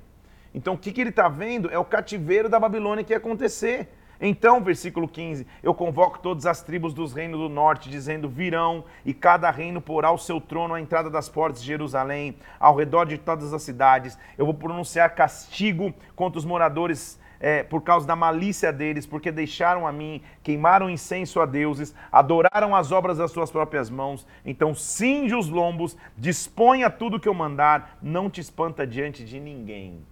Então 0.52 0.74
o 0.74 0.78
que, 0.78 0.92
que 0.92 1.00
ele 1.00 1.10
está 1.10 1.28
vendo 1.28 1.70
é 1.70 1.78
o 1.78 1.84
cativeiro 1.84 2.48
da 2.48 2.60
Babilônia 2.60 3.04
que 3.04 3.12
ia 3.12 3.16
acontecer. 3.16 3.88
Então, 4.20 4.62
versículo 4.62 5.08
15: 5.08 5.46
Eu 5.62 5.74
convoco 5.74 6.18
todas 6.18 6.46
as 6.46 6.62
tribos 6.62 6.94
dos 6.94 7.12
reinos 7.12 7.40
do 7.40 7.48
norte, 7.48 7.90
dizendo: 7.90 8.28
Virão, 8.28 8.84
e 9.04 9.12
cada 9.12 9.50
reino 9.50 9.80
porá 9.80 10.10
o 10.10 10.18
seu 10.18 10.40
trono 10.40 10.74
à 10.74 10.80
entrada 10.80 11.10
das 11.10 11.28
portas 11.28 11.60
de 11.60 11.66
Jerusalém, 11.66 12.36
ao 12.58 12.76
redor 12.76 13.06
de 13.06 13.18
todas 13.18 13.52
as 13.52 13.62
cidades. 13.62 14.18
Eu 14.38 14.44
vou 14.44 14.54
pronunciar 14.54 15.14
castigo 15.14 15.92
contra 16.14 16.38
os 16.38 16.44
moradores 16.44 17.18
é, 17.40 17.62
por 17.62 17.82
causa 17.82 18.06
da 18.06 18.16
malícia 18.16 18.72
deles, 18.72 19.06
porque 19.06 19.30
deixaram 19.30 19.86
a 19.86 19.92
mim, 19.92 20.22
queimaram 20.42 20.88
incenso 20.88 21.40
a 21.40 21.46
deuses, 21.46 21.94
adoraram 22.10 22.74
as 22.74 22.90
obras 22.90 23.18
das 23.18 23.30
suas 23.30 23.50
próprias 23.50 23.90
mãos. 23.90 24.26
Então 24.46 24.74
cinge 24.74 25.34
os 25.34 25.48
lombos, 25.48 25.96
disponha 26.16 26.88
tudo 26.88 27.20
que 27.20 27.28
eu 27.28 27.34
mandar, 27.34 27.98
não 28.00 28.30
te 28.30 28.40
espanta 28.40 28.86
diante 28.86 29.24
de 29.24 29.38
ninguém. 29.38 30.02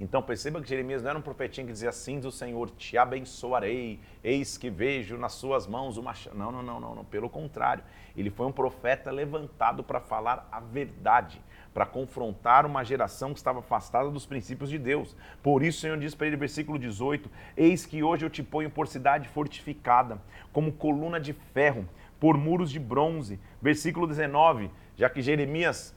Então 0.00 0.22
perceba 0.22 0.60
que 0.60 0.68
Jeremias 0.68 1.02
não 1.02 1.10
era 1.10 1.18
um 1.18 1.22
profetinho 1.22 1.66
que 1.66 1.72
dizia 1.72 1.88
assim 1.88 2.20
do 2.20 2.30
Senhor, 2.30 2.70
te 2.70 2.96
abençoarei, 2.96 3.98
eis 4.22 4.56
que 4.56 4.70
vejo 4.70 5.16
nas 5.16 5.32
suas 5.32 5.66
mãos 5.66 5.96
uma... 5.96 6.14
Não, 6.32 6.52
não, 6.52 6.62
não, 6.62 6.78
não, 6.78 6.94
não, 6.94 7.04
pelo 7.04 7.28
contrário. 7.28 7.82
Ele 8.16 8.30
foi 8.30 8.46
um 8.46 8.52
profeta 8.52 9.10
levantado 9.10 9.82
para 9.82 10.00
falar 10.00 10.48
a 10.52 10.60
verdade, 10.60 11.40
para 11.74 11.84
confrontar 11.84 12.64
uma 12.64 12.84
geração 12.84 13.32
que 13.32 13.38
estava 13.38 13.58
afastada 13.58 14.08
dos 14.08 14.24
princípios 14.24 14.70
de 14.70 14.78
Deus. 14.78 15.16
Por 15.42 15.64
isso 15.64 15.78
o 15.78 15.80
Senhor 15.80 15.98
diz 15.98 16.14
para 16.14 16.28
ele, 16.28 16.36
versículo 16.36 16.78
18, 16.78 17.28
eis 17.56 17.84
que 17.84 18.02
hoje 18.02 18.24
eu 18.24 18.30
te 18.30 18.42
ponho 18.42 18.70
por 18.70 18.86
cidade 18.86 19.28
fortificada, 19.28 20.20
como 20.52 20.72
coluna 20.72 21.18
de 21.18 21.32
ferro, 21.32 21.88
por 22.20 22.36
muros 22.36 22.70
de 22.70 22.78
bronze. 22.78 23.40
Versículo 23.60 24.06
19, 24.06 24.70
já 24.96 25.10
que 25.10 25.20
Jeremias 25.20 25.94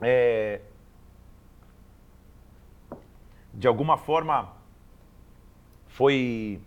é, 0.00 0.60
de 3.52 3.66
alguma 3.66 3.96
forma 3.96 4.52
foi 5.88 6.60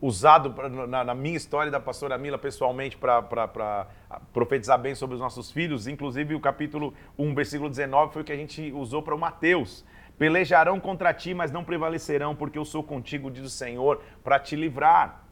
usado 0.00 0.52
pra, 0.52 0.68
na, 0.68 1.04
na, 1.04 1.14
minha 1.14 1.36
história 1.36 1.70
da 1.70 1.80
pastora 1.80 2.16
Mila 2.16 2.38
pessoalmente 2.38 2.96
para 2.96 3.86
profetizar 4.32 4.78
bem 4.78 4.94
sobre 4.94 5.14
os 5.14 5.20
nossos 5.20 5.50
filhos. 5.50 5.86
Inclusive 5.86 6.34
o 6.34 6.40
capítulo 6.40 6.94
1, 7.18 7.34
versículo 7.34 7.68
19 7.68 8.12
foi 8.12 8.22
o 8.22 8.24
que 8.24 8.32
a 8.32 8.36
gente 8.36 8.72
usou 8.72 9.02
para 9.02 9.14
o 9.14 9.18
Mateus. 9.18 9.84
Pelejarão 10.16 10.80
contra 10.80 11.14
ti, 11.14 11.32
mas 11.34 11.52
não 11.52 11.64
prevalecerão, 11.64 12.34
porque 12.34 12.58
eu 12.58 12.64
sou 12.64 12.82
contigo, 12.82 13.30
diz 13.30 13.44
o 13.44 13.50
Senhor, 13.50 14.02
para 14.22 14.38
te 14.38 14.56
livrar. 14.56 15.24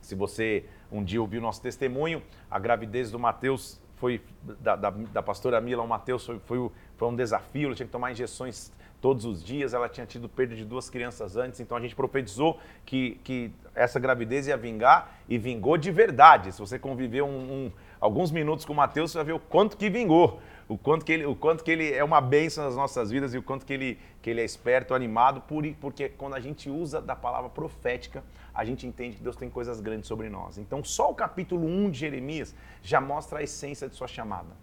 Se 0.00 0.14
você 0.14 0.64
um 0.90 1.02
dia 1.02 1.20
ouviu 1.20 1.40
nosso 1.40 1.62
testemunho, 1.62 2.22
a 2.50 2.58
gravidez 2.58 3.10
do 3.10 3.18
Mateus 3.18 3.80
foi, 3.96 4.20
da, 4.60 4.76
da, 4.76 4.90
da 4.90 5.22
pastora 5.22 5.60
Mila, 5.60 5.82
o 5.82 5.88
Mateus 5.88 6.26
foi, 6.26 6.38
foi, 6.40 6.70
foi 6.96 7.08
um 7.08 7.16
desafio, 7.16 7.68
ele 7.68 7.74
tinha 7.74 7.86
que 7.86 7.92
tomar 7.92 8.12
injeções 8.12 8.72
todos 9.02 9.26
os 9.26 9.44
dias. 9.44 9.74
Ela 9.74 9.88
tinha 9.88 10.06
tido 10.06 10.28
perda 10.28 10.54
de 10.54 10.64
duas 10.64 10.88
crianças 10.88 11.36
antes, 11.36 11.60
então 11.60 11.76
a 11.76 11.80
gente 11.80 11.94
profetizou 11.94 12.58
que, 12.86 13.20
que 13.24 13.50
essa 13.74 14.00
gravidez 14.00 14.46
ia 14.46 14.56
vingar 14.56 15.18
e 15.28 15.36
vingou 15.36 15.76
de 15.76 15.90
verdade. 15.90 16.52
Se 16.52 16.60
você 16.60 16.78
conviver 16.78 17.22
um, 17.22 17.26
um, 17.66 17.72
alguns 18.00 18.30
minutos 18.30 18.64
com 18.64 18.72
o 18.72 18.76
Mateus, 18.76 19.10
você 19.10 19.18
vai 19.18 19.26
ver 19.26 19.32
o 19.32 19.40
quanto 19.40 19.76
que 19.76 19.90
vingou. 19.90 20.40
o 20.68 20.78
quanto 20.78 21.04
que 21.04 21.12
ele, 21.12 21.26
o 21.26 21.34
quanto 21.34 21.62
que 21.62 21.70
ele 21.70 21.92
é 21.92 22.02
uma 22.02 22.20
bênção 22.20 22.64
nas 22.64 22.76
nossas 22.76 23.10
vidas 23.10 23.34
e 23.34 23.38
o 23.38 23.42
quanto 23.42 23.66
que 23.66 23.72
ele, 23.72 23.98
que 24.22 24.30
ele 24.30 24.40
é 24.40 24.44
esperto, 24.44 24.94
animado, 24.94 25.42
por, 25.42 25.66
porque 25.80 26.08
quando 26.08 26.34
a 26.34 26.40
gente 26.40 26.70
usa 26.70 27.00
da 27.00 27.16
palavra 27.16 27.50
profética, 27.50 28.22
a 28.54 28.64
gente 28.64 28.86
entende 28.86 29.16
que 29.16 29.22
Deus 29.22 29.36
tem 29.36 29.50
coisas 29.50 29.80
grandes 29.80 30.06
sobre 30.06 30.30
nós. 30.30 30.58
Então, 30.58 30.82
só 30.84 31.10
o 31.10 31.14
capítulo 31.14 31.66
1 31.66 31.90
de 31.90 31.98
Jeremias 31.98 32.54
já 32.82 33.00
mostra 33.00 33.40
a 33.40 33.42
essência 33.42 33.88
de 33.88 33.94
sua 33.94 34.06
chamada. 34.06 34.54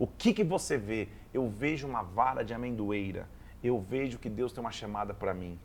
O 0.00 0.06
que, 0.06 0.32
que 0.32 0.42
você 0.42 0.78
vê? 0.78 1.08
Eu 1.32 1.46
vejo 1.50 1.86
uma 1.86 2.02
vara 2.02 2.42
de 2.42 2.54
amendoeira. 2.54 3.28
Eu 3.62 3.78
vejo 3.78 4.18
que 4.18 4.30
Deus 4.30 4.50
tem 4.50 4.62
uma 4.62 4.72
chamada 4.72 5.12
para 5.12 5.34
mim. 5.34 5.60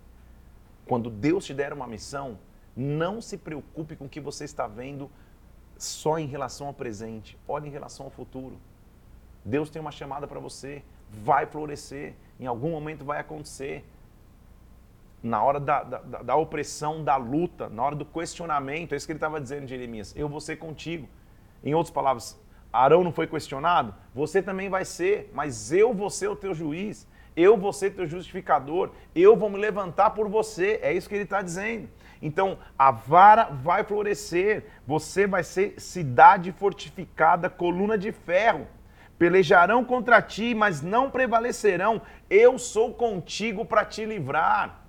Quando 0.85 1.09
Deus 1.09 1.45
te 1.45 1.53
der 1.53 1.71
uma 1.71 1.87
missão, 1.87 2.37
não 2.75 3.21
se 3.21 3.37
preocupe 3.37 3.95
com 3.95 4.05
o 4.05 4.09
que 4.09 4.19
você 4.19 4.43
está 4.43 4.67
vendo 4.67 5.09
só 5.77 6.19
em 6.19 6.27
relação 6.27 6.67
ao 6.67 6.73
presente. 6.73 7.37
Olhe 7.47 7.69
em 7.69 7.71
relação 7.71 8.07
ao 8.07 8.11
futuro. 8.11 8.57
Deus 9.45 9.69
tem 9.69 9.81
uma 9.81 9.91
chamada 9.91 10.27
para 10.27 10.41
você. 10.41 10.83
Vai 11.09 11.45
florescer. 11.45 12.13
Em 12.37 12.45
algum 12.45 12.71
momento 12.71 13.05
vai 13.05 13.21
acontecer. 13.21 13.85
Na 15.23 15.41
hora 15.41 15.61
da, 15.61 15.81
da, 15.81 15.99
da, 16.23 16.35
opressão, 16.35 17.01
da 17.05 17.15
luta, 17.15 17.69
na 17.69 17.81
hora 17.81 17.95
do 17.95 18.03
questionamento, 18.05 18.91
é 18.91 18.97
isso 18.97 19.05
que 19.05 19.13
ele 19.13 19.17
estava 19.17 19.39
dizendo, 19.39 19.65
Jeremias. 19.65 20.13
Eu 20.13 20.27
vou 20.27 20.41
ser 20.41 20.57
contigo. 20.57 21.07
Em 21.63 21.73
outras 21.73 21.93
palavras, 21.93 22.37
Arão 22.83 23.03
não 23.03 23.11
foi 23.11 23.27
questionado? 23.27 23.93
Você 24.13 24.41
também 24.41 24.69
vai 24.69 24.83
ser, 24.83 25.31
mas 25.33 25.71
eu 25.71 25.93
vou 25.93 26.09
ser 26.09 26.27
o 26.27 26.35
teu 26.35 26.53
juiz. 26.53 27.07
Eu 27.35 27.57
vou 27.57 27.73
ser 27.73 27.91
teu 27.91 28.07
justificador. 28.07 28.91
Eu 29.13 29.35
vou 29.35 29.49
me 29.49 29.57
levantar 29.57 30.11
por 30.11 30.29
você. 30.29 30.79
É 30.81 30.93
isso 30.93 31.09
que 31.09 31.15
ele 31.15 31.23
está 31.23 31.41
dizendo. 31.41 31.89
Então, 32.21 32.57
a 32.77 32.91
vara 32.91 33.45
vai 33.45 33.83
florescer. 33.83 34.65
Você 34.87 35.27
vai 35.27 35.43
ser 35.43 35.79
cidade 35.79 36.51
fortificada, 36.53 37.49
coluna 37.49 37.97
de 37.97 38.11
ferro. 38.11 38.67
Pelejarão 39.17 39.83
contra 39.83 40.21
ti, 40.21 40.53
mas 40.53 40.81
não 40.81 41.09
prevalecerão. 41.09 42.01
Eu 42.29 42.57
sou 42.57 42.93
contigo 42.93 43.65
para 43.65 43.85
te 43.85 44.05
livrar. 44.05 44.81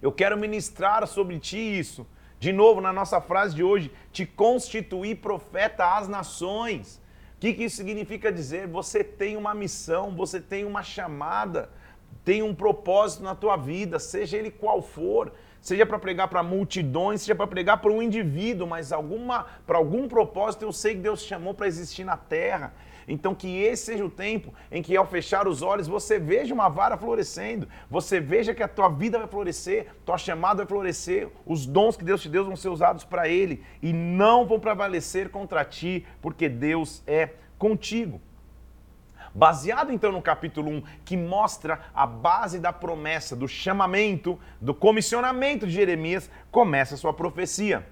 Eu 0.00 0.12
quero 0.12 0.36
ministrar 0.36 1.06
sobre 1.06 1.38
ti 1.38 1.58
isso. 1.58 2.06
De 2.38 2.52
novo, 2.52 2.80
na 2.80 2.92
nossa 2.92 3.20
frase 3.20 3.54
de 3.54 3.62
hoje, 3.62 3.90
te 4.12 4.24
constituir 4.24 5.16
profeta 5.16 5.96
às 5.96 6.08
nações. 6.08 7.02
O 7.36 7.40
que, 7.40 7.52
que 7.52 7.64
isso 7.64 7.76
significa 7.76 8.32
dizer? 8.32 8.66
Você 8.68 9.02
tem 9.02 9.36
uma 9.36 9.54
missão, 9.54 10.14
você 10.14 10.40
tem 10.40 10.64
uma 10.64 10.82
chamada, 10.82 11.70
tem 12.24 12.42
um 12.42 12.54
propósito 12.54 13.22
na 13.22 13.34
tua 13.34 13.56
vida, 13.56 13.98
seja 13.98 14.36
ele 14.36 14.50
qual 14.50 14.82
for 14.82 15.32
seja 15.60 15.84
para 15.84 15.98
pregar 15.98 16.28
para 16.28 16.42
multidões, 16.42 17.22
seja 17.22 17.34
para 17.34 17.46
pregar 17.46 17.80
para 17.80 17.92
um 17.92 18.02
indivíduo, 18.02 18.66
mas 18.66 18.92
alguma 18.92 19.46
para 19.66 19.78
algum 19.78 20.08
propósito 20.08 20.62
eu 20.62 20.72
sei 20.72 20.94
que 20.94 21.00
Deus 21.00 21.22
chamou 21.22 21.54
para 21.54 21.66
existir 21.66 22.04
na 22.04 22.16
terra. 22.16 22.72
Então, 23.08 23.34
que 23.34 23.60
esse 23.60 23.86
seja 23.86 24.04
o 24.04 24.10
tempo 24.10 24.52
em 24.70 24.82
que, 24.82 24.94
ao 24.94 25.06
fechar 25.06 25.48
os 25.48 25.62
olhos, 25.62 25.88
você 25.88 26.18
veja 26.18 26.52
uma 26.52 26.68
vara 26.68 26.98
florescendo, 26.98 27.66
você 27.90 28.20
veja 28.20 28.54
que 28.54 28.62
a 28.62 28.68
tua 28.68 28.90
vida 28.90 29.18
vai 29.18 29.26
florescer, 29.26 29.86
tua 30.04 30.18
chamada 30.18 30.58
vai 30.58 30.66
florescer, 30.66 31.28
os 31.46 31.64
dons 31.64 31.96
que 31.96 32.04
Deus 32.04 32.20
te 32.20 32.28
deu 32.28 32.44
vão 32.44 32.54
ser 32.54 32.68
usados 32.68 33.04
para 33.04 33.26
Ele 33.26 33.64
e 33.82 33.92
não 33.94 34.46
vão 34.46 34.60
prevalecer 34.60 35.30
contra 35.30 35.64
ti, 35.64 36.06
porque 36.20 36.50
Deus 36.50 37.02
é 37.06 37.30
contigo. 37.58 38.20
Baseado 39.34 39.92
então 39.92 40.12
no 40.12 40.20
capítulo 40.20 40.70
1, 40.70 40.82
que 41.04 41.16
mostra 41.16 41.80
a 41.94 42.06
base 42.06 42.58
da 42.58 42.72
promessa, 42.72 43.34
do 43.34 43.48
chamamento, 43.48 44.38
do 44.60 44.74
comissionamento 44.74 45.66
de 45.66 45.72
Jeremias, 45.72 46.30
começa 46.50 46.94
a 46.94 46.98
sua 46.98 47.12
profecia. 47.12 47.86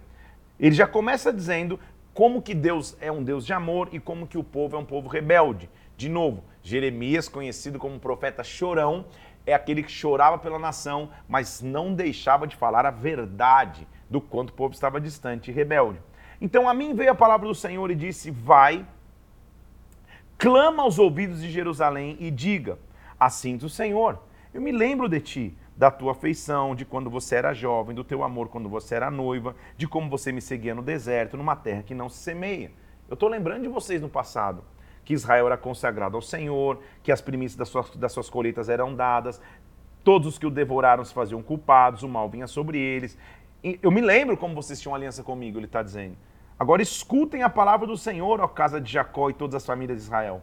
Ele 0.59 0.75
já 0.75 0.87
começa 0.87 1.33
dizendo 1.33 1.79
como 2.17 2.41
que 2.41 2.55
Deus 2.55 2.97
é 2.99 3.13
um 3.13 3.23
Deus 3.23 3.45
de 3.45 3.53
amor 3.53 3.91
e 3.93 4.01
como 4.01 4.27
que 4.27 4.39
o 4.39 4.43
povo 4.43 4.75
é 4.75 4.79
um 4.79 4.87
povo 4.87 5.07
rebelde. 5.07 5.69
De 5.99 6.09
novo, 6.09 6.43
Jeremias, 6.63 7.29
conhecido 7.29 7.79
como 7.79 8.01
profeta 8.01 8.43
chorão, 8.43 9.05
é 9.45 9.53
aquele 9.53 9.83
que 9.83 9.93
chorava 9.93 10.39
pela 10.39 10.59
nação, 10.59 11.11
mas 11.29 11.61
não 11.61 11.93
deixava 11.93 12.47
de 12.47 12.57
falar 12.57 12.87
a 12.87 12.91
verdade 12.91 13.87
do 14.09 14.19
quanto 14.19 14.49
o 14.49 14.55
povo 14.55 14.73
estava 14.73 14.99
distante 14.99 15.51
e 15.51 15.55
rebelde. 15.55 16.01
Então 16.41 16.67
a 16.67 16.73
mim 16.73 16.95
veio 16.95 17.11
a 17.13 17.15
palavra 17.15 17.47
do 17.47 17.55
Senhor 17.55 17.91
e 17.91 17.95
disse: 17.95 18.31
Vai, 18.31 18.87
clama 20.39 20.85
aos 20.85 20.99
ouvidos 20.99 21.43
de 21.43 21.51
Jerusalém 21.51 22.17
e 22.19 22.31
diga: 22.31 22.79
Assim 23.21 23.59
diz 23.59 23.65
o 23.65 23.69
Senhor, 23.69 24.23
eu 24.55 24.63
me 24.63 24.73
lembro 24.73 25.07
de 25.07 25.21
ti 25.21 25.59
da 25.77 25.91
tua 25.91 26.13
afeição, 26.13 26.75
de 26.75 26.85
quando 26.85 27.11
você 27.11 27.37
era 27.37 27.53
jovem, 27.53 27.95
do 27.95 28.03
teu 28.03 28.23
amor 28.23 28.49
quando 28.49 28.69
você 28.69 28.95
era 28.95 29.11
noiva, 29.11 29.55
de 29.77 29.87
como 29.87 30.09
você 30.09 30.33
me 30.33 30.41
seguia 30.41 30.75
no 30.75 30.83
deserto, 30.83 31.37
numa 31.37 31.55
terra 31.55 31.83
que 31.83 31.95
não 31.95 32.09
se 32.09 32.19
semeia. 32.19 32.71
Eu 33.09 33.15
estou 33.15 33.29
lembrando 33.29 33.63
de 33.63 33.69
vocês 33.69 34.01
no 34.01 34.09
passado, 34.09 34.65
que 35.05 35.13
Israel 35.13 35.47
era 35.47 35.57
consagrado 35.57 36.17
ao 36.17 36.23
Senhor, 36.23 36.81
que 37.03 37.13
as 37.13 37.21
primícias 37.21 37.57
das 37.57 37.69
suas, 37.69 37.91
das 37.91 38.13
suas 38.13 38.31
colheitas 38.31 38.69
eram 38.69 38.95
dadas, 38.95 39.41
todos 40.03 40.29
os 40.29 40.39
que 40.39 40.47
o 40.47 40.51
devoraram 40.51 41.05
se 41.05 41.13
faziam 41.13 41.43
culpados, 41.43 42.03
o 42.03 42.09
mal 42.09 42.29
vinha 42.29 42.47
sobre 42.47 42.79
eles. 42.79 43.19
Eu 43.83 43.91
me 43.91 44.01
lembro 44.01 44.37
como 44.37 44.55
vocês 44.55 44.81
tinham 44.81 44.95
aliança 44.95 45.23
comigo, 45.23 45.59
ele 45.59 45.67
está 45.67 45.83
dizendo. 45.83 46.17
Agora 46.59 46.81
escutem 46.81 47.43
a 47.43 47.51
palavra 47.51 47.87
do 47.87 47.99
Senhor, 47.99 48.41
ó 48.41 48.49
casa 48.49 48.81
de 48.81 48.91
Jacó 48.91 49.29
e 49.29 49.35
todas 49.35 49.57
as 49.57 49.67
famílias 49.67 49.99
de 49.99 50.05
Israel. 50.05 50.43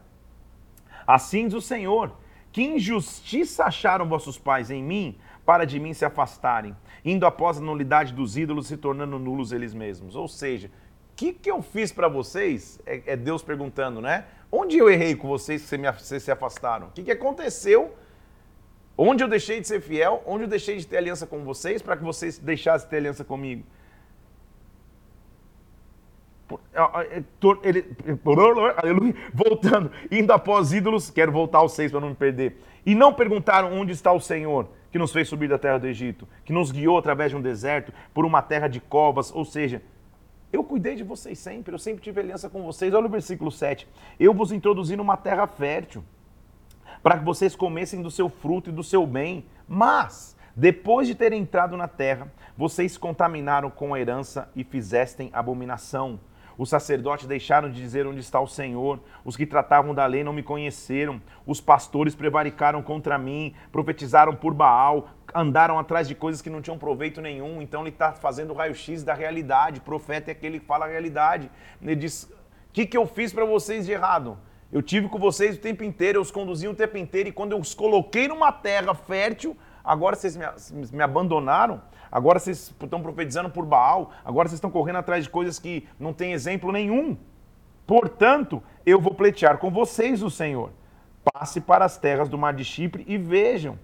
Assim 1.08 1.48
diz 1.48 1.56
o 1.56 1.62
Senhor: 1.62 2.12
que 2.54 2.62
injustiça 2.62 3.66
acharam 3.66 4.08
vossos 4.08 4.38
pais 4.38 4.70
em 4.70 4.82
mim, 4.82 5.18
para 5.44 5.66
de 5.66 5.80
mim 5.80 5.92
se 5.92 6.06
afastarem, 6.06 6.76
indo 7.04 7.26
após 7.26 7.58
a 7.58 7.62
nulidade 7.62 8.14
dos 8.14 8.38
ídolos, 8.38 8.68
se 8.68 8.78
tornando 8.78 9.18
nulos 9.18 9.52
eles 9.52 9.74
mesmos. 9.74 10.16
Ou 10.16 10.28
seja, 10.28 10.68
o 10.68 11.16
que, 11.16 11.34
que 11.34 11.50
eu 11.50 11.64
fiz 11.64 11.92
para 11.92 12.08
vocês? 12.08 12.80
É, 12.86 13.02
é, 13.08 13.16
Deus 13.18 13.42
perguntando, 13.42 14.00
né? 14.00 14.26
Onde 14.52 14.78
eu 14.78 14.88
errei 14.88 15.16
com 15.16 15.28
vocês 15.28 15.68
que 15.68 15.78
vocês 15.78 16.22
se 16.22 16.32
afastaram? 16.32 16.88
O 16.88 16.92
que, 16.92 17.04
que 17.04 17.12
aconteceu? 17.12 17.96
Onde 18.96 19.24
eu 19.24 19.28
deixei 19.28 19.60
de 19.60 19.68
ser 19.68 19.82
fiel? 19.82 20.22
Onde 20.24 20.44
eu 20.44 20.48
deixei 20.48 20.78
de 20.78 20.86
ter 20.86 20.98
aliança 20.98 21.26
com 21.26 21.44
vocês 21.44 21.82
para 21.82 21.98
que 21.98 22.04
vocês 22.04 22.38
deixassem 22.38 22.86
de 22.86 22.92
ter 22.92 22.98
aliança 22.98 23.24
comigo? 23.24 23.64
Ele, 27.64 27.86
aleluia, 28.78 29.16
voltando, 29.34 29.92
indo 30.12 30.32
após 30.32 30.74
ídolos, 30.74 31.10
quero 31.10 31.32
voltar 31.32 31.60
aos 31.60 31.74
seis 31.74 31.92
para 31.92 32.02
não 32.02 32.10
me 32.10 32.16
perder. 32.16 32.58
E 32.86 32.94
não 32.94 33.14
perguntaram 33.14 33.74
onde 33.74 33.92
está 33.92 34.12
o 34.12 34.20
Senhor, 34.20 34.68
que 34.92 35.00
nos 35.00 35.12
fez 35.12 35.28
subir 35.28 35.50
da 35.50 35.58
terra 35.58 35.78
do 35.78 35.88
Egito, 35.88 36.28
que 36.44 36.54
nos 36.54 36.72
guiou 36.72 36.98
através 36.98 37.32
de 37.32 37.38
um 37.38 37.42
deserto, 37.42 37.94
por 38.14 38.26
uma 38.26 38.42
terra 38.42 38.68
de 38.68 38.80
covas, 38.80 39.34
ou 39.34 39.46
seja, 39.46 39.82
eu 40.54 40.64
cuidei 40.64 40.96
de 40.96 41.04
vocês 41.04 41.40
sempre, 41.40 41.74
eu 41.74 41.80
sempre 41.80 42.04
tive 42.04 42.22
aliança 42.22 42.48
com 42.48 42.62
vocês. 42.62 42.94
Olha 42.94 43.08
o 43.08 43.10
versículo 43.10 43.52
7. 43.52 43.88
Eu 44.20 44.36
vos 44.36 44.52
introduzi 44.52 44.96
numa 44.96 45.18
terra 45.18 45.48
fértil, 45.48 46.04
para 47.02 47.18
que 47.18 47.26
vocês 47.26 47.56
comessem 47.56 48.04
do 48.04 48.12
seu 48.12 48.30
fruto 48.30 48.70
e 48.70 48.74
do 48.74 48.84
seu 48.84 49.08
bem. 49.08 49.48
Mas, 49.68 50.38
depois 50.56 51.08
de 51.08 51.16
terem 51.16 51.42
entrado 51.42 51.76
na 51.76 51.88
terra, 51.88 52.32
vocês 52.56 52.98
contaminaram 52.98 53.72
com 53.72 53.96
a 53.96 54.00
herança 54.00 54.48
e 54.56 54.64
fizestem 54.64 55.32
abominação. 55.34 56.20
Os 56.58 56.70
sacerdotes 56.70 57.26
deixaram 57.26 57.70
de 57.70 57.80
dizer 57.80 58.06
onde 58.06 58.20
está 58.20 58.40
o 58.40 58.48
Senhor. 58.48 59.00
Os 59.26 59.36
que 59.36 59.46
tratavam 59.46 59.94
da 59.94 60.06
lei 60.06 60.24
não 60.24 60.34
me 60.34 60.44
conheceram. 60.44 61.22
Os 61.46 61.60
pastores 61.60 62.16
prevaricaram 62.16 62.82
contra 62.82 63.18
mim, 63.18 63.54
profetizaram 63.72 64.36
por 64.36 64.54
Baal, 64.54 65.10
andaram 65.34 65.80
atrás 65.80 66.08
de 66.08 66.16
coisas 66.16 66.42
que 66.42 66.50
não 66.50 66.62
tinham 66.62 66.78
proveito 66.78 67.22
nenhum. 67.22 67.62
Então 67.62 67.82
ele 67.82 67.90
está 67.90 68.12
fazendo 68.14 68.54
raio-x 68.54 69.04
da 69.04 69.14
realidade. 69.14 69.82
Profeta 69.82 70.32
é 70.32 70.34
aquele 70.34 70.60
que 70.60 70.66
fala 70.66 70.86
a 70.86 70.90
realidade. 70.90 71.50
Ele 71.82 71.96
diz: 71.96 72.24
O 72.24 72.74
que, 72.74 72.86
que 72.86 72.98
eu 72.98 73.08
fiz 73.08 73.34
para 73.34 73.46
vocês 73.46 73.86
de 73.86 73.92
errado? 73.92 74.38
Eu 74.72 74.82
tive 74.82 75.08
com 75.08 75.20
vocês 75.20 75.56
o 75.56 75.60
tempo 75.60 75.84
inteiro, 75.84 76.18
eu 76.18 76.22
os 76.24 76.32
conduzi 76.32 76.68
o 76.68 76.74
tempo 76.74 76.98
inteiro, 76.98 77.30
e 77.30 77.32
quando 77.32 77.52
eu 77.52 77.60
os 77.60 77.76
coloquei 77.76 78.28
numa 78.28 78.52
terra 78.52 78.96
fértil, 78.96 79.56
agora 79.84 80.16
vocês 80.16 80.36
me, 80.36 80.46
me 80.92 81.04
abandonaram 81.04 81.82
agora 82.14 82.38
vocês 82.38 82.72
estão 82.80 83.02
profetizando 83.02 83.50
por 83.50 83.66
Baal, 83.66 84.12
agora 84.24 84.48
vocês 84.48 84.58
estão 84.58 84.70
correndo 84.70 84.98
atrás 84.98 85.24
de 85.24 85.32
coisas 85.32 85.58
que 85.58 85.88
não 86.00 86.14
têm 86.14 86.34
exemplo 86.34 86.72
nenhum. 86.72 87.18
Portanto, 87.88 88.62
eu 88.86 89.02
vou 89.02 89.16
pleitear 89.16 89.58
com 89.58 89.72
vocês 89.72 90.22
o 90.22 90.30
Senhor. 90.30 90.70
Passe 91.34 91.60
para 91.60 91.86
as 91.86 91.98
terras 91.98 92.30
do 92.30 92.38
mar 92.38 92.54
de 92.54 92.64
Chipre 92.64 93.04
e 93.08 93.18
vejam. 93.18 93.80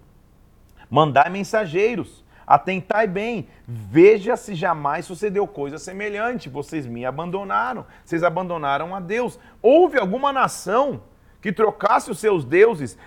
Mandai 0.91 1.29
mensageiros. 1.31 2.23
Atentai 2.45 3.05
bem, 3.05 3.47
veja 3.67 4.35
se 4.35 4.55
jamais 4.55 5.05
sucedeu 5.05 5.47
coisa 5.47 5.77
semelhante. 5.77 6.49
Vocês 6.49 6.85
me 6.85 7.05
abandonaram, 7.05 7.85
vocês 8.03 8.23
abandonaram 8.23 8.95
a 8.95 8.99
Deus. 8.99 9.39
Houve 9.61 9.99
alguma 9.99 10.33
nação 10.33 11.01
que 11.41 11.51
trocasse 11.51 12.09
os 12.09 12.19
seus 12.19 12.43
deuses 12.43 12.97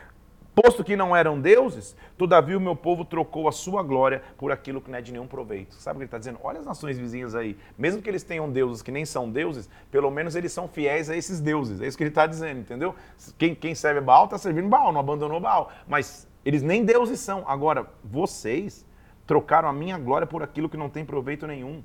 Posto 0.55 0.85
que 0.85 0.95
não 0.95 1.17
eram 1.17 1.41
deuses, 1.41 1.97
todavia 2.19 2.59
o 2.59 2.61
meu 2.61 2.77
povo 2.77 3.07
trocou 3.07 3.49
a 3.49 3.53
sua 3.53 3.83
glória 3.83 4.23
por 4.37 4.53
aquilo 4.53 4.83
que 4.83 4.91
não 4.91 4.99
é 4.99 5.03
de 5.03 5.11
nenhum 5.11 5.27
proveito. 5.27 5.75
Sabe 5.77 5.97
o 5.97 5.99
que 5.99 6.03
ele 6.03 6.09
está 6.09 6.19
dizendo? 6.19 6.39
Olha 6.43 6.61
as 6.61 6.67
nações 6.67 6.99
vizinhas 6.99 7.35
aí. 7.35 7.57
Mesmo 7.79 8.03
que 8.03 8.11
eles 8.11 8.23
tenham 8.23 8.51
deuses 8.51 8.83
que 8.83 8.91
nem 8.91 9.07
são 9.07 9.31
deuses, 9.31 9.71
pelo 9.91 10.11
menos 10.11 10.37
eles 10.37 10.53
são 10.53 10.69
fiéis 10.69 11.09
a 11.09 11.17
esses 11.17 11.41
deuses. 11.41 11.81
É 11.81 11.87
isso 11.87 11.97
que 11.97 12.03
ele 12.03 12.11
está 12.11 12.27
dizendo, 12.27 12.61
entendeu? 12.61 12.95
Quem, 13.39 13.55
quem 13.55 13.75
serve 13.75 14.03
Baal 14.03 14.27
está 14.27 14.37
servindo 14.37 14.69
Baal, 14.69 14.93
não 14.93 15.01
abandonou 15.01 15.41
Baal. 15.41 15.73
Mas 15.89 16.29
eles 16.45 16.63
nem 16.63 16.85
deuses 16.85 17.19
são. 17.19 17.45
Agora, 17.47 17.87
vocês 18.05 18.87
trocaram 19.27 19.71
a 19.71 19.73
minha 19.73 19.97
glória 19.97 20.27
por 20.27 20.43
aquilo 20.43 20.69
que 20.69 20.77
não 20.77 20.91
tem 20.91 21.03
proveito 21.03 21.47
nenhum. 21.47 21.83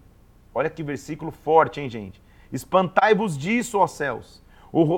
Olha 0.53 0.69
que 0.69 0.83
versículo 0.83 1.31
forte, 1.31 1.79
hein, 1.79 1.89
gente? 1.89 2.21
Espantai-vos 2.51 3.37
disso, 3.37 3.79
ó 3.79 3.87
céus 3.87 4.45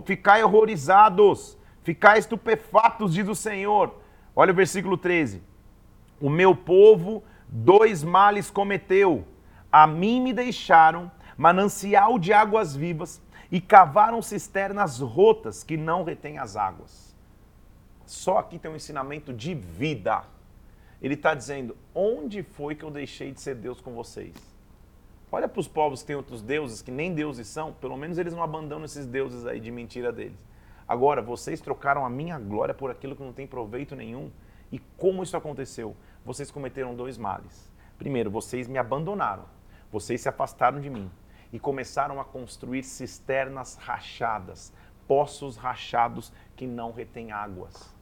ficai 0.06 0.44
horrorizados, 0.44 1.58
ficai 1.90 2.20
estupefatos, 2.20 3.16
diz 3.16 3.28
o 3.28 3.34
Senhor. 3.34 3.96
Olha 4.36 4.52
o 4.52 4.56
versículo 4.56 4.96
13. 4.96 5.42
O 6.22 6.30
meu 6.30 6.56
povo 6.56 7.24
dois 7.48 8.04
males 8.04 8.52
cometeu. 8.52 9.26
A 9.72 9.88
mim 9.88 10.22
me 10.22 10.32
deixaram 10.32 11.12
manancial 11.36 12.20
de 12.20 12.32
águas 12.32 12.76
vivas 12.76 13.20
e 13.52 13.60
cavaram 13.60 14.22
cisternas 14.22 15.00
rotas 15.00 15.64
que 15.64 15.76
não 15.76 16.04
retêm 16.04 16.38
as 16.38 16.56
águas. 16.56 17.18
Só 18.06 18.38
aqui 18.38 18.60
tem 18.60 18.70
um 18.70 18.76
ensinamento 18.76 19.34
de 19.34 19.56
vida. 19.56 20.22
Ele 21.02 21.16
está 21.16 21.34
dizendo: 21.34 21.76
onde 21.96 22.44
foi 22.44 22.76
que 22.76 22.84
eu 22.84 22.92
deixei 22.92 23.32
de 23.32 23.42
ser 23.42 23.56
Deus 23.56 23.82
com 23.82 23.96
vocês? 23.96 24.36
Olha 25.32 25.48
para 25.48 25.60
os 25.60 25.68
povos 25.68 26.02
que 26.02 26.08
têm 26.08 26.16
outros 26.16 26.44
deuses, 26.44 26.84
que 26.84 26.92
nem 26.92 27.16
deuses 27.16 27.48
são, 27.48 27.74
pelo 27.74 27.98
menos 27.98 28.20
eles 28.20 28.34
não 28.34 28.44
abandonam 28.44 28.86
esses 28.86 29.08
deuses 29.08 29.48
aí 29.48 29.60
de 29.60 29.72
mentira 29.72 30.12
deles. 30.12 30.49
Agora, 30.90 31.22
vocês 31.22 31.62
trocaram 31.62 32.04
a 32.04 32.10
minha 32.10 32.40
glória 32.40 32.74
por 32.74 32.90
aquilo 32.90 33.16
que 33.16 33.22
não 33.22 33.32
tem 33.32 33.46
proveito 33.46 33.96
nenhum. 33.96 34.32
E 34.72 34.80
como 34.98 35.22
isso 35.22 35.38
aconteceu? 35.38 35.96
Vocês 36.26 36.50
cometeram 36.50 36.96
dois 36.96 37.16
males. 37.16 37.72
Primeiro, 37.96 38.32
vocês 38.32 38.68
me 38.68 38.80
abandonaram. 38.80 39.46
Vocês 39.92 40.20
se 40.20 40.28
afastaram 40.28 40.82
de 40.82 40.90
mim 40.90 41.12
e 41.54 41.60
começaram 41.60 42.20
a 42.20 42.26
construir 42.26 42.82
cisternas 42.82 43.76
rachadas, 43.76 44.74
poços 45.08 45.58
rachados 45.58 46.34
que 46.56 46.66
não 46.66 46.92
retêm 46.92 47.32
águas. 47.32 47.94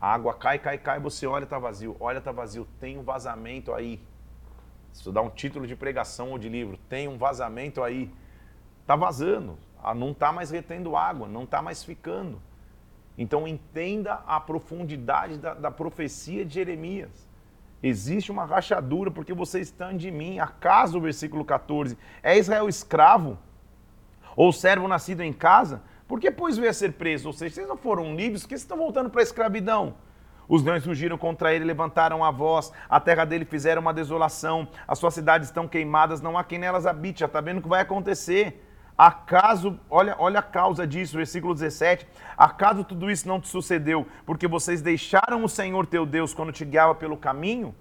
A 0.00 0.14
água 0.14 0.32
cai, 0.32 0.58
cai, 0.58 0.78
cai, 0.78 0.98
você 0.98 1.26
olha, 1.26 1.44
está 1.44 1.58
vazio. 1.58 1.98
Olha, 2.00 2.16
está 2.16 2.32
vazio. 2.32 2.66
Tem 2.80 2.96
um 2.96 3.02
vazamento 3.02 3.74
aí. 3.74 4.00
Isso 4.90 5.12
dá 5.12 5.20
um 5.20 5.28
título 5.28 5.66
de 5.66 5.76
pregação 5.76 6.30
ou 6.30 6.38
de 6.38 6.48
livro. 6.48 6.78
Tem 6.88 7.08
um 7.08 7.18
vazamento 7.18 7.82
aí. 7.82 8.10
Está 8.80 8.96
vazando. 8.96 9.58
Ah, 9.82 9.94
não 9.94 10.10
está 10.10 10.32
mais 10.32 10.50
retendo 10.50 10.96
água, 10.96 11.28
não 11.28 11.44
está 11.44 11.62
mais 11.62 11.84
ficando. 11.84 12.40
Então 13.16 13.46
entenda 13.46 14.22
a 14.26 14.40
profundidade 14.40 15.38
da, 15.38 15.54
da 15.54 15.70
profecia 15.70 16.44
de 16.44 16.54
Jeremias. 16.54 17.26
Existe 17.82 18.32
uma 18.32 18.44
rachadura 18.44 19.10
porque 19.10 19.32
vocês 19.32 19.68
estão 19.68 19.96
de 19.96 20.10
mim. 20.10 20.38
Acaso, 20.38 21.00
versículo 21.00 21.44
14, 21.44 21.96
é 22.22 22.36
Israel 22.36 22.68
escravo? 22.68 23.38
Ou 24.34 24.52
servo 24.52 24.88
nascido 24.88 25.22
em 25.22 25.32
casa? 25.32 25.82
Por 26.06 26.20
que, 26.20 26.30
pois, 26.30 26.56
veio 26.56 26.70
a 26.70 26.74
ser 26.74 26.92
preso? 26.92 27.28
Ou 27.28 27.32
seja, 27.32 27.54
vocês 27.54 27.68
não 27.68 27.76
foram 27.76 28.14
livres, 28.14 28.42
por 28.42 28.48
que 28.50 28.54
estão 28.54 28.76
voltando 28.76 29.10
para 29.10 29.20
a 29.20 29.24
escravidão? 29.24 29.94
Os 30.48 30.62
leões 30.62 30.84
surgiram 30.84 31.18
contra 31.18 31.52
ele, 31.52 31.64
levantaram 31.64 32.24
a 32.24 32.30
voz, 32.30 32.72
a 32.88 33.00
terra 33.00 33.24
dele 33.24 33.44
fizeram 33.44 33.82
uma 33.82 33.92
desolação, 33.92 34.68
as 34.86 34.98
suas 34.98 35.14
cidades 35.14 35.48
estão 35.48 35.66
queimadas, 35.66 36.20
não 36.20 36.38
há 36.38 36.44
quem 36.44 36.58
nelas 36.58 36.86
habite. 36.86 37.20
Já 37.20 37.26
está 37.26 37.40
vendo 37.40 37.58
o 37.58 37.62
que 37.62 37.68
vai 37.68 37.80
acontecer. 37.80 38.62
Acaso, 38.96 39.78
olha, 39.90 40.16
olha 40.18 40.40
a 40.40 40.42
causa 40.42 40.86
disso, 40.86 41.16
versículo 41.16 41.52
17. 41.52 42.06
Acaso 42.36 42.82
tudo 42.82 43.10
isso 43.10 43.28
não 43.28 43.40
te 43.40 43.48
sucedeu 43.48 44.06
porque 44.24 44.48
vocês 44.48 44.80
deixaram 44.80 45.44
o 45.44 45.48
Senhor 45.48 45.86
teu 45.86 46.06
Deus 46.06 46.32
quando 46.32 46.52
te 46.52 46.64
guiava 46.64 46.94
pelo 46.94 47.16
caminho? 47.16 47.74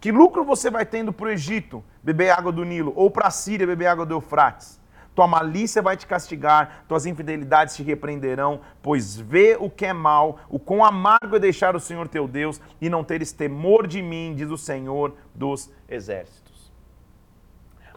Que 0.00 0.10
lucro 0.10 0.44
você 0.44 0.70
vai 0.70 0.86
tendo 0.86 1.12
para 1.12 1.26
o 1.26 1.30
Egito, 1.30 1.84
beber 2.02 2.30
água 2.30 2.52
do 2.52 2.64
Nilo, 2.64 2.92
ou 2.96 3.10
para 3.10 3.28
a 3.28 3.30
Síria, 3.30 3.66
beber 3.66 3.86
água 3.86 4.06
do 4.06 4.14
Eufrates? 4.14 4.80
Tua 5.14 5.26
malícia 5.26 5.80
vai 5.80 5.96
te 5.96 6.06
castigar, 6.06 6.84
tuas 6.86 7.06
infidelidades 7.06 7.74
te 7.74 7.82
repreenderão, 7.82 8.60
pois 8.82 9.18
vê 9.18 9.56
o 9.58 9.70
que 9.70 9.86
é 9.86 9.92
mal, 9.92 10.38
o 10.48 10.58
quão 10.58 10.84
amargo 10.84 11.36
é 11.36 11.38
deixar 11.38 11.74
o 11.74 11.80
Senhor 11.80 12.06
teu 12.06 12.28
Deus 12.28 12.60
e 12.80 12.90
não 12.90 13.02
teres 13.02 13.32
temor 13.32 13.86
de 13.86 14.02
mim, 14.02 14.34
diz 14.36 14.50
o 14.50 14.58
Senhor 14.58 15.14
dos 15.34 15.70
exércitos. 15.88 16.70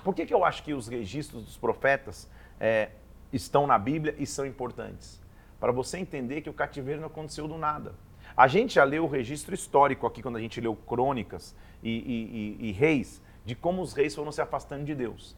Por 0.02 0.16
que, 0.16 0.26
que 0.26 0.34
eu 0.34 0.46
acho 0.46 0.64
que 0.64 0.74
os 0.74 0.88
registros 0.88 1.44
dos 1.44 1.58
profetas 1.58 2.30
é, 2.60 2.90
estão 3.32 3.66
na 3.66 3.78
Bíblia 3.78 4.16
e 4.18 4.26
são 4.26 4.46
importantes. 4.46 5.22
Para 5.60 5.72
você 5.72 5.98
entender 5.98 6.42
que 6.42 6.50
o 6.50 6.54
cativeiro 6.54 7.02
não 7.02 7.08
aconteceu 7.08 7.48
do 7.48 7.58
nada. 7.58 7.94
A 8.36 8.48
gente 8.48 8.76
já 8.76 8.84
leu 8.84 9.04
o 9.04 9.08
registro 9.08 9.54
histórico 9.54 10.08
aqui, 10.08 10.22
quando 10.22 10.38
a 10.38 10.42
gente 10.42 10.62
leu 10.62 10.76
crônicas 10.76 11.56
e, 11.84 11.90
e, 11.90 12.66
e, 12.66 12.70
e 12.70 12.72
reis, 12.72 13.22
de 13.46 13.56
como 13.56 13.82
os 13.82 13.94
reis 13.94 14.16
foram 14.16 14.32
se 14.32 14.42
afastando 14.42 14.86
de 14.86 14.96
Deus. 14.96 15.36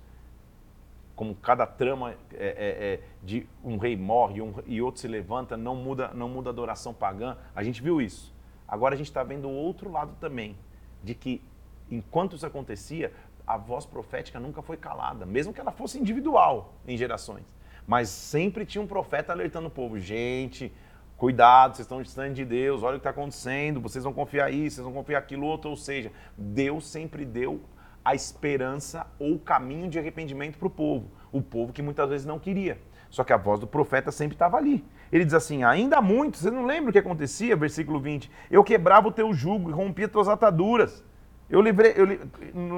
Como 1.15 1.35
cada 1.35 1.65
trama 1.65 2.11
é, 2.11 2.15
é, 2.33 2.93
é, 2.93 2.99
de 3.23 3.47
um 3.63 3.77
rei 3.77 3.95
morre 3.95 4.41
um, 4.41 4.53
e 4.65 4.81
outro 4.81 5.01
se 5.01 5.07
levanta, 5.07 5.57
não 5.57 5.75
muda, 5.75 6.11
não 6.13 6.29
muda 6.29 6.49
a 6.49 6.51
adoração 6.51 6.93
pagã. 6.93 7.37
A 7.55 7.63
gente 7.63 7.81
viu 7.81 8.01
isso. 8.01 8.33
Agora 8.67 8.95
a 8.95 8.97
gente 8.97 9.07
está 9.07 9.23
vendo 9.23 9.47
o 9.47 9.51
outro 9.51 9.91
lado 9.91 10.15
também, 10.19 10.55
de 11.03 11.13
que 11.13 11.41
enquanto 11.89 12.35
isso 12.35 12.45
acontecia, 12.45 13.11
a 13.45 13.57
voz 13.57 13.85
profética 13.85 14.39
nunca 14.39 14.61
foi 14.61 14.77
calada, 14.77 15.25
mesmo 15.25 15.53
que 15.53 15.59
ela 15.59 15.71
fosse 15.71 15.99
individual 15.99 16.75
em 16.87 16.97
gerações. 16.97 17.43
Mas 17.85 18.09
sempre 18.09 18.65
tinha 18.65 18.81
um 18.81 18.87
profeta 18.87 19.31
alertando 19.31 19.67
o 19.67 19.71
povo: 19.71 19.99
gente, 19.99 20.73
cuidado, 21.17 21.75
vocês 21.75 21.85
estão 21.85 22.01
distante 22.01 22.35
de 22.35 22.45
Deus, 22.45 22.83
olha 22.83 22.97
o 22.97 22.99
que 22.99 23.07
está 23.07 23.09
acontecendo, 23.09 23.81
vocês 23.81 24.03
vão 24.03 24.13
confiar 24.13 24.51
isso, 24.51 24.75
vocês 24.75 24.85
vão 24.85 24.93
confiar 24.93 25.19
aquilo 25.19 25.45
outro. 25.45 25.69
Ou 25.69 25.77
seja, 25.77 26.11
Deus 26.37 26.87
sempre 26.87 27.25
deu 27.25 27.61
a 28.03 28.15
esperança 28.15 29.05
ou 29.19 29.33
o 29.33 29.39
caminho 29.39 29.89
de 29.89 29.99
arrependimento 29.99 30.57
para 30.57 30.67
o 30.67 30.71
povo, 30.71 31.11
o 31.31 31.41
povo 31.41 31.73
que 31.73 31.81
muitas 31.81 32.09
vezes 32.09 32.25
não 32.25 32.39
queria. 32.39 32.79
Só 33.09 33.23
que 33.23 33.33
a 33.33 33.37
voz 33.37 33.59
do 33.59 33.67
profeta 33.67 34.11
sempre 34.11 34.35
estava 34.35 34.57
ali. 34.57 34.85
Ele 35.11 35.25
diz 35.25 35.33
assim: 35.33 35.63
ainda 35.63 36.01
muito, 36.01 36.37
você 36.37 36.49
não 36.49 36.65
lembra 36.65 36.89
o 36.89 36.93
que 36.93 36.99
acontecia? 36.99 37.55
Versículo 37.55 37.99
20: 37.99 38.31
Eu 38.49 38.63
quebrava 38.63 39.09
o 39.09 39.11
teu 39.11 39.33
jugo 39.33 39.69
e 39.69 39.73
rompia 39.73 40.07
tuas 40.07 40.29
ataduras. 40.29 41.03
Eu 41.51 41.61
livrei, 41.61 41.93
eu, 41.97 42.07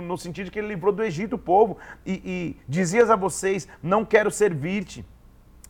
no, 0.02 0.18
sentido 0.18 0.46
de 0.46 0.52
que 0.52 0.58
ele 0.58 0.70
livrou 0.70 0.92
do 0.92 1.04
Egito 1.04 1.36
o 1.36 1.40
povo. 1.40 1.78
E, 2.04 2.14
e 2.26 2.58
dizias 2.68 3.12
a 3.12 3.16
vocês: 3.16 3.68
Não 3.84 4.04
quero 4.04 4.32
servir-te. 4.32 5.06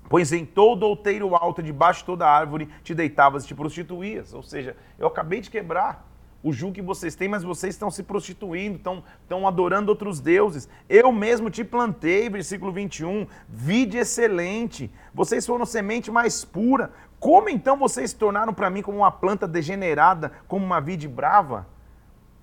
Pois 0.09 0.31
em 0.31 0.45
todo 0.45 0.83
outeiro 0.83 1.35
alto, 1.35 1.61
debaixo 1.61 1.99
de 1.99 2.05
toda 2.05 2.27
árvore, 2.27 2.69
te 2.83 2.95
deitavas 2.95 3.43
e 3.43 3.47
te 3.47 3.55
prostituías. 3.55 4.33
Ou 4.33 4.41
seja, 4.41 4.75
eu 4.97 5.07
acabei 5.07 5.41
de 5.41 5.49
quebrar 5.49 6.07
o 6.41 6.51
jugo 6.51 6.73
que 6.73 6.81
vocês 6.81 7.15
têm, 7.15 7.29
mas 7.29 7.43
vocês 7.43 7.73
estão 7.73 7.89
se 7.89 8.03
prostituindo, 8.03 8.75
estão, 8.75 9.03
estão 9.21 9.47
adorando 9.47 9.89
outros 9.89 10.19
deuses. 10.19 10.67
Eu 10.89 11.11
mesmo 11.11 11.49
te 11.49 11.63
plantei, 11.63 12.29
versículo 12.29 12.71
21, 12.71 13.25
vide 13.47 13.97
excelente, 13.97 14.91
vocês 15.13 15.45
foram 15.45 15.65
semente 15.65 16.11
mais 16.11 16.43
pura. 16.43 16.91
Como 17.17 17.47
então 17.47 17.77
vocês 17.77 18.11
se 18.11 18.17
tornaram 18.17 18.53
para 18.53 18.69
mim 18.69 18.81
como 18.81 18.97
uma 18.97 19.11
planta 19.11 19.47
degenerada, 19.47 20.33
como 20.47 20.65
uma 20.65 20.81
vide 20.81 21.07
brava? 21.07 21.72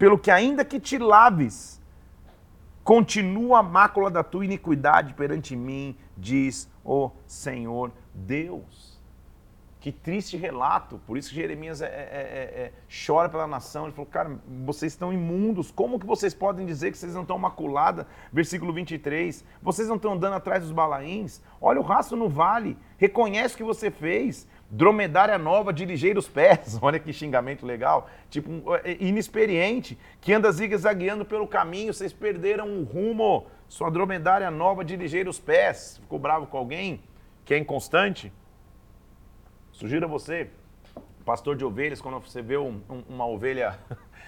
Pelo 0.00 0.18
que 0.18 0.30
ainda 0.30 0.64
que 0.64 0.80
te 0.80 0.96
laves, 0.96 1.78
continua 2.82 3.58
a 3.58 3.62
mácula 3.62 4.10
da 4.10 4.24
tua 4.24 4.46
iniquidade 4.46 5.12
perante 5.12 5.54
mim, 5.54 5.94
diz 6.16 6.70
o 6.82 7.10
Senhor 7.26 7.92
Deus. 8.14 8.98
Que 9.78 9.92
triste 9.92 10.38
relato, 10.38 10.98
por 11.06 11.18
isso 11.18 11.28
que 11.28 11.34
Jeremias 11.34 11.82
é, 11.82 11.86
é, 11.86 11.90
é, 11.90 12.62
é, 12.62 12.72
chora 13.06 13.28
pela 13.28 13.46
nação. 13.46 13.84
Ele 13.84 13.92
falou, 13.92 14.10
cara, 14.10 14.40
vocês 14.64 14.92
estão 14.92 15.12
imundos, 15.12 15.70
como 15.70 16.00
que 16.00 16.06
vocês 16.06 16.32
podem 16.32 16.64
dizer 16.64 16.90
que 16.92 16.96
vocês 16.96 17.14
não 17.14 17.22
estão 17.22 17.38
maculada? 17.38 18.06
Versículo 18.32 18.72
23, 18.72 19.44
vocês 19.60 19.86
não 19.86 19.96
estão 19.96 20.14
andando 20.14 20.32
atrás 20.32 20.62
dos 20.62 20.72
balaíns? 20.72 21.42
Olha 21.60 21.78
o 21.78 21.82
rastro 21.82 22.16
no 22.16 22.28
vale, 22.28 22.76
reconhece 22.96 23.54
o 23.54 23.58
que 23.58 23.64
você 23.64 23.90
fez, 23.90 24.48
dromedária 24.70 25.36
nova 25.36 25.72
de 25.72 25.84
ligeiros 25.84 26.28
pés, 26.28 26.78
olha 26.80 26.98
que 26.98 27.12
xingamento 27.12 27.66
legal, 27.66 28.08
tipo 28.30 28.50
é, 28.84 28.96
inexperiente, 29.00 29.98
que 30.20 30.32
anda 30.32 30.50
zigue-zagueando 30.52 31.24
pelo 31.24 31.46
caminho, 31.46 31.92
vocês 31.92 32.12
perderam 32.12 32.68
o 32.78 32.84
rumo, 32.84 33.46
sua 33.68 33.90
dromedária 33.90 34.50
nova 34.50 34.84
de 34.84 34.96
ligeiros 34.96 35.40
pés, 35.40 35.98
ficou 36.00 36.18
bravo 36.18 36.46
com 36.46 36.56
alguém 36.56 37.02
que 37.44 37.54
é 37.54 37.58
inconstante? 37.58 38.32
Sugiro 39.72 40.04
a 40.04 40.08
você, 40.08 40.50
pastor 41.24 41.56
de 41.56 41.64
ovelhas, 41.64 42.00
quando 42.00 42.20
você 42.20 42.40
vê 42.40 42.56
um, 42.56 42.80
um, 42.88 43.02
uma 43.08 43.26
ovelha 43.26 43.76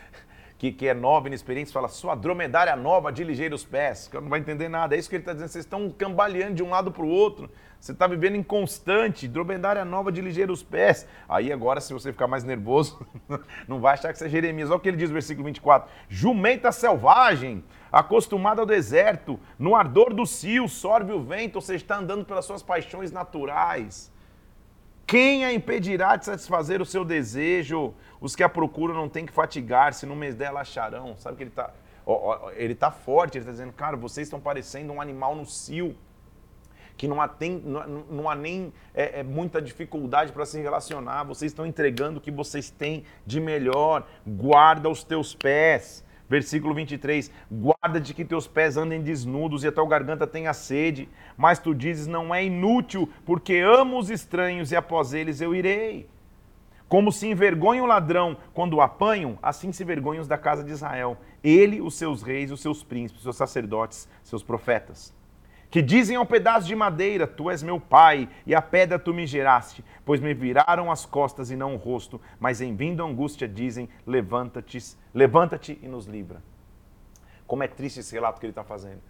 que, 0.58 0.72
que, 0.72 0.88
é 0.88 0.94
nova, 0.94 1.28
inexperiente, 1.28 1.72
fala, 1.72 1.88
sua 1.88 2.16
dromedária 2.16 2.74
nova 2.74 3.12
de 3.12 3.22
ligeiros 3.22 3.64
pés, 3.64 4.08
que 4.08 4.18
não 4.18 4.28
vai 4.28 4.40
entender 4.40 4.68
nada, 4.68 4.96
é 4.96 4.98
isso 4.98 5.08
que 5.08 5.16
ele 5.16 5.22
está 5.22 5.32
dizendo, 5.32 5.48
vocês 5.50 5.64
estão 5.64 5.88
cambaleando 5.90 6.54
de 6.54 6.62
um 6.62 6.70
lado 6.70 6.90
para 6.90 7.04
o 7.04 7.08
outro, 7.08 7.48
você 7.82 7.90
está 7.90 8.06
vivendo 8.06 8.36
inconstante, 8.36 9.26
dromedária 9.26 9.84
nova 9.84 10.12
de 10.12 10.20
ligeiros 10.20 10.62
pés. 10.62 11.04
Aí 11.28 11.52
agora, 11.52 11.80
se 11.80 11.92
você 11.92 12.12
ficar 12.12 12.28
mais 12.28 12.44
nervoso, 12.44 13.04
não 13.66 13.80
vai 13.80 13.94
achar 13.94 14.12
que 14.12 14.20
você 14.20 14.26
é 14.26 14.28
Jeremias. 14.28 14.70
Olha 14.70 14.76
o 14.76 14.80
que 14.80 14.88
ele 14.88 14.96
diz 14.96 15.10
no 15.10 15.14
versículo 15.14 15.46
24. 15.46 15.90
Jumenta 16.08 16.70
selvagem, 16.70 17.64
acostumada 17.90 18.60
ao 18.60 18.66
deserto, 18.66 19.36
no 19.58 19.74
ardor 19.74 20.14
do 20.14 20.24
cio, 20.24 20.68
sorve 20.68 21.12
o 21.12 21.24
vento, 21.24 21.56
ou 21.56 21.60
seja, 21.60 21.82
está 21.82 21.96
andando 21.96 22.24
pelas 22.24 22.44
suas 22.44 22.62
paixões 22.62 23.10
naturais. 23.10 24.12
Quem 25.04 25.44
a 25.44 25.52
impedirá 25.52 26.14
de 26.14 26.24
satisfazer 26.24 26.80
o 26.80 26.86
seu 26.86 27.04
desejo? 27.04 27.94
Os 28.20 28.36
que 28.36 28.44
a 28.44 28.48
procuram 28.48 28.94
não 28.94 29.08
têm 29.08 29.26
que 29.26 29.32
fatigar-se, 29.32 30.06
no 30.06 30.14
mês 30.14 30.36
dela 30.36 30.60
acharão. 30.60 31.16
Sabe 31.16 31.36
que 31.36 31.42
ele 31.42 31.50
está 31.50 31.72
ele 32.54 32.74
tá 32.76 32.92
forte, 32.92 33.38
ele 33.38 33.42
está 33.42 33.50
dizendo, 33.50 33.72
cara, 33.72 33.96
vocês 33.96 34.28
estão 34.28 34.40
parecendo 34.40 34.92
um 34.92 35.00
animal 35.00 35.34
no 35.34 35.44
cio 35.44 35.96
que 37.02 37.08
não 37.08 37.20
há, 37.20 37.28
não, 37.64 38.04
não 38.08 38.30
há 38.30 38.36
nem 38.36 38.72
é, 38.94 39.18
é, 39.18 39.22
muita 39.24 39.60
dificuldade 39.60 40.30
para 40.30 40.46
se 40.46 40.60
relacionar, 40.60 41.24
vocês 41.24 41.50
estão 41.50 41.66
entregando 41.66 42.18
o 42.18 42.22
que 42.22 42.30
vocês 42.30 42.70
têm 42.70 43.02
de 43.26 43.40
melhor, 43.40 44.06
guarda 44.24 44.88
os 44.88 45.02
teus 45.02 45.34
pés. 45.34 46.04
Versículo 46.30 46.72
23: 46.72 47.28
Guarda 47.50 48.00
de 48.00 48.14
que 48.14 48.24
teus 48.24 48.46
pés 48.46 48.76
andem 48.76 49.02
desnudos 49.02 49.64
e 49.64 49.66
a 49.66 49.72
tua 49.72 49.84
garganta 49.84 50.28
tenha 50.28 50.54
sede, 50.54 51.08
mas 51.36 51.58
tu 51.58 51.74
dizes: 51.74 52.06
Não 52.06 52.32
é 52.32 52.44
inútil, 52.44 53.10
porque 53.26 53.56
amo 53.56 53.98
os 53.98 54.08
estranhos 54.08 54.70
e 54.70 54.76
após 54.76 55.12
eles 55.12 55.40
eu 55.40 55.56
irei. 55.56 56.08
Como 56.88 57.10
se 57.10 57.26
envergonha 57.26 57.82
o 57.82 57.86
ladrão 57.86 58.36
quando 58.54 58.74
o 58.74 58.80
apanham, 58.80 59.36
assim 59.42 59.72
se 59.72 59.82
envergonham 59.82 60.22
os 60.22 60.28
da 60.28 60.38
casa 60.38 60.62
de 60.62 60.70
Israel. 60.70 61.18
Ele, 61.42 61.80
os 61.80 61.96
seus 61.96 62.22
reis, 62.22 62.52
os 62.52 62.60
seus 62.60 62.84
príncipes, 62.84 63.16
os 63.16 63.24
seus 63.24 63.36
sacerdotes, 63.36 64.08
seus 64.22 64.44
profetas 64.44 65.12
que 65.72 65.80
dizem 65.80 66.16
ao 66.16 66.26
pedaço 66.26 66.66
de 66.66 66.76
madeira: 66.76 67.26
Tu 67.26 67.50
és 67.50 67.62
meu 67.62 67.80
pai, 67.80 68.28
e 68.46 68.54
a 68.54 68.60
pedra 68.60 68.98
tu 68.98 69.14
me 69.14 69.26
geraste, 69.26 69.82
pois 70.04 70.20
me 70.20 70.34
viraram 70.34 70.92
as 70.92 71.06
costas 71.06 71.50
e 71.50 71.56
não 71.56 71.74
o 71.74 71.78
rosto, 71.78 72.20
mas 72.38 72.60
em 72.60 72.76
vindo 72.76 73.02
angústia 73.02 73.48
dizem: 73.48 73.88
Levanta-te, 74.06 74.78
levanta-te 75.14 75.78
e 75.82 75.88
nos 75.88 76.04
livra. 76.04 76.42
Como 77.46 77.62
é 77.62 77.68
triste 77.68 78.00
esse 78.00 78.12
relato 78.12 78.38
que 78.38 78.44
ele 78.44 78.52
está 78.52 78.62
fazendo. 78.62 79.00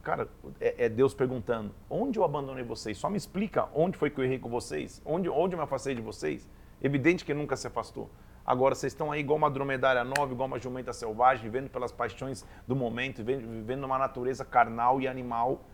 Cara, 0.00 0.28
é, 0.60 0.84
é, 0.84 0.88
Deus 0.88 1.12
perguntando: 1.12 1.74
Onde 1.90 2.20
eu 2.20 2.24
abandonei 2.24 2.62
vocês? 2.62 2.96
Só 2.96 3.10
me 3.10 3.16
explica 3.16 3.68
onde 3.74 3.98
foi 3.98 4.08
que 4.08 4.20
eu 4.20 4.24
errei 4.24 4.38
com 4.38 4.48
vocês? 4.48 5.02
Onde, 5.04 5.28
onde 5.28 5.56
eu 5.56 5.58
me 5.58 5.64
afastei 5.64 5.92
de 5.92 6.00
vocês? 6.00 6.48
Evidente 6.80 7.24
que 7.24 7.34
nunca 7.34 7.56
se 7.56 7.66
afastou. 7.66 8.08
Agora 8.46 8.76
vocês 8.76 8.92
estão 8.92 9.10
aí 9.10 9.20
igual 9.20 9.38
uma 9.38 9.50
dromedária 9.50 10.02
nova, 10.04 10.32
igual 10.32 10.48
uma 10.48 10.58
jumenta 10.58 10.92
selvagem, 10.92 11.44
vivendo 11.44 11.68
pelas 11.68 11.92
paixões 11.92 12.44
do 12.66 12.74
momento, 12.74 13.24
vivendo 13.24 13.80
numa 13.80 13.98
natureza 13.98 14.44
carnal 14.44 15.00
e 15.00 15.06
animal 15.06 15.64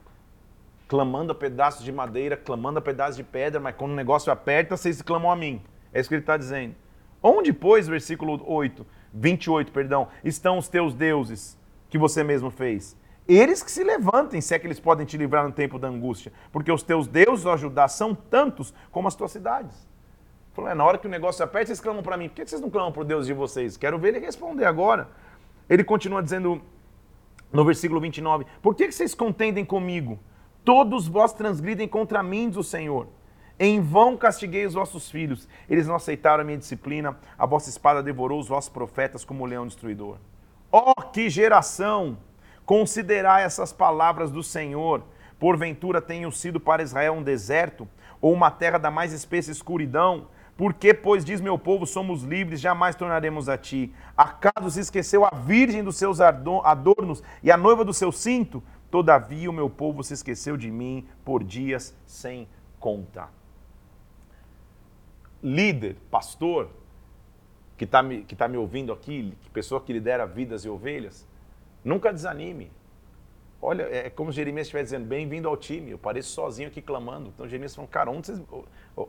clamando 0.89 1.33
a 1.33 1.35
pedaços 1.35 1.85
de 1.85 1.93
madeira, 1.93 2.37
clamando 2.37 2.79
a 2.79 2.83
pedaços 2.83 3.17
de 3.17 3.23
pedra, 3.23 3.61
mas 3.61 3.77
quando 3.77 3.93
o 3.93 3.95
negócio 3.95 4.33
aperta, 4.33 4.77
vocês 4.77 5.03
clamam 5.03 5.31
a 5.31 5.37
mim. 5.37 5.61
É 5.93 6.01
isso 6.01 6.09
que 6.09 6.15
ele 6.15 6.23
está 6.23 6.37
dizendo. 6.37 6.75
Onde, 7.23 7.53
pois, 7.53 7.87
versículo 7.87 8.43
8, 8.45 8.87
28, 9.13 9.71
perdão, 9.71 10.09
estão 10.25 10.57
os 10.57 10.67
teus 10.69 10.95
deuses 10.95 11.59
que 11.91 11.99
você 11.99 12.25
mesmo 12.25 12.51
fez? 12.51 12.97
Eles 13.29 13.63
que 13.63 13.71
se 13.71 13.85
levantem, 13.85 14.41
se 14.41 14.55
é 14.55 14.59
que 14.59 14.67
eles 14.67 14.81
podem 14.81 15.05
te 15.05 15.19
livrar 15.19 15.45
no 15.45 15.53
tempo 15.53 15.79
da 15.79 15.89
angústia, 15.89 16.33
porque 16.51 16.73
os 16.73 16.83
teus 16.83 17.07
deuses, 17.07 17.45
ó 17.45 17.57
Judá, 17.59 17.87
são 17.87 18.15
tantos 18.15 18.73
como 18.91 19.07
as 19.07 19.15
tuas 19.15 19.33
cidades. 19.33 19.87
Falou, 20.55 20.71
é, 20.71 20.75
na 20.75 20.85
hora 20.85 20.97
que 20.97 21.07
o 21.07 21.11
negócio 21.11 21.45
aperta, 21.45 21.67
vocês 21.67 21.81
clamam 21.81 22.03
para 22.03 22.17
mim. 22.17 22.29
Por 22.29 22.37
que 22.37 22.47
vocês 22.47 22.63
não 22.63 22.71
clamam 22.71 22.91
para 22.91 23.03
o 23.03 23.05
Deus 23.05 23.27
de 23.27 23.35
vocês? 23.35 23.77
Quero 23.77 23.99
ver 23.99 24.09
ele 24.15 24.21
responder 24.25 24.65
agora. 24.65 25.09
Ele 25.69 25.85
continua 25.85 26.23
dizendo 26.23 26.63
no 27.53 27.65
versículo 27.65 28.01
29, 28.01 28.47
por 28.63 28.75
que 28.75 28.91
vocês 28.91 29.15
contendem 29.15 29.65
comigo? 29.65 30.19
Todos 30.69 31.09
vós 31.09 31.33
transgridem 31.33 31.89
contra 31.89 32.23
mim, 32.23 32.51
diz 32.51 32.59
o 32.59 32.63
Senhor. 32.63 33.07
Em 33.59 33.81
vão 33.81 34.19
castiguei 34.19 34.67
os 34.67 34.75
vossos 34.75 35.11
filhos. 35.11 35.49
Eles 35.67 35.87
não 35.87 35.95
aceitaram 35.95 36.43
a 36.43 36.45
minha 36.45 36.59
disciplina. 36.59 37.17
A 37.39 37.47
vossa 37.47 37.71
espada 37.71 38.03
devorou 38.03 38.39
os 38.39 38.49
vossos 38.49 38.69
profetas 38.69 39.25
como 39.25 39.45
um 39.45 39.47
leão 39.47 39.67
destruidor. 39.67 40.19
Ó 40.71 40.93
oh, 40.95 41.03
que 41.05 41.31
geração! 41.31 42.19
Considerai 42.67 43.45
essas 43.45 43.73
palavras 43.73 44.31
do 44.31 44.43
Senhor. 44.43 45.05
Porventura 45.39 46.03
tenham 46.03 46.31
sido 46.31 46.61
para 46.61 46.83
Israel 46.83 47.15
um 47.15 47.23
deserto, 47.23 47.89
ou 48.21 48.35
uma 48.35 48.51
terra 48.51 48.77
da 48.77 48.91
mais 48.91 49.15
espessa 49.15 49.51
escuridão? 49.51 50.27
Porque, 50.55 50.93
pois, 50.93 51.25
diz 51.25 51.41
meu 51.41 51.57
povo, 51.57 51.87
somos 51.87 52.25
livres, 52.25 52.61
jamais 52.61 52.95
tornaremos 52.95 53.49
a 53.49 53.57
ti. 53.57 53.95
Acaso 54.17 54.71
se 54.73 54.81
esqueceu 54.81 55.25
a 55.25 55.31
virgem 55.31 55.85
dos 55.85 55.97
seus 55.97 56.21
adornos 56.21 57.23
e 57.45 57.51
a 57.51 57.57
noiva 57.57 57.85
do 57.85 57.95
seu 57.95 58.11
cinto? 58.11 58.63
Todavia 58.91 59.51
o 59.51 59.53
meu 59.53 59.69
povo 59.69 60.03
se 60.03 60.15
esqueceu 60.15 60.57
de 60.57 60.71
mim 60.71 61.07
por 61.25 61.45
dias 61.45 61.95
sem 62.07 62.49
conta. 62.81 63.29
Líder, 65.43 65.97
pastor, 66.11 66.71
que 67.77 67.85
está 67.85 68.03
me, 68.03 68.25
que 68.25 68.35
tá 68.35 68.49
me 68.49 68.57
ouvindo 68.57 68.93
aqui, 68.93 69.37
pessoa 69.53 69.81
que 69.81 69.93
lidera 69.93 70.27
vidas 70.27 70.65
e 70.65 70.69
ovelhas, 70.69 71.27
nunca 71.85 72.13
desanime. 72.13 72.73
Olha, 73.61 73.83
é 73.91 74.09
como 74.09 74.31
Jeremias 74.31 74.69
estiver 74.69 74.85
dizendo, 74.85 75.05
bem-vindo 75.05 75.49
ao 75.49 75.57
time, 75.57 75.91
eu 75.91 75.99
pareço 75.99 76.31
sozinho 76.31 76.69
aqui 76.69 76.81
clamando. 76.81 77.33
Então 77.35 77.45
Jeremias 77.45 77.75
falou, 77.75 77.89
cara, 77.91 78.09
onde, 78.09 78.29
vocês, 78.29 78.43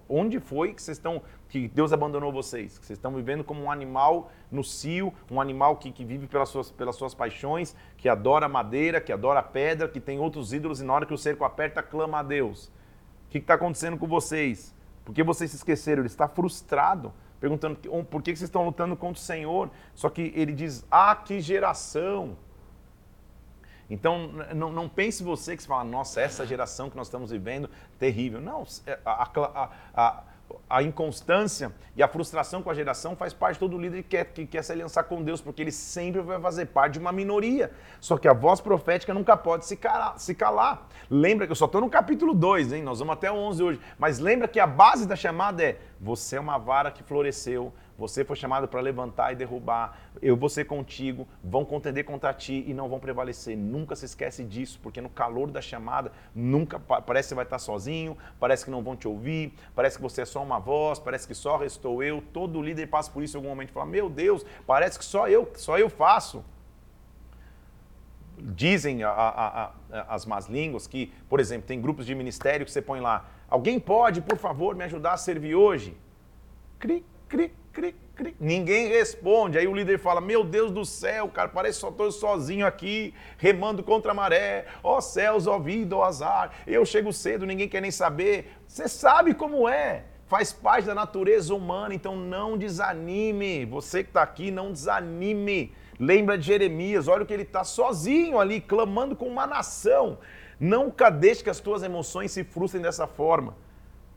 onde 0.09 0.39
foi 0.39 0.73
que 0.73 0.81
vocês 0.81 0.97
estão, 0.97 1.21
que 1.47 1.67
Deus 1.67 1.93
abandonou 1.93 2.31
vocês? 2.31 2.79
Que 2.79 2.85
vocês 2.87 2.97
estão 2.97 3.13
vivendo 3.13 3.43
como 3.43 3.61
um 3.61 3.69
animal 3.69 4.31
no 4.51 4.63
cio, 4.63 5.13
um 5.29 5.39
animal 5.39 5.77
que, 5.77 5.91
que 5.91 6.03
vive 6.03 6.25
pelas 6.25 6.49
suas, 6.49 6.71
pelas 6.71 6.95
suas 6.95 7.13
paixões, 7.13 7.75
que 7.95 8.09
adora 8.09 8.49
madeira, 8.49 8.99
que 8.99 9.13
adora 9.13 9.43
pedra, 9.43 9.87
que 9.87 9.99
tem 9.99 10.19
outros 10.19 10.51
ídolos 10.51 10.81
e 10.81 10.83
na 10.83 10.93
hora 10.93 11.05
que 11.05 11.13
o 11.13 11.17
cerco 11.17 11.43
aperta, 11.43 11.83
clama 11.83 12.19
a 12.19 12.23
Deus. 12.23 12.71
O 13.27 13.29
que 13.29 13.37
está 13.37 13.53
acontecendo 13.53 13.99
com 13.99 14.07
vocês? 14.07 14.75
Por 15.05 15.13
que 15.13 15.21
vocês 15.21 15.51
se 15.51 15.57
esqueceram? 15.57 16.01
Ele 16.01 16.07
está 16.07 16.27
frustrado, 16.27 17.13
perguntando 17.39 17.77
por 18.05 18.23
que 18.23 18.31
vocês 18.31 18.49
estão 18.49 18.65
lutando 18.65 18.97
contra 18.97 19.21
o 19.21 19.23
Senhor. 19.23 19.69
Só 19.93 20.09
que 20.09 20.33
ele 20.35 20.53
diz, 20.53 20.83
ah, 20.89 21.15
que 21.15 21.39
geração! 21.39 22.35
Então, 23.89 24.31
não, 24.55 24.71
não 24.71 24.87
pense 24.87 25.23
você 25.23 25.55
que 25.55 25.63
você 25.63 25.67
fala, 25.67 25.83
nossa, 25.83 26.21
essa 26.21 26.45
geração 26.45 26.89
que 26.89 26.95
nós 26.95 27.07
estamos 27.07 27.31
vivendo, 27.31 27.69
terrível. 27.97 28.39
Não, 28.39 28.63
é, 28.85 28.99
a, 29.03 29.23
a, 29.23 29.69
a, 29.95 30.23
a 30.69 30.83
inconstância 30.83 31.73
e 31.95 32.03
a 32.03 32.07
frustração 32.07 32.61
com 32.61 32.69
a 32.69 32.73
geração 32.73 33.15
faz 33.15 33.33
parte 33.33 33.55
de 33.55 33.59
todo 33.59 33.77
líder 33.77 34.03
que 34.03 34.09
quer, 34.09 34.25
que 34.25 34.45
quer 34.45 34.63
se 34.63 34.71
aliançar 34.71 35.03
com 35.05 35.23
Deus, 35.23 35.41
porque 35.41 35.61
ele 35.61 35.71
sempre 35.71 36.21
vai 36.21 36.39
fazer 36.39 36.67
parte 36.67 36.93
de 36.93 36.99
uma 36.99 37.11
minoria. 37.11 37.71
Só 37.99 38.17
que 38.17 38.27
a 38.27 38.33
voz 38.33 38.61
profética 38.61 39.13
nunca 39.13 39.35
pode 39.35 39.65
se 39.65 39.75
calar. 39.75 40.19
Se 40.19 40.35
calar. 40.35 40.87
Lembra 41.09 41.47
que 41.47 41.51
eu 41.51 41.55
só 41.55 41.65
estou 41.65 41.81
no 41.81 41.89
capítulo 41.89 42.33
2, 42.33 42.73
hein? 42.73 42.83
Nós 42.83 42.99
vamos 42.99 43.13
até 43.13 43.31
o 43.31 43.35
11 43.35 43.63
hoje. 43.63 43.79
Mas 43.97 44.19
lembra 44.19 44.47
que 44.47 44.59
a 44.59 44.67
base 44.67 45.07
da 45.07 45.15
chamada 45.15 45.63
é: 45.63 45.79
você 45.99 46.37
é 46.37 46.39
uma 46.39 46.57
vara 46.57 46.91
que 46.91 47.03
floresceu, 47.03 47.73
você 47.99 48.23
foi 48.23 48.37
chamado 48.37 48.65
para 48.65 48.79
levantar 48.79 49.33
e 49.33 49.35
derrubar. 49.35 49.99
Eu 50.21 50.37
vou 50.37 50.47
ser 50.47 50.63
contigo. 50.63 51.27
Vão 51.43 51.65
contender 51.65 52.05
contra 52.05 52.33
ti 52.33 52.63
e 52.65 52.73
não 52.73 52.87
vão 52.87 52.97
prevalecer. 52.97 53.57
Nunca 53.57 53.93
se 53.93 54.05
esquece 54.05 54.43
disso, 54.43 54.79
porque 54.81 55.01
no 55.01 55.09
calor 55.09 55.51
da 55.51 55.61
chamada, 55.61 56.11
nunca 56.33 56.79
parece 56.79 57.29
que 57.29 57.35
vai 57.35 57.43
estar 57.43 57.59
sozinho, 57.59 58.17
parece 58.39 58.63
que 58.63 58.71
não 58.71 58.81
vão 58.81 58.95
te 58.95 59.07
ouvir, 59.07 59.53
parece 59.75 59.97
que 59.97 60.01
você 60.01 60.21
é 60.21 60.25
só 60.25 60.41
uma 60.41 60.59
voz, 60.59 60.97
parece 60.97 61.27
que 61.27 61.35
só 61.35 61.57
restou 61.57 62.01
eu. 62.01 62.23
Todo 62.33 62.61
líder 62.61 62.87
passa 62.87 63.11
por 63.11 63.21
isso 63.21 63.35
em 63.35 63.39
algum 63.39 63.49
momento 63.49 63.69
e 63.69 63.73
fala: 63.73 63.85
Meu 63.85 64.09
Deus, 64.09 64.45
parece 64.65 64.97
que 64.97 65.03
só 65.03 65.27
eu, 65.27 65.51
só 65.55 65.77
eu 65.77 65.89
faço. 65.89 66.43
Dizem 68.37 69.03
a, 69.03 69.09
a, 69.09 69.65
a, 69.65 70.15
as 70.15 70.25
más 70.25 70.47
línguas 70.47 70.87
que, 70.87 71.11
por 71.27 71.41
exemplo, 71.41 71.67
tem 71.67 71.81
grupos 71.81 72.05
de 72.05 72.15
ministério 72.15 72.65
que 72.65 72.71
você 72.71 72.81
põe 72.81 73.01
lá: 73.01 73.25
Alguém 73.49 73.77
pode, 73.77 74.21
por 74.21 74.37
favor, 74.37 74.73
me 74.73 74.85
ajudar 74.85 75.13
a 75.13 75.17
servir 75.17 75.55
hoje? 75.55 75.97
Cri, 76.79 77.05
cri, 77.27 77.51
cri, 77.71 77.95
cri. 78.15 78.35
Ninguém 78.39 78.87
responde. 78.87 79.57
Aí 79.57 79.67
o 79.67 79.75
líder 79.75 79.99
fala: 79.99 80.21
Meu 80.21 80.43
Deus 80.43 80.71
do 80.71 80.85
céu, 80.85 81.27
cara, 81.29 81.49
parece 81.49 81.77
que 81.77 81.81
só 81.81 81.89
estou 81.89 82.11
sozinho 82.11 82.65
aqui, 82.65 83.13
remando 83.37 83.83
contra 83.83 84.11
a 84.11 84.15
maré. 84.15 84.65
Ó 84.83 84.97
oh, 84.97 85.01
céus, 85.01 85.47
ó 85.47 85.57
vida, 85.57 85.95
ó 85.95 86.03
azar. 86.03 86.51
Eu 86.67 86.85
chego 86.85 87.13
cedo, 87.13 87.45
ninguém 87.45 87.67
quer 87.67 87.81
nem 87.81 87.91
saber. 87.91 88.53
Você 88.67 88.87
sabe 88.87 89.33
como 89.33 89.67
é. 89.67 90.05
Faz 90.27 90.53
parte 90.53 90.85
da 90.85 90.93
natureza 90.93 91.55
humana, 91.55 91.95
então 91.95 92.15
não 92.15 92.55
desanime. 92.55 93.65
Você 93.65 94.03
que 94.03 94.11
está 94.11 94.21
aqui, 94.21 94.51
não 94.51 94.71
desanime. 94.71 95.73
Lembra 95.99 96.37
de 96.37 96.45
Jeremias, 96.45 97.07
olha 97.07 97.23
o 97.23 97.25
que 97.25 97.33
ele 97.33 97.43
está 97.43 97.63
sozinho 97.63 98.39
ali, 98.39 98.61
clamando 98.61 99.15
com 99.15 99.27
uma 99.27 99.47
nação. 99.47 100.19
Nunca 100.59 101.09
deixe 101.09 101.43
que 101.43 101.49
as 101.49 101.59
tuas 101.59 101.81
emoções 101.81 102.31
se 102.31 102.43
frustrem 102.43 102.81
dessa 102.81 103.07
forma. 103.07 103.57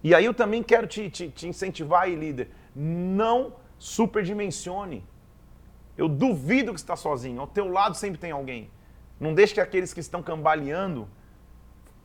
E 0.04 0.14
aí 0.14 0.24
eu 0.24 0.34
também 0.34 0.62
quero 0.62 0.86
te, 0.86 1.08
te, 1.08 1.30
te 1.30 1.48
incentivar 1.48 2.02
aí, 2.02 2.14
líder 2.14 2.50
não 2.74 3.54
superdimensione. 3.78 5.04
Eu 5.96 6.08
duvido 6.08 6.72
que 6.72 6.80
está 6.80 6.96
sozinho. 6.96 7.40
Ao 7.40 7.46
teu 7.46 7.68
lado 7.68 7.96
sempre 7.96 8.18
tem 8.18 8.30
alguém. 8.30 8.70
Não 9.20 9.34
deixe 9.34 9.54
que 9.54 9.60
aqueles 9.60 9.92
que 9.92 10.00
estão 10.00 10.22
cambaleando 10.22 11.08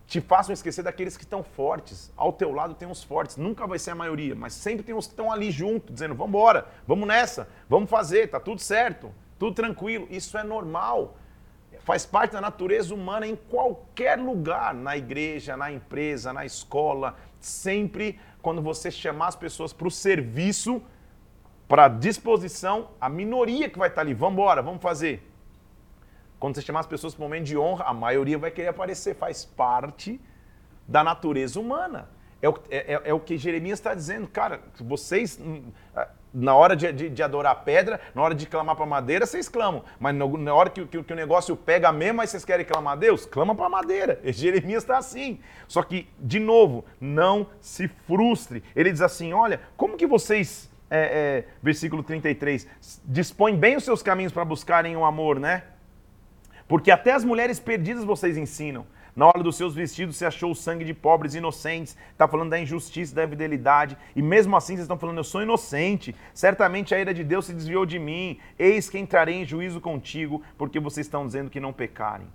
te 0.05 0.21
façam 0.21 0.53
esquecer 0.53 0.83
daqueles 0.83 1.17
que 1.17 1.23
estão 1.23 1.43
fortes. 1.43 2.11
Ao 2.15 2.31
teu 2.31 2.51
lado 2.51 2.73
tem 2.73 2.89
os 2.89 3.03
fortes. 3.03 3.37
Nunca 3.37 3.67
vai 3.67 3.77
ser 3.77 3.91
a 3.91 3.95
maioria, 3.95 4.35
mas 4.35 4.53
sempre 4.53 4.83
tem 4.83 4.95
os 4.95 5.05
que 5.05 5.13
estão 5.13 5.31
ali 5.31 5.51
junto, 5.51 5.91
dizendo: 5.91 6.15
vamos 6.15 6.29
embora, 6.29 6.67
vamos 6.87 7.07
nessa, 7.07 7.49
vamos 7.69 7.89
fazer, 7.89 8.29
tá 8.29 8.39
tudo 8.39 8.61
certo, 8.61 9.13
tudo 9.37 9.53
tranquilo. 9.53 10.07
Isso 10.09 10.37
é 10.37 10.43
normal. 10.43 11.17
Faz 11.81 12.05
parte 12.05 12.31
da 12.31 12.41
natureza 12.41 12.93
humana 12.93 13.27
em 13.27 13.35
qualquer 13.35 14.17
lugar, 14.17 14.73
na 14.73 14.97
igreja, 14.97 15.55
na 15.55 15.71
empresa, 15.71 16.33
na 16.33 16.45
escola. 16.45 17.15
Sempre 17.39 18.19
quando 18.47 18.61
você 18.61 18.89
chamar 18.89 19.27
as 19.27 19.35
pessoas 19.35 19.73
para 19.73 19.89
o 19.89 19.91
serviço, 19.91 20.81
para 21.67 21.89
disposição, 21.89 22.91
a 22.99 23.09
minoria 23.09 23.69
que 23.69 23.77
vai 23.77 23.89
estar 23.89 23.99
ali, 23.99 24.13
vamos 24.13 24.35
embora, 24.35 24.61
vamos 24.61 24.81
fazer. 24.81 25.29
Quando 26.39 26.55
você 26.55 26.61
chamar 26.61 26.79
as 26.79 26.87
pessoas 26.87 27.13
para 27.13 27.19
o 27.19 27.25
momento 27.25 27.43
de 27.43 27.57
honra, 27.57 27.83
a 27.83 27.93
maioria 27.93 28.37
vai 28.37 28.49
querer 28.49 28.69
aparecer, 28.69 29.15
faz 29.15 29.43
parte 29.43 30.17
da 30.87 31.03
natureza 31.03 31.59
humana. 31.59 32.07
É 32.41 32.47
o, 32.47 32.53
é, 32.69 32.93
é, 32.93 33.01
é 33.09 33.13
o 33.13 33.19
que 33.19 33.37
Jeremias 33.37 33.79
está 33.79 33.93
dizendo, 33.93 34.29
cara, 34.29 34.61
vocês 34.79 35.37
hum, 35.37 35.63
na 36.37 36.55
hora 36.55 36.75
de, 36.75 36.91
de, 36.93 37.09
de, 37.09 37.23
adorar 37.23 37.53
a 37.53 37.55
pedra, 37.55 37.99
na 38.13 38.21
hora 38.21 38.35
de 38.35 38.45
clamar 38.45 38.75
para 38.75 38.85
madeira, 38.85 39.25
vocês 39.25 39.49
clamam. 39.49 39.83
Mas 39.99 40.13
no, 40.13 40.37
na 40.37 40.53
hora 40.53 40.69
que, 40.69 40.85
que, 40.85 41.01
que, 41.01 41.13
o 41.13 41.15
negócio 41.15 41.55
pega 41.55 41.91
mesmo, 41.91 42.21
aí 42.21 42.27
vocês 42.27 42.45
querem 42.45 42.63
clamar 42.63 42.93
a 42.93 42.95
Deus, 42.95 43.25
clama 43.25 43.55
para 43.55 43.67
madeira. 43.67 44.19
E 44.23 44.31
Jeremias 44.33 44.83
está 44.83 44.99
assim. 44.99 45.39
Só 45.67 45.81
que, 45.81 46.07
de 46.19 46.39
novo, 46.39 46.85
não 47.01 47.47
se 47.59 47.87
frustre. 47.87 48.63
Ele 48.75 48.91
diz 48.91 49.01
assim: 49.01 49.33
olha, 49.33 49.59
como 49.75 49.97
que 49.97 50.05
vocês 50.05 50.69
é, 50.89 50.99
é, 50.99 51.45
versículo 51.61 52.03
33, 52.03 52.67
dispõe 53.03 53.55
bem 53.55 53.75
os 53.75 53.83
seus 53.83 54.01
caminhos 54.01 54.31
para 54.31 54.45
buscarem 54.45 54.95
o 54.95 55.03
amor, 55.03 55.39
né? 55.39 55.63
Porque 56.67 56.91
até 56.91 57.13
as 57.13 57.23
mulheres 57.23 57.59
perdidas 57.59 58.03
vocês 58.03 58.37
ensinam. 58.37 58.85
Na 59.17 59.25
hora 59.25 59.41
dos 59.41 59.55
seus 59.55 59.73
vestidos 59.73 60.15
se 60.15 60.23
achou 60.23 60.51
o 60.51 60.55
sangue 60.55 60.85
de 60.85 60.93
pobres 60.93 61.33
inocentes. 61.33 61.97
Está 62.11 62.27
falando 62.27 62.51
da 62.51 62.59
injustiça, 62.59 63.15
da 63.15 63.23
infidelidade. 63.23 63.97
E 64.15 64.21
mesmo 64.21 64.55
assim 64.55 64.75
vocês 64.75 64.81
estão 64.81 64.99
falando, 64.99 65.17
eu 65.17 65.23
sou 65.23 65.41
inocente. 65.41 66.15
Certamente 66.35 66.93
a 66.93 66.99
ira 66.99 67.11
de 67.11 67.23
Deus 67.23 67.47
se 67.47 67.53
desviou 67.53 67.83
de 67.83 67.97
mim. 67.97 68.37
Eis 68.59 68.91
que 68.91 68.99
entrarei 68.99 69.33
em 69.33 69.43
juízo 69.43 69.81
contigo, 69.81 70.43
porque 70.55 70.79
vocês 70.79 71.07
estão 71.07 71.25
dizendo 71.25 71.49
que 71.49 71.59
não 71.59 71.73
pecarem. 71.73 72.27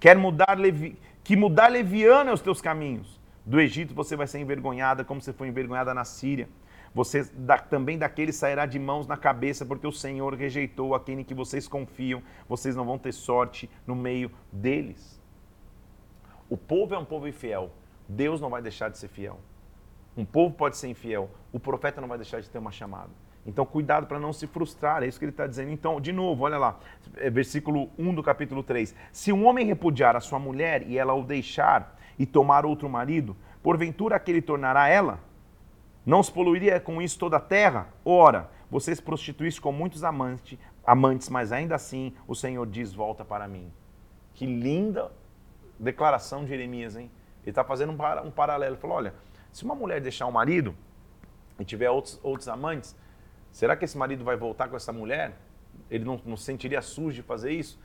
Quer 0.00 0.18
mudar 0.18 0.58
levi... 0.58 0.98
que 1.22 1.36
mudar 1.36 1.68
leviana 1.68 2.32
os 2.32 2.40
teus 2.40 2.60
caminhos. 2.60 3.20
Do 3.46 3.60
Egito 3.60 3.94
você 3.94 4.16
vai 4.16 4.26
ser 4.26 4.40
envergonhada, 4.40 5.04
como 5.04 5.22
você 5.22 5.32
foi 5.32 5.46
envergonhada 5.46 5.94
na 5.94 6.04
Síria. 6.04 6.48
Você 6.92 7.30
também 7.70 7.96
daquele 7.96 8.32
sairá 8.32 8.66
de 8.66 8.80
mãos 8.80 9.06
na 9.06 9.16
cabeça, 9.16 9.64
porque 9.64 9.86
o 9.86 9.92
Senhor 9.92 10.34
rejeitou 10.34 10.96
aquele 10.96 11.20
em 11.20 11.24
que 11.24 11.32
vocês 11.32 11.68
confiam. 11.68 12.20
Vocês 12.48 12.74
não 12.74 12.84
vão 12.84 12.98
ter 12.98 13.12
sorte 13.12 13.70
no 13.86 13.94
meio 13.94 14.32
deles. 14.52 15.22
O 16.48 16.56
povo 16.56 16.94
é 16.94 16.98
um 16.98 17.04
povo 17.04 17.26
infiel. 17.26 17.70
Deus 18.08 18.40
não 18.40 18.50
vai 18.50 18.60
deixar 18.60 18.90
de 18.90 18.98
ser 18.98 19.08
fiel. 19.08 19.38
Um 20.16 20.24
povo 20.24 20.54
pode 20.54 20.76
ser 20.76 20.88
infiel. 20.88 21.30
O 21.52 21.58
profeta 21.58 22.00
não 22.00 22.08
vai 22.08 22.18
deixar 22.18 22.40
de 22.40 22.48
ter 22.48 22.58
uma 22.58 22.70
chamada. 22.70 23.10
Então, 23.46 23.66
cuidado 23.66 24.06
para 24.06 24.18
não 24.18 24.32
se 24.32 24.46
frustrar, 24.46 25.02
é 25.02 25.06
isso 25.06 25.18
que 25.18 25.24
ele 25.24 25.32
está 25.32 25.46
dizendo. 25.46 25.70
Então, 25.70 26.00
de 26.00 26.12
novo, 26.12 26.44
olha 26.44 26.56
lá, 26.56 26.78
é, 27.16 27.28
versículo 27.28 27.90
1 27.98 28.14
do 28.14 28.22
capítulo 28.22 28.62
3. 28.62 28.94
Se 29.12 29.32
um 29.32 29.46
homem 29.46 29.66
repudiar 29.66 30.16
a 30.16 30.20
sua 30.20 30.38
mulher 30.38 30.86
e 30.86 30.96
ela 30.96 31.12
o 31.12 31.22
deixar 31.22 31.98
e 32.18 32.24
tomar 32.24 32.64
outro 32.64 32.88
marido, 32.88 33.36
porventura 33.62 34.16
aquele 34.16 34.40
tornará 34.40 34.88
ela? 34.88 35.20
Não 36.06 36.22
se 36.22 36.32
poluiria 36.32 36.80
com 36.80 37.02
isso 37.02 37.18
toda 37.18 37.36
a 37.36 37.40
terra? 37.40 37.88
Ora, 38.04 38.50
vocês 38.70 39.00
prostituísse 39.00 39.60
com 39.60 39.72
muitos 39.72 40.04
amantes, 40.04 40.58
amantes, 40.86 41.28
mas 41.28 41.52
ainda 41.52 41.74
assim 41.74 42.14
o 42.26 42.34
Senhor 42.34 42.66
diz: 42.66 42.94
volta 42.94 43.24
para 43.24 43.46
mim. 43.46 43.70
Que 44.32 44.46
linda 44.46 45.10
declaração 45.78 46.42
de 46.42 46.50
Jeremias, 46.50 46.96
hein? 46.96 47.10
Ele 47.42 47.50
está 47.50 47.62
fazendo 47.62 47.90
um, 47.90 48.26
um, 48.26 48.30
paralelo. 48.30 48.74
Ele 48.74 48.80
falou: 48.80 48.96
olha, 48.96 49.14
se 49.52 49.64
uma 49.64 49.74
mulher 49.74 50.00
deixar 50.00 50.26
o 50.26 50.30
um 50.30 50.32
marido 50.32 50.74
e 51.58 51.64
tiver 51.64 51.90
outros, 51.90 52.18
outros 52.22 52.48
amantes, 52.48 52.96
será 53.52 53.76
que 53.76 53.84
esse 53.84 53.96
marido 53.96 54.24
vai 54.24 54.36
voltar 54.36 54.68
com 54.68 54.76
essa 54.76 54.92
mulher? 54.92 55.36
Ele 55.90 56.04
não, 56.04 56.20
não 56.24 56.36
sentiria 56.36 56.80
sujo 56.80 57.16
de 57.16 57.22
fazer 57.22 57.52
isso? 57.52 57.78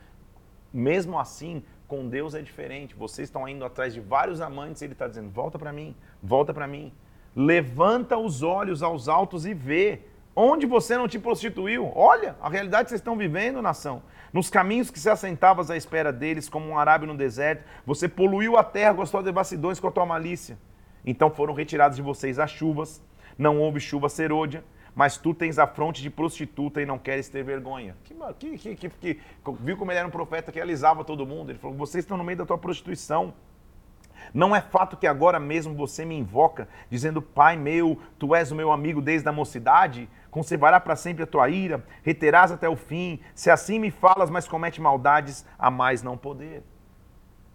Mesmo 0.72 1.20
assim, 1.20 1.64
com 1.88 2.08
Deus 2.08 2.34
é 2.36 2.42
diferente. 2.42 2.96
Vocês 2.96 3.28
estão 3.28 3.48
indo 3.48 3.66
atrás 3.66 3.94
de 3.94 4.00
vários 4.00 4.40
amantes 4.40 4.82
e 4.82 4.86
ele 4.86 4.94
está 4.94 5.08
dizendo: 5.08 5.30
volta 5.30 5.60
para 5.60 5.74
mim, 5.74 5.96
volta 6.24 6.54
para 6.54 6.68
mim. 6.68 6.94
Levanta 7.36 8.18
os 8.18 8.42
olhos 8.42 8.82
aos 8.82 9.08
altos 9.08 9.46
e 9.46 9.54
vê. 9.54 10.02
Onde 10.36 10.66
você 10.66 10.96
não 10.96 11.08
te 11.08 11.20
prostituiu? 11.20 11.92
Olha 11.94 12.36
a 12.40 12.48
realidade 12.48 12.86
que 12.86 12.90
vocês 12.90 13.02
estão 13.02 13.18
vivendo, 13.18 13.62
nação. 13.62 14.02
Nos 14.32 14.50
caminhos 14.50 14.92
que 14.92 15.00
se 15.00 15.10
assentavas 15.10 15.72
à 15.72 15.78
espera 15.78 16.14
deles, 16.14 16.48
como 16.48 16.68
um 16.68 16.78
arábio 16.78 17.08
no 17.08 17.18
deserto, 17.18 17.64
você 17.86 18.08
poluiu 18.08 18.58
a 18.58 18.64
terra 18.64 18.94
com 18.94 19.02
as 19.02 19.10
suas 19.10 19.24
devassidões, 19.24 19.80
com 19.80 19.88
a 19.88 19.92
tua 19.92 20.06
malícia. 20.06 20.58
Então 21.06 21.32
foram 21.32 21.54
retiradas 21.54 21.96
de 21.96 22.02
vocês 22.02 22.38
as 22.38 22.52
chuvas, 22.52 23.02
não 23.38 23.60
houve 23.60 23.80
chuva 23.80 24.10
serôdia, 24.10 24.64
mas 24.94 25.18
tu 25.18 25.34
tens 25.34 25.58
a 25.58 25.66
fronte 25.66 26.02
de 26.02 26.10
prostituta 26.10 26.82
e 26.82 26.86
não 26.86 26.98
queres 26.98 27.30
ter 27.30 27.44
vergonha. 27.44 27.96
Que, 28.38 28.58
que, 28.58 28.76
que, 28.76 28.90
que, 28.90 29.20
viu 29.62 29.78
como 29.78 29.92
ele 29.92 30.00
era 30.00 30.08
um 30.08 30.12
profeta 30.12 30.52
que 30.52 30.60
alisava 30.60 31.04
todo 31.04 31.26
mundo? 31.26 31.52
Ele 31.52 31.60
falou: 31.60 31.76
vocês 31.78 32.04
estão 32.04 32.18
no 32.18 32.24
meio 32.24 32.38
da 32.38 32.46
tua 32.46 32.58
prostituição. 32.58 33.34
Não 34.34 34.56
é 34.56 34.62
fato 34.62 34.98
que 34.98 35.08
agora 35.08 35.40
mesmo 35.40 35.74
você 35.74 36.06
me 36.06 36.16
invoca, 36.16 36.68
dizendo: 36.90 37.22
Pai 37.22 37.56
meu, 37.56 38.00
tu 38.18 38.36
és 38.36 38.52
o 38.52 38.56
meu 38.56 38.72
amigo 38.72 39.02
desde 39.02 39.28
a 39.30 39.32
mocidade? 39.32 40.10
Conservará 40.32 40.80
para 40.80 40.96
sempre 40.96 41.24
a 41.24 41.28
tua 41.28 41.50
ira, 41.50 41.84
reterás 42.04 42.52
até 42.52 42.70
o 42.70 42.76
fim. 42.76 43.20
Se 43.34 43.50
assim 43.50 43.80
me 43.80 43.92
falas, 43.92 44.30
mas 44.30 44.48
comete 44.48 44.80
maldades, 44.80 45.46
a 45.58 45.72
mais 45.72 46.04
não 46.04 46.18
poder. 46.18 46.64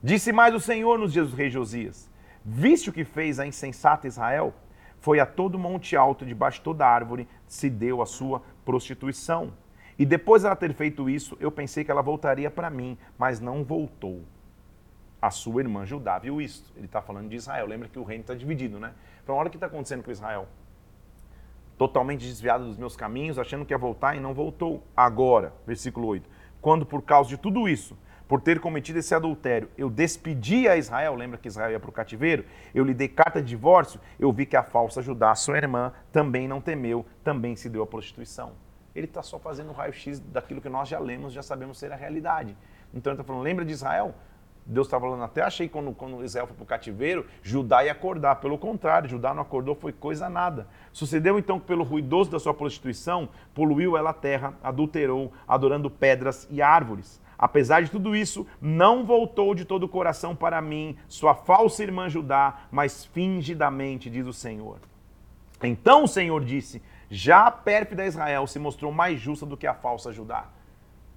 Disse 0.02 0.32
mais 0.32 0.54
o 0.54 0.60
Senhor 0.60 0.98
nos 0.98 1.12
dias 1.12 1.30
do 1.30 1.36
rei 1.36 1.50
Josias: 1.50 2.10
Viste 2.44 2.90
o 2.90 2.92
que 2.92 3.04
fez 3.04 3.38
a 3.38 3.46
insensata 3.46 4.06
Israel? 4.06 4.54
Foi 4.98 5.20
a 5.20 5.26
todo 5.26 5.58
monte 5.58 5.96
alto, 5.96 6.24
debaixo 6.24 6.58
de 6.58 6.64
toda 6.64 6.86
árvore, 6.86 7.28
se 7.46 7.68
deu 7.68 8.02
a 8.02 8.06
sua 8.06 8.42
prostituição. 8.64 9.52
E 9.98 10.04
depois 10.04 10.42
de 10.42 10.46
ela 10.46 10.56
ter 10.56 10.72
feito 10.74 11.08
isso, 11.08 11.36
eu 11.38 11.52
pensei 11.52 11.84
que 11.84 11.90
ela 11.90 12.02
voltaria 12.02 12.50
para 12.50 12.70
mim, 12.70 12.98
mas 13.16 13.38
não 13.38 13.62
voltou 13.62 14.24
a 15.24 15.30
sua 15.30 15.62
irmã 15.62 15.86
Judá 15.86 16.18
viu 16.18 16.38
isso. 16.38 16.70
Ele 16.76 16.84
está 16.84 17.00
falando 17.00 17.30
de 17.30 17.36
Israel. 17.36 17.66
Lembra 17.66 17.88
que 17.88 17.98
o 17.98 18.04
reino 18.04 18.20
está 18.20 18.34
dividido, 18.34 18.78
né? 18.78 18.92
Então, 19.22 19.34
olha 19.34 19.46
o 19.46 19.50
que 19.50 19.56
está 19.56 19.66
acontecendo 19.66 20.02
com 20.02 20.10
Israel. 20.10 20.46
Totalmente 21.76 22.24
desviado 22.24 22.64
dos 22.64 22.76
meus 22.76 22.96
caminhos, 22.96 23.38
achando 23.38 23.64
que 23.64 23.74
ia 23.74 23.78
voltar 23.78 24.16
e 24.16 24.20
não 24.20 24.32
voltou. 24.32 24.82
Agora, 24.96 25.52
versículo 25.66 26.06
8. 26.06 26.28
Quando 26.60 26.86
por 26.86 27.02
causa 27.02 27.28
de 27.28 27.36
tudo 27.36 27.68
isso, 27.68 27.96
por 28.26 28.40
ter 28.40 28.58
cometido 28.58 28.98
esse 28.98 29.14
adultério, 29.14 29.68
eu 29.76 29.90
despedi 29.90 30.66
a 30.66 30.76
Israel, 30.76 31.14
lembra 31.14 31.36
que 31.36 31.48
Israel 31.48 31.72
ia 31.72 31.80
para 31.80 31.90
o 31.90 31.92
cativeiro? 31.92 32.44
Eu 32.74 32.84
lhe 32.84 32.94
dei 32.94 33.08
carta 33.08 33.42
de 33.42 33.48
divórcio, 33.48 34.00
eu 34.18 34.32
vi 34.32 34.46
que 34.46 34.56
a 34.56 34.62
falsa 34.62 35.02
Judá, 35.02 35.34
sua 35.34 35.58
irmã, 35.58 35.92
também 36.10 36.48
não 36.48 36.60
temeu, 36.60 37.04
também 37.22 37.54
se 37.54 37.68
deu 37.68 37.82
à 37.82 37.86
prostituição. 37.86 38.52
Ele 38.94 39.06
está 39.06 39.22
só 39.22 39.38
fazendo 39.38 39.72
raio-x 39.72 40.20
daquilo 40.20 40.60
que 40.60 40.68
nós 40.68 40.88
já 40.88 40.98
lemos, 40.98 41.32
já 41.32 41.42
sabemos 41.42 41.78
ser 41.78 41.92
a 41.92 41.96
realidade. 41.96 42.56
Então 42.94 43.12
ele 43.12 43.20
está 43.20 43.24
falando, 43.24 43.42
lembra 43.42 43.64
de 43.64 43.72
Israel? 43.72 44.14
Deus 44.66 44.86
estava 44.86 45.04
falando, 45.04 45.22
até 45.22 45.42
achei 45.42 45.68
quando, 45.68 45.92
quando 45.92 46.24
Israel 46.24 46.46
foi 46.46 46.56
para 46.56 46.62
o 46.62 46.66
cativeiro, 46.66 47.26
Judá 47.42 47.84
ia 47.84 47.92
acordar. 47.92 48.36
Pelo 48.36 48.56
contrário, 48.56 49.08
Judá 49.08 49.34
não 49.34 49.42
acordou, 49.42 49.74
foi 49.74 49.92
coisa 49.92 50.28
nada. 50.30 50.66
Sucedeu 50.90 51.38
então 51.38 51.60
que, 51.60 51.66
pelo 51.66 51.84
ruidoso 51.84 52.30
da 52.30 52.38
sua 52.38 52.54
prostituição, 52.54 53.28
poluiu 53.54 53.96
ela 53.96 54.10
a 54.10 54.14
terra, 54.14 54.54
adulterou, 54.62 55.32
adorando 55.46 55.90
pedras 55.90 56.48
e 56.50 56.62
árvores. 56.62 57.20
Apesar 57.36 57.82
de 57.82 57.90
tudo 57.90 58.16
isso, 58.16 58.46
não 58.58 59.04
voltou 59.04 59.54
de 59.54 59.66
todo 59.66 59.82
o 59.82 59.88
coração 59.88 60.34
para 60.34 60.62
mim, 60.62 60.96
sua 61.08 61.34
falsa 61.34 61.82
irmã 61.82 62.08
Judá, 62.08 62.62
mas 62.70 63.04
fingidamente, 63.04 64.08
diz 64.08 64.26
o 64.26 64.32
Senhor. 64.32 64.78
Então 65.62 66.04
o 66.04 66.08
Senhor 66.08 66.42
disse: 66.42 66.82
Já 67.10 67.46
a 67.46 67.50
pérfida 67.50 68.06
Israel 68.06 68.46
se 68.46 68.58
mostrou 68.58 68.92
mais 68.92 69.20
justa 69.20 69.44
do 69.44 69.56
que 69.56 69.66
a 69.66 69.74
falsa 69.74 70.10
Judá. 70.10 70.46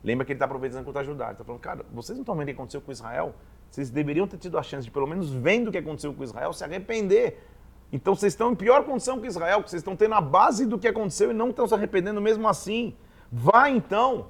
Lembra 0.03 0.25
que 0.25 0.31
ele 0.31 0.37
está 0.37 0.47
profetizando 0.47 0.85
contra 0.85 1.03
Judá. 1.03 1.25
Ele 1.25 1.33
está 1.33 1.43
falando, 1.43 1.61
cara, 1.61 1.85
vocês 1.91 2.17
não 2.17 2.23
estão 2.23 2.35
vendo 2.35 2.43
o 2.43 2.47
que 2.47 2.51
aconteceu 2.53 2.81
com 2.81 2.91
Israel? 2.91 3.33
Vocês 3.69 3.89
deveriam 3.89 4.27
ter 4.27 4.37
tido 4.37 4.57
a 4.57 4.63
chance 4.63 4.85
de, 4.85 4.91
pelo 4.91 5.07
menos 5.07 5.29
vendo 5.31 5.67
o 5.67 5.71
que 5.71 5.77
aconteceu 5.77 6.13
com 6.13 6.23
Israel, 6.23 6.53
se 6.53 6.63
arrepender. 6.63 7.43
Então 7.91 8.15
vocês 8.15 8.33
estão 8.33 8.51
em 8.51 8.55
pior 8.55 8.83
condição 8.83 9.19
que 9.19 9.27
Israel, 9.27 9.59
porque 9.59 9.69
vocês 9.69 9.81
estão 9.81 9.95
tendo 9.95 10.15
a 10.15 10.21
base 10.21 10.65
do 10.65 10.77
que 10.77 10.87
aconteceu 10.87 11.31
e 11.31 11.33
não 11.33 11.49
estão 11.49 11.67
se 11.67 11.73
arrependendo 11.73 12.21
mesmo 12.21 12.47
assim. 12.47 12.95
Vá 13.31 13.69
então. 13.69 14.27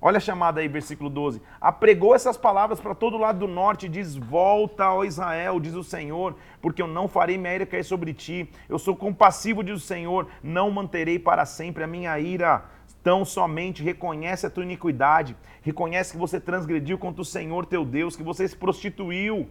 Olha 0.00 0.18
a 0.18 0.20
chamada 0.20 0.60
aí, 0.60 0.68
versículo 0.68 1.08
12. 1.08 1.40
Apregou 1.58 2.14
essas 2.14 2.36
palavras 2.36 2.78
para 2.78 2.94
todo 2.94 3.16
lado 3.16 3.38
do 3.38 3.48
norte 3.48 3.88
diz: 3.88 4.14
Volta, 4.14 4.92
ó 4.92 5.02
Israel, 5.02 5.58
diz 5.58 5.74
o 5.74 5.82
Senhor, 5.82 6.36
porque 6.60 6.82
eu 6.82 6.86
não 6.86 7.08
farei 7.08 7.38
minha 7.38 7.54
ira 7.54 7.66
cair 7.66 7.84
sobre 7.84 8.12
ti. 8.12 8.50
Eu 8.68 8.78
sou 8.78 8.94
compassivo, 8.94 9.64
diz 9.64 9.76
o 9.76 9.80
Senhor, 9.80 10.28
não 10.42 10.70
manterei 10.70 11.18
para 11.18 11.46
sempre 11.46 11.82
a 11.84 11.86
minha 11.86 12.18
ira. 12.20 12.64
Tão 13.04 13.22
somente 13.22 13.82
reconhece 13.82 14.46
a 14.46 14.50
tua 14.50 14.64
iniquidade, 14.64 15.36
reconhece 15.60 16.12
que 16.12 16.18
você 16.18 16.40
transgrediu 16.40 16.98
contra 16.98 17.20
o 17.20 17.24
Senhor 17.24 17.66
teu 17.66 17.84
Deus, 17.84 18.16
que 18.16 18.22
você 18.22 18.48
se 18.48 18.56
prostituiu. 18.56 19.50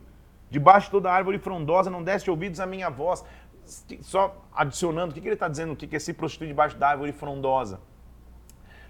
Debaixo 0.49 0.87
de 0.87 0.91
toda 0.91 1.11
árvore 1.11 1.37
frondosa 1.37 1.89
não 1.89 2.03
deste 2.03 2.31
ouvidos 2.31 2.59
à 2.59 2.65
minha 2.65 2.89
voz. 2.89 3.23
Só 4.01 4.43
adicionando, 4.51 5.11
o 5.11 5.13
que, 5.13 5.19
ele 5.19 5.35
está 5.35 5.47
dizendo? 5.47 5.73
O 5.73 5.75
que 5.75 5.95
é 5.95 5.99
se 5.99 6.13
prostituir 6.13 6.47
debaixo 6.47 6.77
da 6.77 6.89
árvore 6.89 7.11
frondosa? 7.11 7.79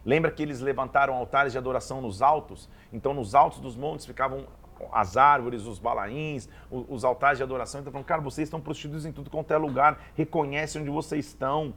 Lembra 0.05 0.31
que 0.31 0.41
eles 0.41 0.61
levantaram 0.61 1.13
altares 1.13 1.51
de 1.51 1.57
adoração 1.57 2.01
nos 2.01 2.21
altos? 2.21 2.69
Então, 2.91 3.13
nos 3.13 3.35
altos 3.35 3.59
dos 3.59 3.75
montes 3.75 4.05
ficavam 4.05 4.45
as 4.93 5.17
árvores, 5.17 5.65
os 5.65 5.77
balaíns, 5.77 6.47
os, 6.71 7.03
altares 7.03 7.37
de 7.37 7.43
adoração. 7.43 7.81
Então, 7.81 7.91
falando, 7.91 8.07
cara, 8.07 8.21
vocês 8.21 8.47
estão 8.47 8.61
prostituídos 8.61 9.05
em 9.05 9.11
tudo 9.11 9.29
quanto 9.29 9.51
é 9.53 9.57
lugar, 9.57 9.99
reconhece 10.15 10.79
onde 10.79 10.89
vocês 10.89 11.25
estão. 11.25 11.73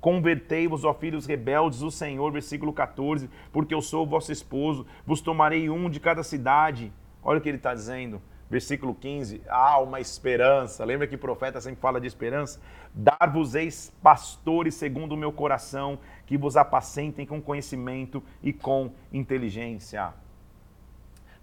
Convertei-vos, 0.00 0.84
ó 0.84 0.94
filhos 0.94 1.26
rebeldes, 1.26 1.82
o 1.82 1.90
Senhor, 1.90 2.32
versículo 2.32 2.72
14, 2.72 3.28
porque 3.52 3.74
eu 3.74 3.82
sou 3.82 4.04
o 4.04 4.08
vosso 4.08 4.32
esposo, 4.32 4.86
vos 5.06 5.20
tomarei 5.20 5.68
um 5.68 5.90
de 5.90 6.00
cada 6.00 6.22
cidade. 6.22 6.92
Olha 7.22 7.38
o 7.38 7.42
que 7.42 7.48
ele 7.48 7.58
está 7.58 7.74
dizendo. 7.74 8.20
Versículo 8.48 8.94
15, 8.94 9.42
há 9.48 9.78
uma 9.78 10.00
esperança. 10.00 10.84
Lembra 10.84 11.06
que 11.06 11.14
o 11.14 11.18
profeta 11.18 11.60
sempre 11.60 11.80
fala 11.80 12.00
de 12.00 12.08
esperança? 12.08 12.60
Dar-vos-eis 12.92 13.92
pastores 14.02 14.74
segundo 14.74 15.12
o 15.12 15.16
meu 15.16 15.30
coração, 15.30 16.00
que 16.26 16.36
vos 16.36 16.56
apacentem 16.56 17.24
com 17.24 17.40
conhecimento 17.40 18.20
e 18.42 18.52
com 18.52 18.90
inteligência. 19.12 20.12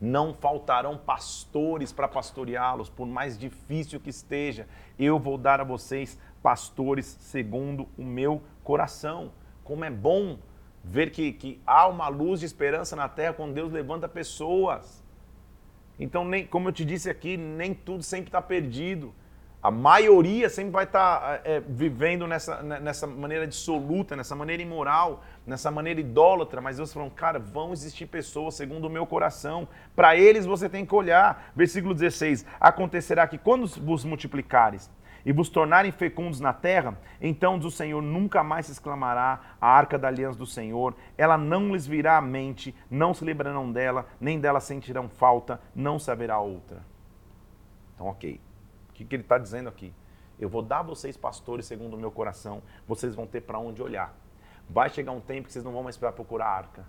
Não 0.02 0.34
faltarão 0.34 0.98
pastores 0.98 1.94
para 1.94 2.10
pastoreá-los, 2.10 2.90
por 2.90 3.08
mais 3.08 3.38
difícil 3.38 4.02
que 4.02 4.10
esteja. 4.10 4.68
Eu 5.00 5.18
vou 5.18 5.38
dar 5.38 5.62
a 5.62 5.64
vocês 5.64 6.20
pastores 6.48 7.18
segundo 7.20 7.90
o 7.98 8.06
meu 8.06 8.42
coração. 8.64 9.34
Como 9.66 9.84
é 9.84 9.90
bom 9.90 10.40
ver 10.82 11.12
que, 11.12 11.34
que 11.34 11.62
há 11.68 11.86
uma 11.88 12.08
luz 12.08 12.40
de 12.40 12.46
esperança 12.46 12.96
na 12.96 13.10
terra 13.10 13.34
quando 13.34 13.54
Deus 13.54 13.70
levanta 13.70 14.08
pessoas. 14.08 15.04
Então, 16.00 16.24
nem, 16.24 16.48
como 16.48 16.70
eu 16.70 16.72
te 16.72 16.86
disse 16.86 17.10
aqui, 17.10 17.36
nem 17.36 17.74
tudo 17.74 18.02
sempre 18.02 18.30
está 18.30 18.42
perdido. 18.42 19.14
A 19.62 19.70
maioria 19.70 20.50
sempre 20.50 20.72
vai 20.72 20.86
estar 20.86 21.20
tá, 21.20 21.42
é, 21.44 21.60
vivendo 21.60 22.26
nessa, 22.26 22.64
né, 22.64 22.80
nessa 22.80 23.06
maneira 23.06 23.46
dissoluta, 23.46 24.16
nessa 24.16 24.34
maneira 24.34 24.64
imoral, 24.64 25.26
nessa 25.46 25.70
maneira 25.70 26.00
idólatra. 26.00 26.62
Mas 26.62 26.78
Deus 26.78 26.94
falou, 26.94 27.12
cara, 27.12 27.40
vão 27.40 27.74
existir 27.74 28.06
pessoas 28.06 28.56
segundo 28.56 28.86
o 28.86 28.90
meu 28.90 29.06
coração. 29.06 29.68
Para 29.94 30.16
eles 30.16 30.46
você 30.46 30.70
tem 30.70 30.86
que 30.86 30.96
olhar. 30.96 31.52
Versículo 31.54 31.94
16: 31.94 32.46
Acontecerá 32.58 33.28
que 33.28 33.38
quando 33.38 33.68
vos 33.68 34.06
multiplicares 34.06 34.90
e 35.28 35.32
vos 35.32 35.48
tornarem 35.48 35.92
fecundos 35.92 36.40
na 36.40 36.54
terra, 36.54 36.98
então 37.22 37.60
do 37.60 37.70
Senhor 37.70 38.02
nunca 38.02 38.44
mais 38.44 38.66
se 38.66 38.72
exclamará 38.72 39.58
a 39.62 39.68
arca 39.68 40.00
da 40.00 40.08
aliança 40.08 40.40
do 40.40 40.48
Senhor, 40.48 40.96
ela 41.16 41.38
não 41.38 41.74
lhes 41.74 41.86
virá 41.86 42.18
à 42.18 42.22
mente, 42.22 42.74
não 42.90 43.14
se 43.14 43.24
lembrarão 43.24 43.72
dela, 43.72 44.08
nem 44.20 44.40
dela 44.40 44.60
sentirão 44.60 45.08
falta, 45.08 45.62
não 45.76 46.00
se 46.00 46.10
haverá 46.10 46.40
outra. 46.40 46.82
Então, 47.94 48.08
ok 48.08 48.40
que, 48.98 49.06
que 49.06 49.16
ele 49.16 49.24
está 49.24 49.38
dizendo 49.38 49.70
aqui? 49.70 49.94
Eu 50.40 50.50
vou 50.50 50.62
dar 50.62 50.80
a 50.80 50.84
vocês 50.84 51.16
pastores 51.16 51.66
segundo 51.66 51.96
o 51.96 52.00
meu 52.00 52.12
coração, 52.12 52.62
vocês 52.88 53.14
vão 53.14 53.28
ter 53.28 53.42
para 53.42 53.60
onde 53.60 53.82
olhar. 53.82 54.16
Vai 54.70 54.90
chegar 54.90 55.12
um 55.12 55.22
tempo 55.22 55.48
que 55.48 55.54
vocês 55.54 55.64
não 55.64 55.72
vão 55.72 55.84
mais 55.84 55.98
procurar 55.98 56.48
arca. 56.48 56.86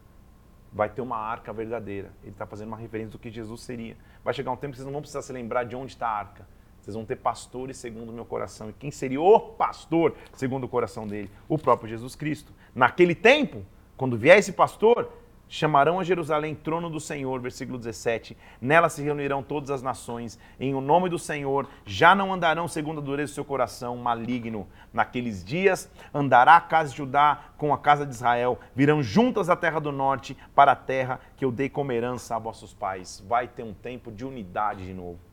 Vai 0.73 0.89
ter 0.89 1.01
uma 1.01 1.17
arca 1.17 1.53
verdadeira. 1.53 2.11
Ele 2.23 2.33
está 2.33 2.47
fazendo 2.47 2.69
uma 2.69 2.77
referência 2.77 3.13
do 3.13 3.19
que 3.19 3.31
Jesus 3.31 3.63
seria. 3.63 3.97
Vai 4.25 4.35
chegar 4.35 4.51
um 4.51 4.57
tempo 4.57 4.73
que 4.73 4.79
vocês 4.79 4.87
não 4.87 4.93
vão 4.93 5.01
precisar 5.01 5.23
se 5.23 5.33
lembrar 5.33 5.65
de 5.65 5.77
onde 5.77 5.93
está 5.93 6.09
a 6.09 6.19
arca. 6.19 6.47
Vocês 6.89 6.97
vão 6.97 7.05
ter 7.05 7.17
pastores 7.17 7.77
segundo 7.77 8.09
o 8.09 8.13
meu 8.15 8.25
coração. 8.25 8.71
E 8.71 8.73
quem 8.73 8.91
seria 8.91 9.21
o 9.21 9.39
pastor 9.39 10.15
segundo 10.33 10.65
o 10.65 10.69
coração 10.69 11.07
dele? 11.07 11.31
O 11.47 11.59
próprio 11.59 11.87
Jesus 11.87 12.17
Cristo. 12.17 12.51
Naquele 12.75 13.15
tempo, 13.15 13.63
quando 13.95 14.17
vier 14.17 14.39
esse 14.39 14.55
pastor, 14.55 15.13
Chamarão 15.51 16.01
a 16.01 16.05
Jerusalém 16.05 16.55
trono 16.55 16.91
do 16.91 16.99
Senhor, 16.99 17.41
versículo 17.41 17.79
17. 17.79 18.37
Nela 18.61 18.89
se 18.89 19.03
reunirão 19.03 19.43
todas 19.43 19.71
as 19.71 19.83
nações, 19.83 20.39
em 20.59 20.75
o 20.75 20.81
nome 20.81 21.11
do 21.11 21.19
Senhor. 21.19 21.67
Já 21.85 22.15
não 22.15 22.33
andarão 22.33 22.67
segundo 22.69 23.01
a 23.01 23.05
dureza 23.05 23.33
do 23.33 23.35
seu 23.35 23.45
coração 23.45 23.97
maligno. 23.97 24.67
Naqueles 24.91 25.45
dias 25.45 25.91
andará 26.13 26.57
a 26.57 26.61
casa 26.61 26.91
de 26.91 26.97
Judá 26.97 27.53
com 27.59 27.73
a 27.73 27.79
casa 27.79 28.07
de 28.07 28.15
Israel. 28.15 28.59
Virão 28.75 29.03
juntas 29.03 29.51
a 29.51 29.57
terra 29.57 29.79
do 29.79 29.93
norte 29.93 30.37
para 30.55 30.73
a 30.73 30.77
terra 30.77 31.21
que 31.37 31.45
eu 31.45 31.53
dei 31.53 31.69
como 31.69 31.93
herança 31.93 32.35
a 32.37 32.39
vossos 32.39 32.73
pais. 32.73 33.23
Vai 33.27 33.47
ter 33.47 33.63
um 33.63 33.75
tempo 33.75 34.11
de 34.11 34.25
unidade 34.25 34.87
de 34.87 34.95
novo. 34.95 35.28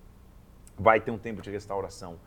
Vai 0.78 1.00
ter 1.00 1.12
um 1.12 1.18
tempo 1.18 1.42
de 1.42 1.50
restauração. 1.50 2.18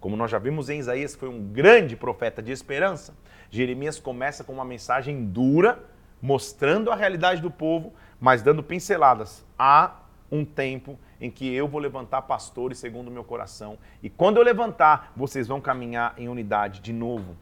Como 0.00 0.16
nós 0.16 0.30
já 0.30 0.38
vimos 0.38 0.68
em 0.68 0.78
Isaías, 0.78 1.14
que 1.14 1.20
foi 1.20 1.28
um 1.28 1.42
grande 1.48 1.96
profeta 1.96 2.42
de 2.42 2.52
esperança, 2.52 3.14
Jeremias 3.50 3.98
começa 3.98 4.44
com 4.44 4.52
uma 4.52 4.64
mensagem 4.64 5.24
dura 5.24 5.82
mostrando 6.20 6.90
a 6.90 6.94
realidade 6.94 7.40
do 7.40 7.50
povo, 7.50 7.92
mas 8.20 8.42
dando 8.42 8.62
pinceladas. 8.62 9.44
Há 9.58 9.96
um 10.30 10.44
tempo 10.44 10.98
em 11.20 11.30
que 11.30 11.52
eu 11.54 11.68
vou 11.68 11.80
levantar 11.80 12.22
pastores 12.22 12.78
segundo 12.78 13.08
o 13.08 13.10
meu 13.10 13.24
coração, 13.24 13.78
e 14.02 14.10
quando 14.10 14.38
eu 14.38 14.42
levantar, 14.42 15.12
vocês 15.16 15.46
vão 15.46 15.60
caminhar 15.60 16.14
em 16.18 16.28
unidade 16.28 16.80
de 16.80 16.92
novo. 16.92 17.36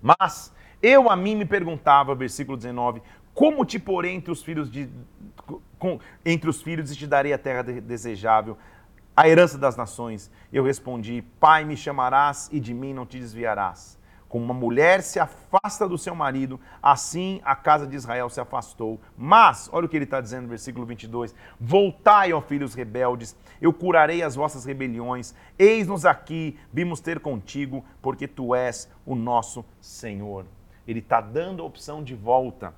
Mas 0.00 0.52
eu 0.82 1.10
a 1.10 1.16
mim 1.16 1.34
me 1.34 1.44
perguntava, 1.44 2.14
versículo 2.14 2.56
19, 2.56 3.02
como 3.34 3.64
te 3.64 3.78
porei 3.78 4.12
entre 4.12 4.30
os 4.30 4.42
filhos 4.42 4.70
de 4.70 4.88
com, 5.78 5.98
entre 6.24 6.50
os 6.50 6.62
filhos 6.62 6.92
e 6.92 6.96
te 6.96 7.06
darei 7.06 7.32
a 7.32 7.38
terra 7.38 7.62
desejável, 7.62 8.56
a 9.20 9.28
herança 9.28 9.58
das 9.58 9.76
nações. 9.76 10.30
Eu 10.50 10.64
respondi: 10.64 11.22
Pai, 11.38 11.62
me 11.62 11.76
chamarás 11.76 12.48
e 12.50 12.58
de 12.58 12.72
mim 12.72 12.94
não 12.94 13.04
te 13.04 13.18
desviarás. 13.18 14.00
Como 14.30 14.44
uma 14.44 14.54
mulher 14.54 15.02
se 15.02 15.18
afasta 15.18 15.86
do 15.86 15.98
seu 15.98 16.14
marido, 16.14 16.58
assim 16.82 17.38
a 17.44 17.54
casa 17.54 17.86
de 17.86 17.96
Israel 17.96 18.30
se 18.30 18.40
afastou. 18.40 18.98
Mas, 19.18 19.68
olha 19.72 19.84
o 19.84 19.88
que 19.88 19.96
ele 19.96 20.04
está 20.04 20.22
dizendo 20.22 20.44
no 20.44 20.48
versículo 20.48 20.86
22. 20.86 21.34
Voltai, 21.60 22.32
ó 22.32 22.40
filhos 22.40 22.74
rebeldes, 22.74 23.36
eu 23.60 23.74
curarei 23.74 24.22
as 24.22 24.36
vossas 24.36 24.64
rebeliões. 24.64 25.34
Eis-nos 25.58 26.06
aqui, 26.06 26.58
vimos 26.72 27.00
ter 27.00 27.20
contigo, 27.20 27.84
porque 28.00 28.26
tu 28.26 28.54
és 28.54 28.88
o 29.04 29.14
nosso 29.14 29.64
Senhor. 29.82 30.46
Ele 30.88 31.00
está 31.00 31.20
dando 31.20 31.62
a 31.62 31.66
opção 31.66 32.02
de 32.02 32.14
volta 32.14 32.72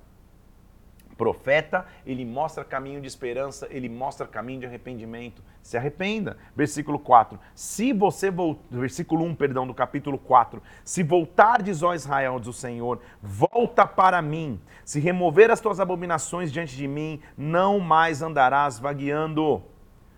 profeta, 1.23 1.85
ele 2.05 2.25
mostra 2.25 2.65
caminho 2.65 2.99
de 2.99 3.07
esperança, 3.07 3.65
ele 3.69 3.87
mostra 3.87 4.27
caminho 4.27 4.59
de 4.59 4.65
arrependimento. 4.65 5.41
Se 5.61 5.77
arrependa. 5.77 6.35
Versículo 6.53 6.99
4. 6.99 7.39
Se 7.55 7.93
você 7.93 8.29
voltar, 8.29 8.61
versículo 8.69 9.23
1, 9.23 9.35
perdão, 9.35 9.65
do 9.65 9.73
capítulo 9.73 10.17
4. 10.17 10.61
Se 10.83 11.01
voltardes, 11.01 11.81
ó 11.81 11.93
Israel, 11.95 12.39
diz 12.39 12.49
o 12.49 12.53
Senhor, 12.53 12.99
volta 13.21 13.87
para 13.87 14.21
mim. 14.21 14.59
Se 14.83 14.99
remover 14.99 15.49
as 15.49 15.61
tuas 15.61 15.79
abominações 15.79 16.51
diante 16.51 16.75
de 16.75 16.89
mim, 16.89 17.21
não 17.37 17.79
mais 17.79 18.21
andarás 18.21 18.77
vagueando. 18.77 19.63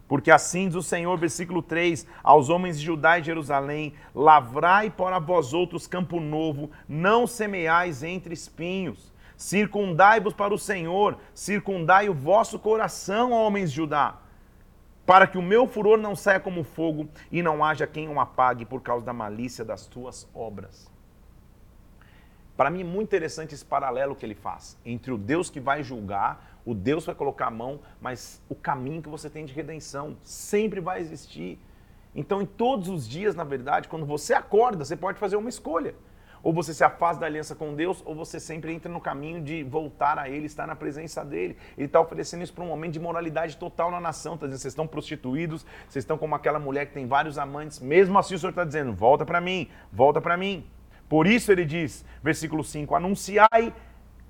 Porque 0.07 0.31
assim 0.31 0.67
diz 0.67 0.75
o 0.75 0.81
Senhor, 0.81 1.15
versículo 1.19 1.61
3, 1.61 2.07
aos 2.23 2.49
homens 2.49 2.79
de 2.79 2.85
Judá 2.85 3.19
e 3.19 3.23
Jerusalém: 3.23 3.93
Lavrai 4.15 4.89
para 4.89 5.19
vós 5.19 5.53
outros 5.53 5.85
campo 5.85 6.19
novo, 6.19 6.71
não 6.89 7.27
semeais 7.27 8.01
entre 8.01 8.33
espinhos. 8.33 9.13
Circundai-vos 9.37 10.33
para 10.33 10.53
o 10.53 10.57
Senhor, 10.57 11.17
circundai 11.33 12.09
o 12.09 12.13
vosso 12.13 12.57
coração, 12.57 13.31
homens 13.31 13.69
de 13.69 13.77
Judá, 13.77 14.17
para 15.05 15.27
que 15.27 15.37
o 15.37 15.41
meu 15.41 15.67
furor 15.67 15.97
não 15.97 16.15
saia 16.15 16.39
como 16.39 16.63
fogo 16.63 17.07
e 17.31 17.41
não 17.41 17.63
haja 17.63 17.85
quem 17.85 18.07
o 18.07 18.19
apague 18.19 18.65
por 18.65 18.81
causa 18.81 19.05
da 19.05 19.13
malícia 19.13 19.65
das 19.65 19.85
tuas 19.85 20.27
obras. 20.33 20.89
Para 22.55 22.69
mim 22.69 22.81
é 22.81 22.85
muito 22.85 23.09
interessante 23.09 23.53
esse 23.53 23.65
paralelo 23.65 24.15
que 24.15 24.25
ele 24.25 24.35
faz 24.35 24.77
entre 24.85 25.11
o 25.11 25.17
Deus 25.17 25.49
que 25.49 25.59
vai 25.59 25.83
julgar, 25.83 26.59
o 26.65 26.73
Deus 26.73 27.03
que 27.03 27.07
vai 27.07 27.15
colocar 27.15 27.47
a 27.47 27.51
mão, 27.51 27.81
mas 27.99 28.41
o 28.47 28.55
caminho 28.55 29.01
que 29.01 29.09
você 29.09 29.29
tem 29.29 29.45
de 29.45 29.53
redenção 29.53 30.15
sempre 30.23 30.79
vai 30.79 31.01
existir. 31.01 31.59
Então, 32.15 32.41
em 32.41 32.45
todos 32.45 32.87
os 32.87 33.07
dias, 33.07 33.35
na 33.35 33.43
verdade, 33.43 33.89
quando 33.89 34.05
você 34.05 34.33
acorda, 34.33 34.85
você 34.85 34.95
pode 34.95 35.19
fazer 35.19 35.35
uma 35.35 35.49
escolha. 35.49 35.93
Ou 36.45 36.53
você 36.53 36.75
se 36.75 36.83
afasta 36.83 37.21
da 37.21 37.25
aliança 37.25 37.55
com 37.55 37.73
Deus, 37.73 38.03
ou 38.05 38.13
você 38.13 38.39
sempre 38.39 38.71
entra 38.71 38.91
no 38.91 39.01
caminho 39.01 39.41
de 39.41 39.63
voltar 39.63 40.19
a 40.19 40.29
Ele, 40.29 40.45
estar 40.45 40.67
na 40.67 40.75
presença 40.75 41.25
dEle. 41.25 41.57
Ele 41.75 41.87
está 41.87 41.99
oferecendo 41.99 42.43
isso 42.43 42.53
para 42.53 42.63
um 42.63 42.67
momento 42.67 42.93
de 42.93 42.99
moralidade 42.99 43.57
total 43.57 43.89
na 43.89 43.99
nação. 43.99 44.35
Está 44.35 44.45
dizendo, 44.45 44.61
vocês 44.61 44.71
estão 44.73 44.85
prostituídos, 44.85 45.65
vocês 45.89 46.03
estão 46.03 46.19
como 46.19 46.35
aquela 46.35 46.59
mulher 46.59 46.85
que 46.85 46.93
tem 46.93 47.07
vários 47.07 47.39
amantes. 47.39 47.79
Mesmo 47.79 48.15
assim 48.19 48.35
o 48.35 48.37
Senhor 48.37 48.51
está 48.51 48.63
dizendo, 48.63 48.93
volta 48.93 49.25
para 49.25 49.41
mim, 49.41 49.67
volta 49.91 50.21
para 50.21 50.37
mim. 50.37 50.63
Por 51.09 51.25
isso 51.25 51.51
ele 51.51 51.65
diz, 51.65 52.05
versículo 52.21 52.63
5, 52.63 52.93
anunciai 52.93 53.73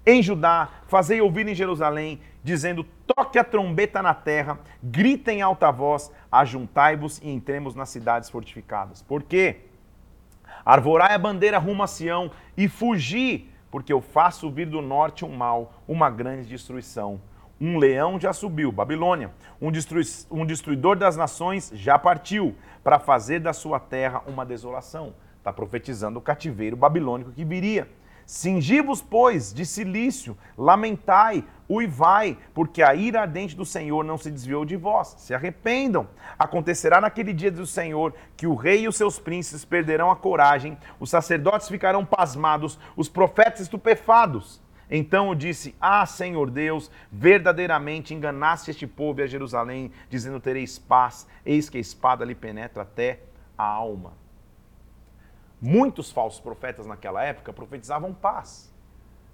em 0.05 0.24
Judá, 0.24 0.70
fazei 0.88 1.20
ouvir 1.20 1.45
em 1.49 1.53
Jerusalém, 1.53 2.22
dizendo: 2.41 2.86
toque 3.05 3.38
a 3.38 3.43
trombeta 3.43 4.01
na 4.01 4.13
terra, 4.13 4.57
gritem 4.82 5.39
em 5.39 5.41
alta 5.41 5.70
voz, 5.70 6.09
ajuntai-vos 6.32 7.20
e 7.22 7.30
entremos 7.30 7.76
nas 7.76 7.89
cidades 7.89 8.30
fortificadas. 8.30 9.01
Por 9.01 9.22
quê? 9.22 9.66
Arvorai 10.66 11.13
a 11.13 11.20
bandeira 11.20 11.59
rumo 11.59 11.84
a 11.84 11.88
Sião 11.88 12.32
e 12.57 12.68
fugi, 12.68 13.51
porque 13.70 13.93
eu 13.93 14.01
faço 14.01 14.49
vir 14.49 14.66
do 14.66 14.82
norte 14.82 15.24
um 15.24 15.30
mal, 15.30 15.74
uma 15.88 16.09
grande 16.09 16.49
destruição. 16.49 17.22
Um 17.61 17.78
leão 17.78 18.20
já 18.20 18.34
subiu, 18.34 18.72
Babilônia. 18.72 19.32
Um, 19.61 19.72
destrui, 19.72 20.03
um 20.32 20.43
destruidor 20.43 20.95
das 20.95 21.16
nações 21.16 21.72
já 21.76 21.99
partiu 21.99 22.55
para 22.84 22.97
fazer 22.97 23.39
da 23.39 23.53
sua 23.53 23.80
terra 23.80 24.24
uma 24.26 24.43
desolação. 24.43 25.13
Está 25.38 25.53
profetizando 25.53 26.18
o 26.18 26.22
cativeiro 26.22 26.76
babilônico 26.76 27.32
que 27.32 27.45
viria. 27.45 27.88
Cingi-vos, 28.26 29.03
pois, 29.03 29.53
de 29.53 29.65
silício, 29.65 30.36
lamentai, 30.57 31.43
uivai, 31.69 32.38
porque 32.55 32.82
a 32.82 32.95
ira 32.95 33.21
ardente 33.21 33.55
do 33.55 33.65
Senhor 33.65 34.03
não 34.03 34.17
se 34.17 34.32
desviou 34.32 34.65
de 34.65 34.76
vós. 34.76 35.15
Se 35.19 35.34
arrependam. 35.34 36.07
Acontecerá 36.38 36.99
naquele 36.99 37.34
dia 37.34 37.51
do 37.51 37.67
Senhor 37.67 38.15
que 38.36 38.47
o 38.47 38.55
rei 38.55 38.82
e 38.82 38.88
os 38.88 38.95
seus 38.95 39.19
príncipes 39.19 39.63
perderão 39.63 40.09
a 40.09 40.15
coragem, 40.15 40.76
os 40.99 41.11
sacerdotes 41.11 41.67
ficarão 41.67 42.03
pasmados, 42.03 42.80
os 42.95 43.07
profetas 43.07 43.61
estupefados. 43.61 44.59
Então 44.89 45.30
eu 45.30 45.36
disse: 45.36 45.76
Ah, 45.80 46.05
Senhor 46.05 46.49
Deus, 46.49 46.89
verdadeiramente 47.11 48.13
enganaste 48.13 48.71
este 48.71 48.88
povo 48.88 49.19
e 49.19 49.23
a 49.23 49.28
Jerusalém, 49.28 49.91
dizendo: 50.09 50.39
Tereis 50.39 50.80
paz, 50.80 51.28
eis 51.45 51.69
que 51.69 51.78
a 51.78 51.82
espada 51.82 52.26
lhe 52.26 52.36
penetra 52.36 52.82
até 52.84 53.19
a 53.57 53.65
alma. 53.65 54.24
Muitos 55.68 56.11
falsos 56.11 56.39
profetas 56.39 56.86
naquela 56.86 57.24
época 57.24 57.51
profetizavam 57.51 58.13
paz. 58.13 58.72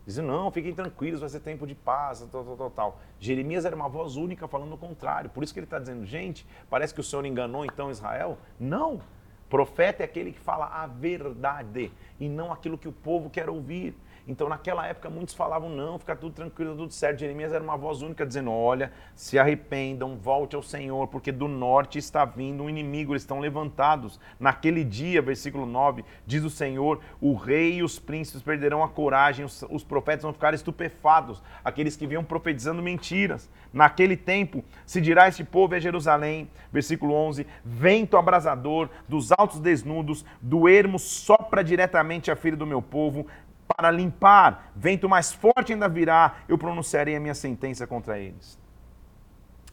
Diziam, 0.05 0.25
não, 0.25 0.49
fiquem 0.49 0.73
tranquilos, 0.73 1.19
vai 1.19 1.27
ser 1.27 1.41
tempo 1.41 1.67
de 1.67 1.75
paz, 1.75 2.25
tal, 2.31 2.45
tal, 2.45 2.55
tal, 2.55 2.71
tal. 2.71 2.99
Jeremias 3.19 3.65
era 3.65 3.75
uma 3.75 3.89
voz 3.89 4.15
única 4.15 4.47
falando 4.47 4.73
o 4.73 4.77
contrário. 4.77 5.29
Por 5.29 5.43
isso 5.43 5.53
que 5.53 5.59
ele 5.59 5.65
está 5.65 5.77
dizendo, 5.77 6.05
gente, 6.05 6.47
parece 6.69 6.93
que 6.93 7.01
o 7.01 7.03
Senhor 7.03 7.25
enganou 7.25 7.65
então 7.65 7.91
Israel. 7.91 8.37
Não. 8.57 9.01
Profeta 9.49 10.03
é 10.03 10.05
aquele 10.05 10.31
que 10.31 10.39
fala 10.39 10.67
a 10.67 10.87
verdade 10.87 11.91
e 12.17 12.29
não 12.29 12.53
aquilo 12.53 12.77
que 12.77 12.87
o 12.87 12.93
povo 12.93 13.29
quer 13.29 13.49
ouvir. 13.49 13.93
Então, 14.27 14.47
naquela 14.47 14.85
época, 14.87 15.09
muitos 15.09 15.33
falavam: 15.33 15.69
não, 15.69 15.97
fica 15.97 16.15
tudo 16.15 16.33
tranquilo, 16.33 16.75
tudo 16.75 16.93
certo. 16.93 17.19
Jeremias 17.19 17.51
era 17.51 17.63
uma 17.63 17.77
voz 17.77 18.01
única 18.01 18.25
dizendo: 18.25 18.51
olha, 18.51 18.91
se 19.15 19.39
arrependam, 19.39 20.17
volte 20.17 20.55
ao 20.55 20.63
Senhor, 20.63 21.07
porque 21.07 21.31
do 21.31 21.47
norte 21.47 21.97
está 21.97 22.23
vindo 22.25 22.63
um 22.63 22.69
inimigo, 22.69 23.13
eles 23.13 23.23
estão 23.23 23.39
levantados. 23.39 24.19
Naquele 24.39 24.83
dia, 24.83 25.21
versículo 25.21 25.65
9, 25.65 26.03
diz 26.25 26.43
o 26.43 26.49
Senhor: 26.49 26.99
o 27.19 27.33
rei 27.33 27.75
e 27.75 27.83
os 27.83 27.97
príncipes 27.99 28.41
perderão 28.41 28.83
a 28.83 28.89
coragem, 28.89 29.45
os, 29.45 29.63
os 29.69 29.83
profetas 29.83 30.23
vão 30.23 30.33
ficar 30.33 30.53
estupefatos, 30.53 31.41
aqueles 31.63 31.95
que 31.95 32.07
vinham 32.07 32.23
profetizando 32.23 32.81
mentiras. 32.81 33.49
Naquele 33.73 34.17
tempo 34.17 34.63
se 34.85 34.99
dirá 34.99 35.27
este 35.27 35.43
povo 35.43 35.75
é 35.75 35.79
Jerusalém, 35.79 36.49
versículo 36.71 37.13
11: 37.13 37.47
vento 37.63 38.17
abrasador 38.17 38.89
dos 39.07 39.31
altos 39.31 39.59
desnudos, 39.59 40.25
do 40.41 40.67
ermo 40.67 40.99
sopra 40.99 41.63
diretamente 41.63 42.29
a 42.29 42.35
filha 42.35 42.57
do 42.57 42.67
meu 42.67 42.81
povo, 42.81 43.25
para 43.73 43.91
limpar, 43.91 44.71
vento 44.75 45.07
mais 45.07 45.31
forte 45.31 45.73
ainda 45.73 45.87
virá, 45.87 46.37
eu 46.47 46.57
pronunciarei 46.57 47.15
a 47.15 47.19
minha 47.19 47.35
sentença 47.35 47.87
contra 47.87 48.19
eles. 48.19 48.59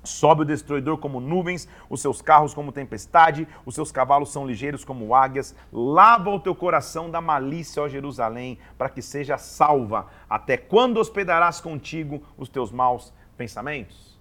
Sobe 0.04 0.42
o 0.42 0.44
destruidor 0.44 0.98
como 0.98 1.20
nuvens, 1.20 1.68
os 1.90 2.00
seus 2.00 2.22
carros 2.22 2.54
como 2.54 2.72
tempestade, 2.72 3.46
os 3.66 3.74
seus 3.74 3.90
cavalos 3.90 4.32
são 4.32 4.46
ligeiros 4.46 4.84
como 4.84 5.14
águias. 5.14 5.54
Lava 5.72 6.30
o 6.30 6.40
teu 6.40 6.54
coração 6.54 7.10
da 7.10 7.20
malícia, 7.20 7.82
ó 7.82 7.88
Jerusalém, 7.88 8.58
para 8.76 8.88
que 8.88 9.02
seja 9.02 9.36
salva. 9.36 10.06
Até 10.30 10.56
quando 10.56 10.98
hospedarás 10.98 11.60
contigo 11.60 12.22
os 12.38 12.48
teus 12.48 12.70
maus 12.70 13.12
pensamentos? 13.36 14.18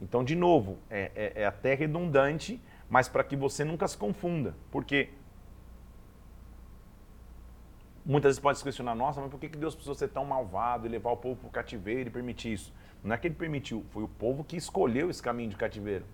Então, 0.00 0.22
de 0.22 0.36
novo, 0.36 0.78
é, 0.88 1.10
é, 1.16 1.42
é 1.42 1.46
até 1.46 1.74
redundante, 1.74 2.60
mas 2.88 3.08
para 3.08 3.24
que 3.24 3.34
você 3.34 3.64
nunca 3.64 3.88
se 3.88 3.96
confunda. 3.96 4.54
Porque 4.70 5.08
muitas 8.08 8.30
vezes 8.30 8.40
pode 8.40 8.56
se 8.56 8.64
questionar, 8.64 8.94
nossa, 8.94 9.20
mas 9.20 9.30
por 9.30 9.38
que 9.38 9.48
Deus 9.48 9.74
precisou 9.74 9.94
ser 9.94 10.08
tão 10.08 10.24
malvado 10.24 10.86
e 10.86 10.88
levar 10.88 11.10
o 11.10 11.16
povo 11.18 11.36
para 11.36 11.48
o 11.48 11.50
cativeiro 11.50 12.08
e 12.08 12.10
permitir 12.10 12.54
isso? 12.54 12.72
Não 13.04 13.14
é 13.14 13.18
que 13.18 13.26
ele 13.26 13.34
permitiu, 13.34 13.84
foi 13.90 14.02
o 14.02 14.08
povo 14.08 14.42
que 14.42 14.56
escolheu 14.56 15.10
esse 15.10 15.22
caminho 15.22 15.50
de 15.50 15.56
cativeiro. 15.56 16.06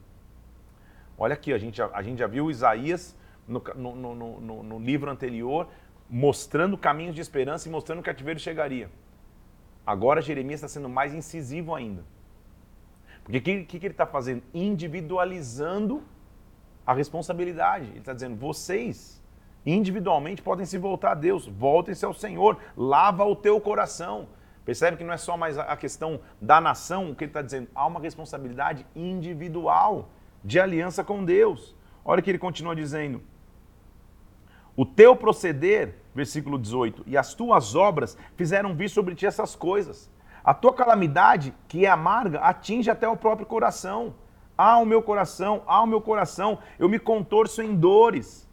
Olha 1.17 1.35
aqui, 1.35 1.53
a 1.53 1.59
gente, 1.59 1.81
a, 1.81 1.89
a 1.95 2.03
gente 2.03 2.19
já 2.19 2.27
viu 2.27 2.51
Isaías 2.51 3.17
no, 3.47 3.63
no, 3.77 4.15
no, 4.41 4.63
no, 4.65 4.79
livro 4.81 5.09
anterior 5.09 5.69
mostrando 6.11 6.77
caminhos 6.77 7.15
de 7.15 7.21
esperança 7.21 7.69
e 7.69 7.71
mostrando 7.71 8.03
que 8.03 8.11
o 8.11 8.13
cativeiro 8.13 8.41
chegaria. 8.41 8.91
Agora 9.87 10.21
Jeremias 10.21 10.59
está 10.59 10.69
sendo 10.69 10.89
mais 10.89 11.15
incisivo 11.15 11.75
ainda. 11.75 12.05
Porque 13.23 13.39
o 13.39 13.43
que, 13.43 13.65
que, 13.65 13.87
ele 13.87 13.95
está 13.95 14.05
fazendo? 14.05 14.43
Individualizando 14.53 16.03
a 16.85 16.93
responsabilidade. 16.93 17.87
Ele 17.91 18.01
está 18.01 18.13
dizendo, 18.13 18.37
vocês 18.37 19.23
individualmente 19.65 20.43
podem 20.43 20.67
se 20.67 20.79
voltar 20.79 21.13
a 21.13 21.15
Deus, 21.15 21.47
voltem-se 21.47 22.05
ao 22.05 22.13
Senhor, 22.13 22.59
lava 22.77 23.25
o 23.25 23.37
teu 23.37 23.61
coração. 23.61 24.29
Percebe 24.65 24.97
que 24.97 25.05
não 25.05 25.13
é 25.13 25.19
só 25.19 25.37
mais 25.37 25.59
a 25.59 25.77
questão 25.77 26.21
da 26.41 26.61
nação, 26.61 27.11
o 27.11 27.15
que 27.15 27.25
ele 27.25 27.31
está 27.31 27.43
dizendo, 27.43 27.69
há 27.75 27.87
uma 27.87 28.01
responsabilidade 28.01 28.87
individual 28.97 30.09
de 30.43 30.59
aliança 30.59 31.05
com 31.05 31.25
Deus. 31.25 31.75
Olha 32.05 32.23
que 32.23 32.31
ele 32.31 32.39
continua 32.39 32.75
dizendo: 32.75 33.23
O 34.75 34.87
teu 34.87 35.15
proceder, 35.15 35.97
versículo 36.15 36.59
18, 36.59 37.05
e 37.07 37.17
as 37.17 37.35
tuas 37.35 37.75
obras 37.75 38.17
fizeram 38.37 38.75
vir 38.75 38.89
sobre 38.89 39.15
ti 39.15 39.27
essas 39.27 39.55
coisas. 39.55 40.11
A 40.43 40.53
tua 40.53 40.75
calamidade, 40.75 41.55
que 41.67 41.87
é 41.87 41.89
amarga, 41.89 42.41
atinge 42.41 42.91
até 42.91 43.09
o 43.09 43.17
próprio 43.17 43.47
coração. 43.47 44.15
Ah, 44.57 44.79
o 44.79 44.85
meu 44.85 45.03
coração, 45.03 45.63
ah, 45.67 45.83
o 45.83 45.87
meu 45.87 46.01
coração, 46.01 46.59
eu 46.79 46.89
me 46.89 46.99
contorço 46.99 47.63
em 47.63 47.75
dores. 47.75 48.44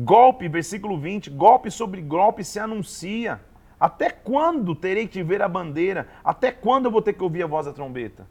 Golpe, 0.00 0.48
versículo 0.48 0.96
20, 0.96 1.28
golpe 1.30 1.72
sobre 1.72 2.00
golpe 2.00 2.44
se 2.44 2.60
anuncia. 2.60 3.40
Até 3.80 4.10
quando 4.10 4.72
terei 4.72 5.08
que 5.08 5.24
ver 5.24 5.42
a 5.42 5.48
bandeira? 5.48 6.06
Até 6.22 6.52
quando 6.52 6.84
eu 6.84 6.90
vou 6.92 7.02
ter 7.02 7.14
que 7.14 7.22
ouvir 7.22 7.42
a 7.42 7.48
voz 7.48 7.66
da 7.66 7.72
trombeta? 7.72 8.24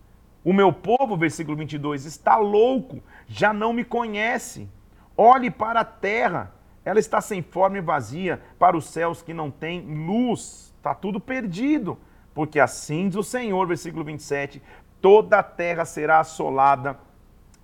O 0.45 0.53
meu 0.53 0.71
povo, 0.71 1.17
versículo 1.17 1.57
22, 1.57 2.05
está 2.05 2.37
louco, 2.37 3.03
já 3.27 3.51
não 3.51 3.73
me 3.73 3.83
conhece. 3.83 4.69
Olhe 5.17 5.51
para 5.51 5.81
a 5.81 5.85
terra, 5.85 6.53
ela 6.85 6.99
está 6.99 7.19
sem 7.19 7.41
forma 7.41 7.79
e 7.79 7.81
vazia, 7.81 8.41
para 8.57 8.77
os 8.77 8.85
céus 8.85 9.21
que 9.21 9.33
não 9.33 9.51
têm 9.51 9.81
luz. 9.81 10.73
Está 10.77 10.95
tudo 10.95 11.19
perdido. 11.19 11.97
Porque 12.33 12.61
assim 12.61 13.09
diz 13.09 13.17
o 13.17 13.23
Senhor, 13.23 13.67
versículo 13.67 14.05
27, 14.05 14.61
toda 15.01 15.39
a 15.39 15.43
terra 15.43 15.83
será 15.83 16.19
assolada, 16.19 16.97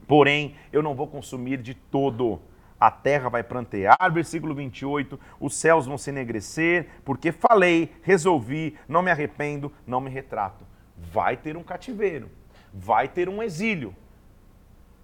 porém 0.06 0.56
eu 0.74 0.84
não 0.84 0.93
vou 0.93 1.08
consumir 1.08 1.62
de 1.62 1.74
todo 1.74 2.41
a 2.84 2.92
terra 2.92 3.30
vai 3.30 3.42
prantear, 3.42 3.96
versículo 4.12 4.54
28, 4.54 5.18
os 5.40 5.56
céus 5.56 5.86
vão 5.86 5.98
se 5.98 6.10
enegrecer, 6.10 6.88
porque 7.06 7.32
falei, 7.32 7.94
resolvi, 8.02 8.78
não 8.90 9.02
me 9.02 9.10
arrependo, 9.10 9.72
não 9.88 10.02
me 10.02 10.10
retrato. 10.10 10.66
Vai 10.98 11.38
ter 11.38 11.56
um 11.56 11.64
cativeiro, 11.64 12.30
vai 12.74 13.08
ter 13.08 13.30
um 13.30 13.42
exílio. 13.42 13.96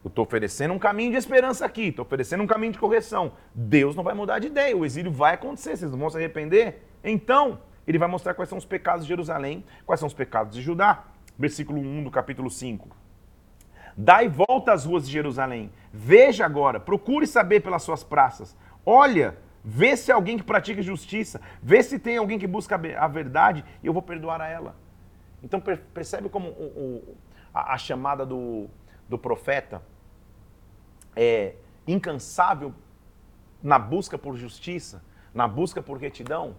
Eu 0.04 0.10
estou 0.10 0.26
oferecendo 0.26 0.74
um 0.74 0.78
caminho 0.78 1.12
de 1.12 1.18
esperança 1.18 1.66
aqui, 1.66 1.84
estou 1.84 2.04
oferecendo 2.04 2.44
um 2.44 2.48
caminho 2.48 2.74
de 2.74 2.80
correção. 2.80 3.32
Deus 3.56 3.96
não 3.96 4.04
vai 4.04 4.14
mudar 4.14 4.40
de 4.40 4.48
ideia, 4.48 4.76
o 4.76 4.86
exílio 4.86 5.10
vai 5.10 5.36
acontecer, 5.36 5.78
vocês 5.78 5.90
não 5.90 6.00
vão 6.00 6.10
se 6.10 6.18
arrepender? 6.18 6.86
Então, 7.02 7.62
ele 7.88 7.98
vai 7.98 8.10
mostrar 8.10 8.34
quais 8.34 8.50
são 8.50 8.58
os 8.58 8.66
pecados 8.66 9.06
de 9.06 9.08
Jerusalém, 9.08 9.64
quais 9.86 10.02
são 10.02 10.08
os 10.08 10.14
pecados 10.14 10.54
de 10.54 10.62
Judá. 10.62 11.06
Versículo 11.38 11.80
1 11.80 12.04
do 12.04 12.12
capítulo 12.12 12.50
5. 12.50 12.99
Dai 14.02 14.30
volta 14.30 14.72
às 14.72 14.86
ruas 14.86 15.06
de 15.06 15.12
Jerusalém. 15.12 15.70
Veja 15.91 16.45
agora, 16.45 16.80
procure 16.80 17.28
saber 17.28 17.60
pelas 17.60 17.84
suas 17.84 18.02
praças. 18.02 18.56
Olha, 18.86 19.38
vê 19.62 19.97
se 19.97 20.10
alguém 20.10 20.38
que 20.38 20.43
pratica 20.43 20.82
justiça. 20.82 21.41
Vê 21.62 21.84
se 21.84 22.00
tem 22.00 22.16
alguém 22.16 22.39
que 22.39 22.47
busca 22.47 22.76
a 22.76 23.08
verdade 23.10 23.66
e 23.84 23.88
eu 23.88 23.91
vou 23.91 24.02
perdoar 24.02 24.39
a 24.39 24.47
ela. 24.47 24.74
Então 25.43 25.62
percebe 25.93 26.30
como 26.30 26.47
o, 26.47 26.64
o, 26.64 27.18
a, 27.54 27.74
a, 27.74 27.78
chamada 27.78 28.26
do, 28.26 28.70
do 29.10 29.18
profeta 29.18 29.84
é 31.14 31.56
incansável 31.86 32.74
na 33.62 33.78
busca 33.78 34.18
por 34.18 34.38
justiça, 34.38 35.04
na 35.34 35.45
busca 35.45 35.82
por 35.82 35.97
retidão. 35.97 36.56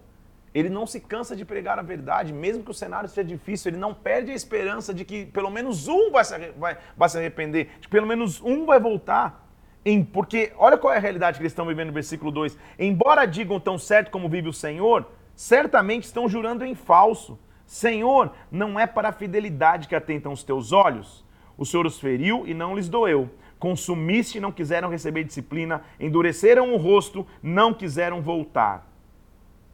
Ele 0.53 0.69
não 0.69 0.85
se 0.85 0.99
cansa 0.99 1.35
de 1.35 1.45
pregar 1.45 1.79
a 1.79 1.81
verdade, 1.81 2.33
mesmo 2.33 2.63
que 2.63 2.71
o 2.71 2.73
cenário 2.73 3.07
seja 3.07 3.23
difícil, 3.23 3.69
ele 3.69 3.77
não 3.77 3.93
perde 3.93 4.31
a 4.31 4.35
esperança 4.35 4.93
de 4.93 5.05
que 5.05 5.25
pelo 5.27 5.49
menos 5.49 5.87
um 5.87 6.11
vai 6.11 6.25
se, 6.25 6.51
vai, 6.57 6.77
vai 6.97 7.09
se 7.09 7.17
arrepender, 7.17 7.69
de 7.79 7.87
que 7.87 7.89
pelo 7.89 8.05
menos 8.05 8.41
um 8.41 8.65
vai 8.65 8.79
voltar. 8.79 9.47
Em, 9.83 10.03
porque 10.03 10.51
olha 10.57 10.77
qual 10.77 10.93
é 10.93 10.97
a 10.97 10.99
realidade 10.99 11.37
que 11.37 11.41
eles 11.41 11.51
estão 11.51 11.65
vivendo 11.65 11.87
no 11.87 11.93
versículo 11.93 12.31
2. 12.31 12.57
Embora 12.77 13.25
digam 13.25 13.59
tão 13.59 13.77
certo 13.77 14.11
como 14.11 14.29
vive 14.29 14.49
o 14.49 14.53
Senhor, 14.53 15.07
certamente 15.35 16.03
estão 16.03 16.27
jurando 16.27 16.65
em 16.65 16.75
falso. 16.75 17.39
Senhor, 17.65 18.31
não 18.51 18.79
é 18.79 18.85
para 18.85 19.09
a 19.09 19.13
fidelidade 19.13 19.87
que 19.87 19.95
atentam 19.95 20.33
os 20.33 20.43
teus 20.43 20.71
olhos. 20.71 21.25
O 21.57 21.65
Senhor 21.65 21.85
os 21.85 21.99
feriu 21.99 22.43
e 22.45 22.53
não 22.53 22.75
lhes 22.75 22.89
doeu. 22.89 23.29
Consumiste 23.57 24.37
e 24.37 24.41
não 24.41 24.51
quiseram 24.51 24.89
receber 24.89 25.23
disciplina, 25.23 25.81
endureceram 25.99 26.73
o 26.73 26.77
rosto, 26.77 27.25
não 27.41 27.73
quiseram 27.73 28.21
voltar. 28.21 28.90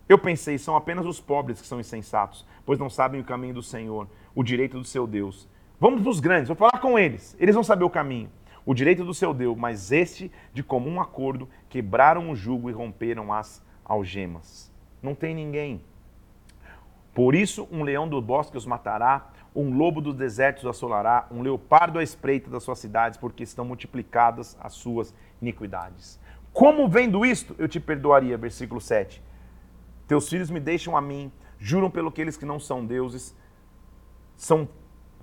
Eu 0.09 0.17
pensei, 0.17 0.57
são 0.57 0.75
apenas 0.75 1.05
os 1.05 1.19
pobres 1.19 1.59
que 1.59 1.67
são 1.67 1.81
insensatos, 1.81 2.45
pois 2.65 2.79
não 2.79 2.89
sabem 2.89 3.19
o 3.19 3.25
caminho 3.25 3.55
do 3.55 3.61
Senhor, 3.61 4.07
o 4.33 4.41
direito 4.41 4.77
do 4.77 4.85
seu 4.85 5.05
Deus. 5.05 5.49
Vamos 5.79 6.01
para 6.01 6.09
os 6.09 6.21
grandes, 6.21 6.47
vou 6.47 6.55
falar 6.55 6.79
com 6.79 6.97
eles, 6.97 7.35
eles 7.37 7.53
vão 7.53 7.63
saber 7.63 7.83
o 7.83 7.89
caminho. 7.89 8.29
O 8.65 8.73
direito 8.73 9.03
do 9.03 9.13
seu 9.13 9.33
Deus, 9.33 9.57
mas 9.57 9.91
este, 9.91 10.31
de 10.53 10.63
comum 10.63 11.01
acordo, 11.01 11.47
quebraram 11.69 12.29
o 12.29 12.35
jugo 12.35 12.69
e 12.69 12.73
romperam 12.73 13.33
as 13.33 13.63
algemas. 13.83 14.71
Não 15.01 15.13
tem 15.13 15.35
ninguém. 15.35 15.81
Por 17.13 17.35
isso, 17.35 17.67
um 17.71 17.83
leão 17.83 18.07
do 18.07 18.21
bosque 18.21 18.57
os 18.57 18.65
matará, 18.65 19.29
um 19.53 19.75
lobo 19.75 19.99
dos 20.01 20.15
desertos 20.15 20.63
os 20.63 20.69
assolará, 20.69 21.27
um 21.31 21.41
leopardo 21.41 21.99
à 21.99 22.03
espreita 22.03 22.49
das 22.49 22.63
suas 22.63 22.79
cidades, 22.79 23.17
porque 23.17 23.43
estão 23.43 23.65
multiplicadas 23.65 24.57
as 24.59 24.73
suas 24.73 25.13
iniquidades. 25.41 26.19
Como 26.53 26.87
vendo 26.87 27.25
isto, 27.25 27.55
eu 27.57 27.67
te 27.67 27.79
perdoaria, 27.79 28.37
versículo 28.37 28.79
7 28.79 29.27
teus 30.07 30.29
filhos 30.29 30.49
me 30.49 30.59
deixam 30.59 30.95
a 30.95 31.01
mim, 31.01 31.31
juram 31.59 31.91
pelo 31.91 32.09
aqueles 32.09 32.37
que 32.37 32.45
não 32.45 32.59
são 32.59 32.85
deuses, 32.85 33.35
são 34.35 34.67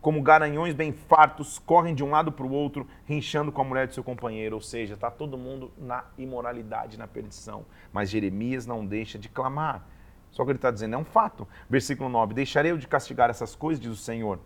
como 0.05 0.21
garanhões 0.21 0.75
bem 0.75 0.93
fartos, 0.93 1.59
correm 1.59 1.95
de 1.95 2.05
um 2.05 2.11
lado 2.11 2.31
para 2.31 2.45
o 2.45 2.53
outro, 2.53 2.87
rinchando 3.07 3.51
com 3.51 3.63
a 3.63 3.65
mulher 3.65 3.87
de 3.87 3.95
seu 3.95 4.05
companheiro. 4.05 4.57
Ou 4.57 4.61
seja, 4.61 4.93
está 4.93 5.11
todo 5.11 5.39
mundo 5.39 5.73
na 5.79 6.05
imoralidade, 6.19 6.99
na 6.99 7.07
perdição. 7.07 7.65
Mas 7.91 8.11
Jeremias 8.11 8.67
não 8.67 8.85
deixa 8.85 9.19
de 9.19 9.31
clamar. 9.31 9.87
Só 10.31 10.45
que 10.45 10.51
ele 10.51 10.59
está 10.59 10.71
dizendo, 10.71 10.95
é 10.95 10.99
um 10.99 11.07
fato. 11.07 11.49
Versículo 11.71 12.11
9: 12.11 12.35
Deixarei 12.35 12.73
eu 12.73 12.77
de 12.77 12.87
castigar 12.87 13.31
essas 13.31 13.55
coisas, 13.55 13.83
diz 13.83 13.93
o 13.93 13.97
Senhor. 13.97 14.41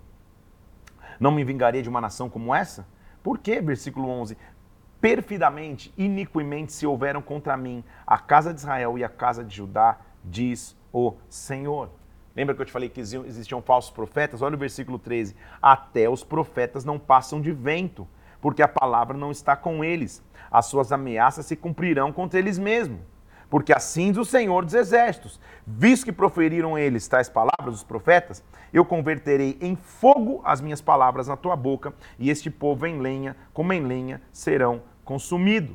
Não 1.19 1.33
me 1.33 1.43
vingarei 1.43 1.83
de 1.83 1.89
uma 1.89 2.01
nação 2.01 2.31
como 2.31 2.55
essa? 2.55 2.87
Por 3.21 3.39
quê? 3.39 3.61
Versículo 3.61 4.09
11: 4.09 4.39
Perfidamente, 5.01 5.93
iniquamente 5.99 6.73
se 6.73 6.87
houveram 6.87 7.21
contra 7.21 7.57
mim 7.57 7.83
a 8.07 8.19
casa 8.19 8.55
de 8.55 8.61
Israel 8.61 8.97
e 8.97 9.03
a 9.03 9.09
casa 9.09 9.43
de 9.43 9.57
Judá, 9.57 9.99
diz 10.25 10.77
o 10.93 11.15
Senhor. 11.29 11.91
Lembra 12.35 12.55
que 12.55 12.63
eu 12.63 12.67
te 12.67 12.73
falei 12.73 12.89
que 12.89 13.01
existiam 13.01 13.61
falsos 13.61 13.91
profetas? 13.91 14.43
Olha 14.43 14.55
o 14.55 14.59
versículo 14.59 14.99
13. 14.99 15.35
Até 15.61 16.09
os 16.09 16.23
profetas 16.23 16.85
não 16.85 16.99
passam 16.99 17.41
de 17.41 17.51
vento, 17.51 18.07
porque 18.41 18.63
a 18.63 18.69
palavra 18.69 19.17
não 19.17 19.31
está 19.31 19.57
com 19.57 19.83
eles. 19.83 20.23
As 20.51 20.67
suas 20.67 20.93
ameaças 20.93 21.47
se 21.47 21.57
cumprirão 21.57 22.13
contra 22.13 22.39
eles 22.39 22.59
mesmos. 22.59 23.01
Porque 23.51 23.73
assim 23.73 24.13
diz 24.13 24.19
o 24.19 24.25
Senhor 24.25 24.65
dos 24.65 24.75
Exércitos: 24.75 25.41
visto 25.67 26.05
que 26.05 26.13
proferiram 26.13 26.79
eles 26.79 27.09
tais 27.09 27.29
palavras, 27.29 27.75
os 27.75 27.83
profetas, 27.83 28.45
eu 28.73 28.85
converterei 28.85 29.59
em 29.61 29.75
fogo 29.75 30.41
as 30.45 30.61
minhas 30.61 30.81
palavras 30.81 31.29
na 31.29 31.37
tua 31.37 31.57
boca, 31.57 31.93
e 32.19 32.31
este 32.31 32.51
povo 32.51 32.87
em 32.87 33.01
lenha, 33.01 33.35
como 33.53 33.73
em 33.73 33.83
lenha, 33.83 34.21
serão 34.33 34.83
consumidos. 35.05 35.75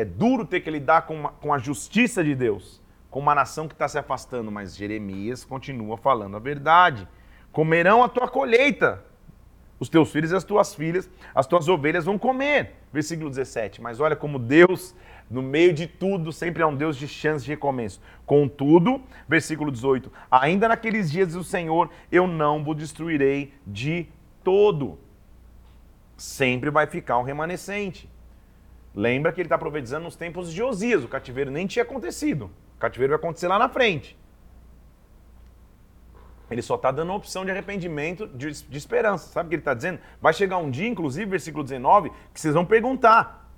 É 0.00 0.04
duro 0.04 0.46
ter 0.46 0.60
que 0.60 0.70
lidar 0.70 1.02
com, 1.02 1.14
uma, 1.14 1.28
com 1.28 1.52
a 1.52 1.58
justiça 1.58 2.24
de 2.24 2.34
Deus, 2.34 2.80
com 3.10 3.20
uma 3.20 3.34
nação 3.34 3.68
que 3.68 3.74
está 3.74 3.86
se 3.86 3.98
afastando, 3.98 4.50
mas 4.50 4.74
Jeremias 4.74 5.44
continua 5.44 5.98
falando 5.98 6.38
a 6.38 6.40
verdade. 6.40 7.06
Comerão 7.52 8.02
a 8.02 8.08
tua 8.08 8.26
colheita, 8.26 9.04
os 9.78 9.90
teus 9.90 10.10
filhos 10.10 10.30
e 10.30 10.34
as 10.34 10.42
tuas 10.42 10.74
filhas, 10.74 11.10
as 11.34 11.46
tuas 11.46 11.68
ovelhas 11.68 12.06
vão 12.06 12.18
comer. 12.18 12.76
Versículo 12.90 13.28
17. 13.28 13.82
Mas 13.82 14.00
olha 14.00 14.16
como 14.16 14.38
Deus, 14.38 14.94
no 15.30 15.42
meio 15.42 15.74
de 15.74 15.86
tudo, 15.86 16.32
sempre 16.32 16.62
é 16.62 16.66
um 16.66 16.74
Deus 16.74 16.96
de 16.96 17.06
chance 17.06 17.44
de 17.44 17.50
recomeço. 17.50 18.00
Contudo, 18.24 19.02
versículo 19.28 19.70
18: 19.70 20.10
Ainda 20.30 20.66
naqueles 20.66 21.10
dias 21.10 21.34
do 21.34 21.44
Senhor, 21.44 21.90
eu 22.10 22.26
não 22.26 22.64
vos 22.64 22.74
destruirei 22.74 23.52
de 23.66 24.08
todo. 24.42 24.98
Sempre 26.16 26.70
vai 26.70 26.86
ficar 26.86 27.18
um 27.18 27.22
remanescente. 27.22 28.08
Lembra 28.94 29.32
que 29.32 29.40
ele 29.40 29.46
está 29.46 29.56
profetizando 29.56 30.04
nos 30.04 30.16
tempos 30.16 30.52
de 30.52 30.62
Osias, 30.62 31.04
o 31.04 31.08
cativeiro 31.08 31.50
nem 31.50 31.66
tinha 31.66 31.82
acontecido. 31.82 32.50
O 32.76 32.80
cativeiro 32.80 33.12
vai 33.12 33.18
acontecer 33.18 33.46
lá 33.46 33.58
na 33.58 33.68
frente. 33.68 34.18
Ele 36.50 36.62
só 36.62 36.74
está 36.74 36.90
dando 36.90 37.12
opção 37.12 37.44
de 37.44 37.50
arrependimento, 37.52 38.26
de, 38.26 38.50
de 38.50 38.78
esperança. 38.78 39.28
Sabe 39.28 39.46
o 39.46 39.50
que 39.50 39.54
ele 39.54 39.60
está 39.60 39.72
dizendo? 39.72 40.00
Vai 40.20 40.32
chegar 40.32 40.58
um 40.58 40.68
dia, 40.68 40.88
inclusive, 40.88 41.30
versículo 41.30 41.62
19, 41.62 42.10
que 42.34 42.40
vocês 42.40 42.54
vão 42.54 42.66
perguntar: 42.66 43.48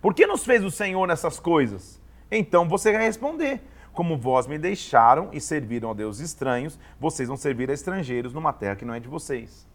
Por 0.00 0.14
que 0.14 0.24
nos 0.24 0.44
fez 0.44 0.62
o 0.62 0.70
Senhor 0.70 1.04
nessas 1.08 1.40
coisas? 1.40 2.00
Então 2.30 2.68
você 2.68 2.92
vai 2.92 3.02
responder: 3.02 3.60
Como 3.92 4.16
vós 4.16 4.46
me 4.46 4.58
deixaram 4.58 5.30
e 5.32 5.40
serviram 5.40 5.90
a 5.90 5.94
deuses 5.94 6.28
estranhos, 6.28 6.78
vocês 7.00 7.26
vão 7.26 7.36
servir 7.36 7.68
a 7.68 7.74
estrangeiros 7.74 8.32
numa 8.32 8.52
terra 8.52 8.76
que 8.76 8.84
não 8.84 8.94
é 8.94 9.00
de 9.00 9.08
vocês. 9.08 9.66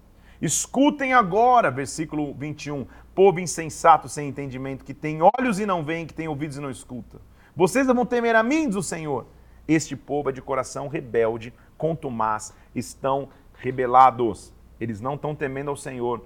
Escutem 0.41 1.13
agora, 1.13 1.71
versículo 1.71 2.33
21, 2.33 2.85
povo 3.15 3.39
insensato 3.39 4.07
sem 4.07 4.29
entendimento, 4.29 4.85
que 4.85 4.93
tem 4.93 5.19
olhos 5.21 5.59
e 5.59 5.65
não 5.65 5.83
veem, 5.83 6.05
que 6.05 6.13
tem 6.13 6.27
ouvidos 6.27 6.57
e 6.57 6.61
não 6.61 6.69
escuta. 6.69 7.19
Vocês 7.55 7.87
vão 7.87 8.05
temer 8.05 8.35
a 8.35 8.43
mim, 8.43 8.67
diz 8.67 8.75
o 8.75 8.83
Senhor. 8.83 9.25
Este 9.67 9.95
povo 9.95 10.29
é 10.29 10.31
de 10.31 10.41
coração 10.41 10.87
rebelde, 10.87 11.53
contumaz, 11.77 12.53
estão 12.75 13.29
rebelados. 13.55 14.53
Eles 14.79 15.01
não 15.01 15.15
estão 15.15 15.35
temendo 15.35 15.71
ao 15.71 15.75
Senhor. 15.75 16.23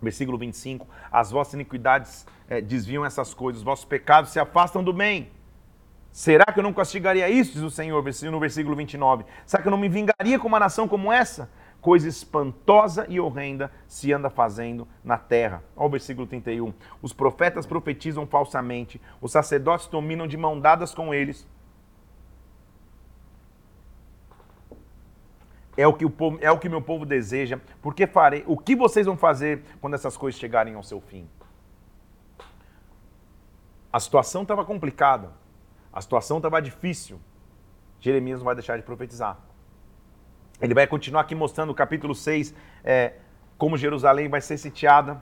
Versículo 0.00 0.38
25: 0.38 0.86
As 1.10 1.32
vossas 1.32 1.54
iniquidades 1.54 2.24
é, 2.48 2.60
desviam 2.60 3.04
essas 3.04 3.34
coisas, 3.34 3.60
os 3.60 3.64
vossos 3.64 3.84
pecados 3.84 4.30
se 4.30 4.38
afastam 4.38 4.82
do 4.82 4.92
bem. 4.92 5.30
Será 6.12 6.44
que 6.44 6.60
eu 6.60 6.62
não 6.62 6.72
castigaria 6.72 7.28
isso, 7.28 7.54
diz 7.54 7.62
o 7.62 7.70
Senhor, 7.70 8.02
no 8.30 8.40
versículo 8.40 8.76
29? 8.76 9.24
Será 9.46 9.62
que 9.62 9.68
eu 9.68 9.70
não 9.70 9.78
me 9.78 9.88
vingaria 9.88 10.38
com 10.38 10.46
uma 10.46 10.60
nação 10.60 10.86
como 10.86 11.10
essa? 11.10 11.50
Coisa 11.82 12.08
espantosa 12.08 13.04
e 13.10 13.20
horrenda 13.20 13.70
se 13.86 14.10
anda 14.10 14.30
fazendo 14.30 14.88
na 15.04 15.18
terra. 15.18 15.62
Olha 15.76 15.86
o 15.86 15.90
versículo 15.90 16.26
31. 16.26 16.72
Os 17.02 17.12
profetas 17.12 17.66
profetizam 17.66 18.26
falsamente, 18.26 18.98
os 19.20 19.32
sacerdotes 19.32 19.88
dominam 19.88 20.26
de 20.26 20.38
mão 20.38 20.58
dadas 20.58 20.94
com 20.94 21.12
eles 21.12 21.46
É 25.76 25.86
o 25.86 25.92
que 25.92 26.04
o 26.04 26.10
povo, 26.10 26.38
é 26.40 26.50
o 26.50 26.58
que 26.58 26.68
meu 26.68 26.82
povo 26.82 27.06
deseja. 27.06 27.58
Porque 27.80 28.06
farei. 28.06 28.44
O 28.46 28.56
que 28.56 28.76
vocês 28.76 29.06
vão 29.06 29.16
fazer 29.16 29.62
quando 29.80 29.94
essas 29.94 30.16
coisas 30.16 30.38
chegarem 30.38 30.74
ao 30.74 30.82
seu 30.82 31.00
fim? 31.00 31.28
A 33.92 33.98
situação 33.98 34.42
estava 34.42 34.64
complicada. 34.64 35.32
A 35.92 36.00
situação 36.00 36.38
estava 36.38 36.60
difícil. 36.60 37.20
Jeremias 38.00 38.40
não 38.40 38.44
vai 38.44 38.54
deixar 38.54 38.76
de 38.76 38.82
profetizar. 38.82 39.38
Ele 40.62 40.72
vai 40.72 40.86
continuar 40.86 41.22
aqui 41.22 41.34
mostrando 41.34 41.68
no 41.68 41.74
capítulo 41.74 42.14
6 42.14 42.54
é, 42.82 43.14
como 43.58 43.76
Jerusalém 43.76 44.28
vai 44.28 44.40
ser 44.40 44.56
sitiada. 44.56 45.20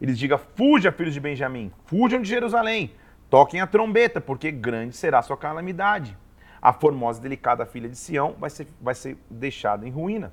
Ele 0.00 0.12
diga: 0.12 0.38
Fuja, 0.38 0.92
filhos 0.92 1.14
de 1.14 1.20
Benjamim, 1.20 1.72
fujam 1.86 2.22
de 2.22 2.28
Jerusalém, 2.28 2.92
toquem 3.28 3.60
a 3.60 3.66
trombeta, 3.66 4.20
porque 4.20 4.52
grande 4.52 4.94
será 4.94 5.18
a 5.18 5.22
sua 5.22 5.36
calamidade 5.36 6.16
a 6.64 6.72
formosa 6.72 7.18
e 7.20 7.22
delicada 7.22 7.66
filha 7.66 7.90
de 7.90 7.98
Sião 7.98 8.34
vai 8.40 8.48
ser, 8.48 8.66
vai 8.80 8.94
ser 8.94 9.18
deixada 9.28 9.86
em 9.86 9.90
ruína. 9.90 10.32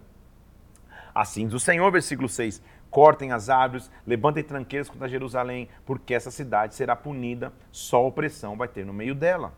Assim 1.14 1.45
diz 1.45 1.54
o 1.54 1.60
Senhor, 1.60 1.91
versículo 1.91 2.30
6: 2.30 2.64
Cortem 2.89 3.34
as 3.34 3.49
árvores, 3.49 3.91
levantem 4.08 4.41
tranqueiras 4.41 4.89
contra 4.89 5.10
Jerusalém, 5.10 5.68
porque 5.86 6.14
essa 6.14 6.32
cidade 6.32 6.74
será 6.74 6.95
punida, 6.95 7.52
só 7.70 8.08
opressão 8.08 8.56
vai 8.56 8.70
ter 8.70 8.86
no 8.86 8.93
meio 8.93 9.14
dela. 9.14 9.54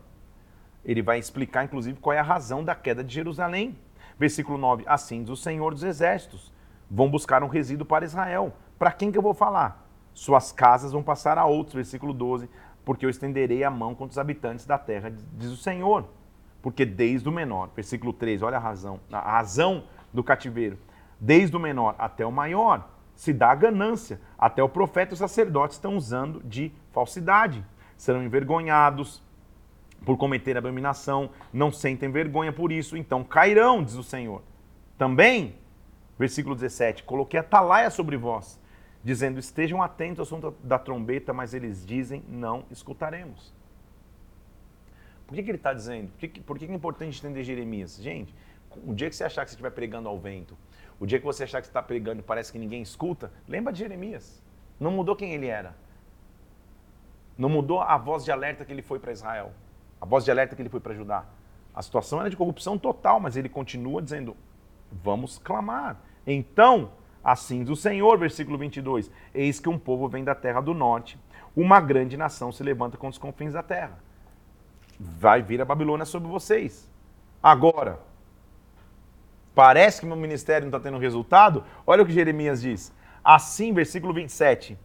Ele 0.84 1.00
vai 1.00 1.16
explicar, 1.16 1.62
inclusive, 1.62 2.00
qual 2.00 2.12
é 2.12 2.18
a 2.18 2.24
razão 2.24 2.64
da 2.64 2.74
queda 2.74 3.04
de 3.04 3.14
Jerusalém. 3.14 3.78
Versículo 4.24 4.58
9: 4.58 4.84
Assim 4.86 5.22
diz 5.22 5.30
o 5.30 5.36
Senhor 5.36 5.72
dos 5.72 5.82
Exércitos: 5.82 6.52
Vão 6.90 7.10
buscar 7.10 7.42
um 7.42 7.48
resíduo 7.48 7.86
para 7.86 8.04
Israel. 8.04 8.52
Para 8.78 8.92
quem 8.92 9.12
que 9.12 9.18
eu 9.18 9.22
vou 9.22 9.34
falar? 9.34 9.86
Suas 10.12 10.52
casas 10.52 10.92
vão 10.92 11.02
passar 11.02 11.38
a 11.38 11.44
outros. 11.44 11.74
Versículo 11.74 12.12
12: 12.12 12.48
Porque 12.84 13.04
eu 13.04 13.10
estenderei 13.10 13.64
a 13.64 13.70
mão 13.70 13.94
contra 13.94 14.12
os 14.12 14.18
habitantes 14.18 14.66
da 14.66 14.78
terra, 14.78 15.12
diz 15.36 15.50
o 15.50 15.56
Senhor 15.56 16.08
porque 16.64 16.86
desde 16.86 17.28
o 17.28 17.32
menor, 17.32 17.68
versículo 17.76 18.10
3, 18.10 18.40
olha 18.40 18.56
a 18.56 18.58
razão, 18.58 18.98
a 19.12 19.32
razão 19.32 19.84
do 20.10 20.24
cativeiro, 20.24 20.78
desde 21.20 21.54
o 21.54 21.60
menor 21.60 21.94
até 21.98 22.24
o 22.24 22.32
maior, 22.32 22.88
se 23.14 23.34
dá 23.34 23.50
a 23.50 23.54
ganância, 23.54 24.18
até 24.38 24.62
o 24.62 24.68
profeta 24.70 25.12
e 25.12 25.14
o 25.14 25.18
sacerdote 25.18 25.74
estão 25.74 25.94
usando 25.94 26.42
de 26.42 26.72
falsidade. 26.90 27.62
Serão 27.98 28.22
envergonhados 28.22 29.22
por 30.04 30.16
cometer 30.16 30.56
abominação, 30.56 31.30
não 31.52 31.72
sentem 31.72 32.10
vergonha 32.10 32.52
por 32.52 32.70
isso, 32.70 32.96
então 32.96 33.24
cairão, 33.24 33.82
diz 33.82 33.94
o 33.94 34.02
Senhor. 34.02 34.42
Também, 34.98 35.56
versículo 36.18 36.54
17, 36.54 37.02
coloquei 37.04 37.40
atalaia 37.40 37.90
sobre 37.90 38.16
vós, 38.16 38.60
dizendo: 39.02 39.38
estejam 39.38 39.82
atentos 39.82 40.20
ao 40.20 40.26
som 40.26 40.54
da 40.62 40.78
trombeta, 40.78 41.32
mas 41.32 41.54
eles 41.54 41.84
dizem: 41.84 42.22
não 42.28 42.64
escutaremos. 42.70 43.52
Por 45.26 45.34
que, 45.34 45.42
que 45.42 45.50
ele 45.50 45.58
está 45.58 45.72
dizendo? 45.72 46.10
Por, 46.10 46.28
que, 46.28 46.40
por 46.40 46.58
que, 46.58 46.66
que 46.66 46.72
é 46.72 46.76
importante 46.76 47.18
entender 47.18 47.42
Jeremias? 47.42 47.96
Gente, 47.96 48.34
o 48.86 48.94
dia 48.94 49.08
que 49.08 49.16
você 49.16 49.24
achar 49.24 49.44
que 49.44 49.50
você 49.50 49.54
estiver 49.54 49.70
pregando 49.70 50.08
ao 50.08 50.18
vento, 50.18 50.56
o 51.00 51.06
dia 51.06 51.18
que 51.18 51.24
você 51.24 51.44
achar 51.44 51.60
que 51.60 51.66
você 51.66 51.70
está 51.70 51.82
pregando 51.82 52.20
e 52.20 52.22
parece 52.22 52.52
que 52.52 52.58
ninguém 52.58 52.82
escuta, 52.82 53.32
lembra 53.48 53.72
de 53.72 53.78
Jeremias. 53.78 54.42
Não 54.78 54.90
mudou 54.90 55.16
quem 55.16 55.32
ele 55.32 55.46
era. 55.46 55.74
Não 57.36 57.48
mudou 57.48 57.80
a 57.80 57.96
voz 57.96 58.24
de 58.24 58.30
alerta 58.30 58.64
que 58.64 58.72
ele 58.72 58.82
foi 58.82 58.98
para 58.98 59.12
Israel. 59.12 59.52
A 60.04 60.06
voz 60.06 60.24
de 60.24 60.30
alerta 60.30 60.54
que 60.54 60.60
ele 60.60 60.68
foi 60.68 60.80
para 60.80 60.92
Judá. 60.92 61.24
A 61.74 61.80
situação 61.80 62.20
era 62.20 62.28
de 62.28 62.36
corrupção 62.36 62.76
total, 62.76 63.18
mas 63.18 63.36
ele 63.36 63.48
continua 63.48 64.02
dizendo: 64.02 64.36
vamos 64.90 65.38
clamar. 65.38 65.96
Então, 66.26 66.90
assim 67.22 67.62
diz 67.62 67.70
o 67.70 67.76
Senhor, 67.76 68.18
versículo 68.18 68.58
22, 68.58 69.10
eis 69.34 69.58
que 69.58 69.68
um 69.68 69.78
povo 69.78 70.08
vem 70.08 70.22
da 70.22 70.34
terra 70.34 70.60
do 70.60 70.74
norte, 70.74 71.18
uma 71.56 71.80
grande 71.80 72.16
nação 72.16 72.52
se 72.52 72.62
levanta 72.62 72.96
contra 72.96 73.12
os 73.12 73.18
confins 73.18 73.54
da 73.54 73.62
terra 73.62 73.98
vai 74.98 75.42
vir 75.42 75.60
a 75.60 75.64
Babilônia 75.64 76.04
sobre 76.04 76.28
vocês. 76.28 76.90
Agora, 77.42 77.98
parece 79.54 80.00
que 80.00 80.06
meu 80.06 80.16
ministério 80.16 80.68
não 80.68 80.76
está 80.76 80.80
tendo 80.80 80.98
resultado? 80.98 81.64
Olha 81.86 82.02
o 82.02 82.06
que 82.06 82.12
Jeremias 82.12 82.62
diz. 82.62 82.92
Assim, 83.22 83.72
versículo 83.72 84.12
27, 84.12 84.78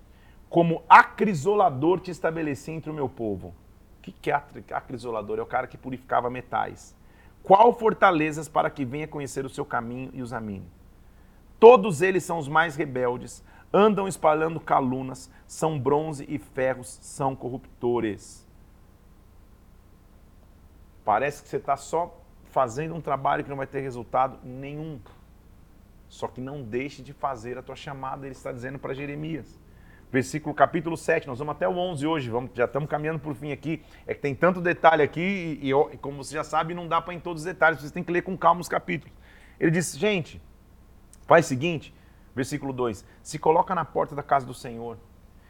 como 0.50 0.84
acrisolador 0.90 2.00
te 2.00 2.12
estabeleci 2.12 2.72
entre 2.72 2.90
o 2.90 2.94
meu 2.94 3.08
povo. 3.08 3.54
Que 4.22 4.32
é 4.32 4.44
acrisolador? 4.72 5.40
É 5.40 5.42
o 5.42 5.46
cara 5.46 5.68
que 5.68 5.78
purificava 5.78 6.30
metais. 6.30 6.96
Qual 7.44 7.74
fortalezas 7.74 8.48
para 8.48 8.70
que 8.70 8.86
venha 8.86 9.08
conhecer 9.08 9.46
o 9.46 9.50
seu 9.50 9.66
caminho 9.66 10.12
e 10.14 10.22
os 10.22 10.34
amine? 10.34 10.68
Todos 11.60 12.02
eles 12.02 12.24
são 12.24 12.38
os 12.38 12.48
mais 12.48 12.76
rebeldes, 12.76 13.44
andam 13.74 14.08
espalhando 14.08 14.60
calunas, 14.60 15.30
são 15.46 15.78
bronze 15.78 16.26
e 16.30 16.38
ferros, 16.38 17.00
são 17.02 17.36
corruptores. 17.36 18.48
Parece 21.04 21.44
que 21.44 21.50
você 21.50 21.58
está 21.58 21.76
só 21.76 22.16
fazendo 22.52 22.96
um 22.96 23.02
trabalho 23.02 23.44
que 23.44 23.50
não 23.50 23.58
vai 23.58 23.68
ter 23.68 23.82
resultado 23.82 24.40
nenhum. 24.44 25.00
Só 26.08 26.28
que 26.28 26.40
não 26.40 26.64
deixe 26.64 27.02
de 27.02 27.14
fazer 27.14 27.58
a 27.58 27.62
tua 27.62 27.76
chamada, 27.76 28.26
ele 28.26 28.34
está 28.34 28.52
dizendo 28.52 28.80
para 28.80 28.94
Jeremias. 28.94 29.59
Versículo 30.12 30.56
capítulo 30.56 30.98
7, 30.98 31.28
nós 31.28 31.38
vamos 31.38 31.52
até 31.52 31.68
o 31.68 31.78
11 31.78 32.08
hoje, 32.08 32.30
vamos, 32.32 32.50
já 32.56 32.66
estamos 32.66 32.90
caminhando 32.90 33.20
por 33.20 33.36
fim 33.36 33.52
aqui. 33.52 33.84
É 34.08 34.14
que 34.16 34.20
tem 34.20 34.34
tanto 34.34 34.60
detalhe 34.60 35.04
aqui 35.04 35.60
e, 35.62 35.72
e 35.72 35.98
como 35.98 36.24
você 36.24 36.34
já 36.34 36.44
sabe, 36.44 36.74
não 36.74 36.88
dá 36.88 37.00
para 37.00 37.14
em 37.14 37.20
todos 37.20 37.44
os 37.44 37.46
detalhes, 37.46 37.80
vocês 37.80 37.92
têm 37.92 38.04
que 38.04 38.12
ler 38.12 38.24
com 38.24 38.36
calma 38.36 38.60
os 38.60 38.68
capítulos. 38.68 39.16
Ele 39.60 39.70
disse, 39.70 40.00
gente, 40.00 40.42
faz 41.28 41.46
o 41.46 41.50
seguinte, 41.50 41.94
versículo 42.36 42.74
2: 42.74 43.06
Se 43.22 43.38
coloca 43.38 43.76
na 43.76 43.86
porta 43.86 44.16
da 44.16 44.24
casa 44.24 44.48
do 44.48 44.54
Senhor 44.54 44.98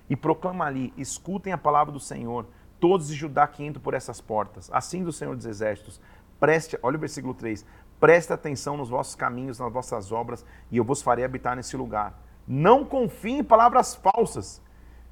e 0.10 0.16
proclama 0.16 0.66
ali, 0.66 0.94
escutem 0.98 1.54
a 1.54 1.58
palavra 1.58 1.94
do 1.94 2.00
Senhor 2.00 2.46
todos 2.82 3.08
de 3.08 3.16
Judá 3.16 3.48
que 3.48 3.64
entram 3.64 3.82
por 3.82 3.94
essas 3.94 4.20
portas. 4.20 4.70
Assim 4.74 5.04
do 5.04 5.14
Senhor 5.14 5.38
dos 5.38 5.46
Exércitos, 5.46 6.02
preste, 6.38 6.78
olha 6.84 6.98
o 6.98 7.00
versículo 7.00 7.34
3, 7.34 7.66
preste 7.98 8.34
atenção 8.34 8.76
nos 8.76 8.90
vossos 8.90 9.16
caminhos, 9.16 9.60
nas 9.60 9.72
vossas 9.72 10.12
obras, 10.12 10.46
e 10.70 10.78
eu 10.78 10.84
vos 10.84 11.02
farei 11.02 11.24
habitar 11.24 11.56
nesse 11.56 11.78
lugar. 11.78 12.29
Não 12.52 12.84
confie 12.84 13.34
em 13.34 13.44
palavras 13.44 13.94
falsas, 13.94 14.60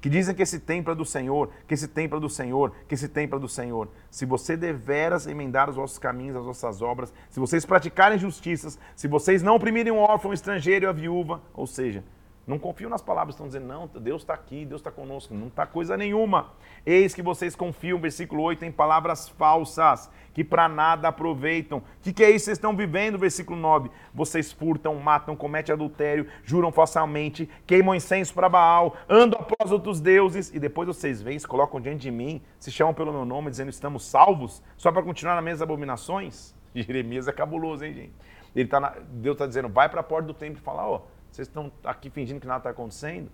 que 0.00 0.10
dizem 0.10 0.34
que 0.34 0.42
esse 0.42 0.58
templo 0.58 0.92
é 0.92 0.96
do 0.96 1.04
Senhor, 1.04 1.50
que 1.68 1.74
esse 1.74 1.86
templo 1.86 2.18
é 2.18 2.20
do 2.20 2.28
Senhor, 2.28 2.72
que 2.88 2.94
esse 2.94 3.08
templo 3.08 3.38
é 3.38 3.40
do 3.40 3.48
Senhor. 3.48 3.88
Se 4.10 4.26
você 4.26 4.56
deveras 4.56 5.28
emendar 5.28 5.70
os 5.70 5.76
vossos 5.76 5.98
caminhos, 5.98 6.36
as 6.36 6.44
vossas 6.44 6.82
obras, 6.82 7.14
se 7.30 7.38
vocês 7.38 7.64
praticarem 7.64 8.18
justiças, 8.18 8.76
se 8.96 9.06
vocês 9.06 9.40
não 9.40 9.54
oprimirem 9.54 9.92
o 9.92 9.98
órfão, 9.98 10.32
o 10.32 10.34
estrangeiro 10.34 10.86
e 10.86 10.88
a 10.88 10.92
viúva, 10.92 11.40
ou 11.54 11.64
seja, 11.64 12.02
não 12.48 12.58
confio 12.58 12.88
nas 12.88 13.02
palavras, 13.02 13.34
estão 13.34 13.46
dizendo, 13.46 13.66
não, 13.66 13.86
Deus 13.86 14.22
está 14.22 14.32
aqui, 14.32 14.64
Deus 14.64 14.80
está 14.80 14.90
conosco. 14.90 15.34
Não 15.34 15.48
está 15.48 15.66
coisa 15.66 15.98
nenhuma. 15.98 16.54
Eis 16.86 17.14
que 17.14 17.20
vocês 17.20 17.54
confiam, 17.54 18.00
versículo 18.00 18.42
8, 18.42 18.64
em 18.64 18.72
palavras 18.72 19.28
falsas, 19.28 20.10
que 20.32 20.42
para 20.42 20.66
nada 20.66 21.08
aproveitam. 21.08 21.80
O 21.80 21.82
que, 22.00 22.10
que 22.10 22.24
é 22.24 22.30
isso 22.30 22.36
que 22.36 22.44
vocês 22.46 22.56
estão 22.56 22.74
vivendo? 22.74 23.18
Versículo 23.18 23.60
9. 23.60 23.90
Vocês 24.14 24.50
furtam, 24.50 24.94
matam, 24.94 25.36
cometem 25.36 25.74
adultério, 25.74 26.26
juram 26.42 26.72
falsamente, 26.72 27.46
queimam 27.66 27.94
incenso 27.94 28.32
para 28.32 28.48
Baal, 28.48 28.96
andam 29.10 29.38
após 29.38 29.70
outros 29.70 30.00
deuses, 30.00 30.50
e 30.54 30.58
depois 30.58 30.88
vocês 30.88 31.20
vêm, 31.20 31.38
se 31.38 31.46
colocam 31.46 31.78
diante 31.78 32.00
de 32.00 32.10
mim, 32.10 32.40
se 32.58 32.72
chamam 32.72 32.94
pelo 32.94 33.12
meu 33.12 33.26
nome, 33.26 33.50
dizendo, 33.50 33.68
estamos 33.68 34.06
salvos, 34.06 34.62
só 34.74 34.90
para 34.90 35.02
continuar 35.02 35.34
na 35.34 35.42
mesma 35.42 35.64
abominações? 35.64 36.54
Jeremias 36.74 37.28
é 37.28 37.32
cabuloso, 37.32 37.84
hein, 37.84 37.92
gente? 37.92 38.14
Ele 38.56 38.68
tá 38.70 38.80
na... 38.80 38.94
Deus 39.10 39.34
está 39.34 39.46
dizendo, 39.46 39.68
vai 39.68 39.90
para 39.90 40.00
a 40.00 40.02
porta 40.02 40.28
do 40.28 40.32
templo 40.32 40.58
e 40.58 40.64
fala, 40.64 40.88
ó. 40.88 40.96
Oh, 40.96 41.17
vocês 41.30 41.48
estão 41.48 41.70
aqui 41.84 42.10
fingindo 42.10 42.40
que 42.40 42.46
nada 42.46 42.58
está 42.58 42.70
acontecendo? 42.70 43.30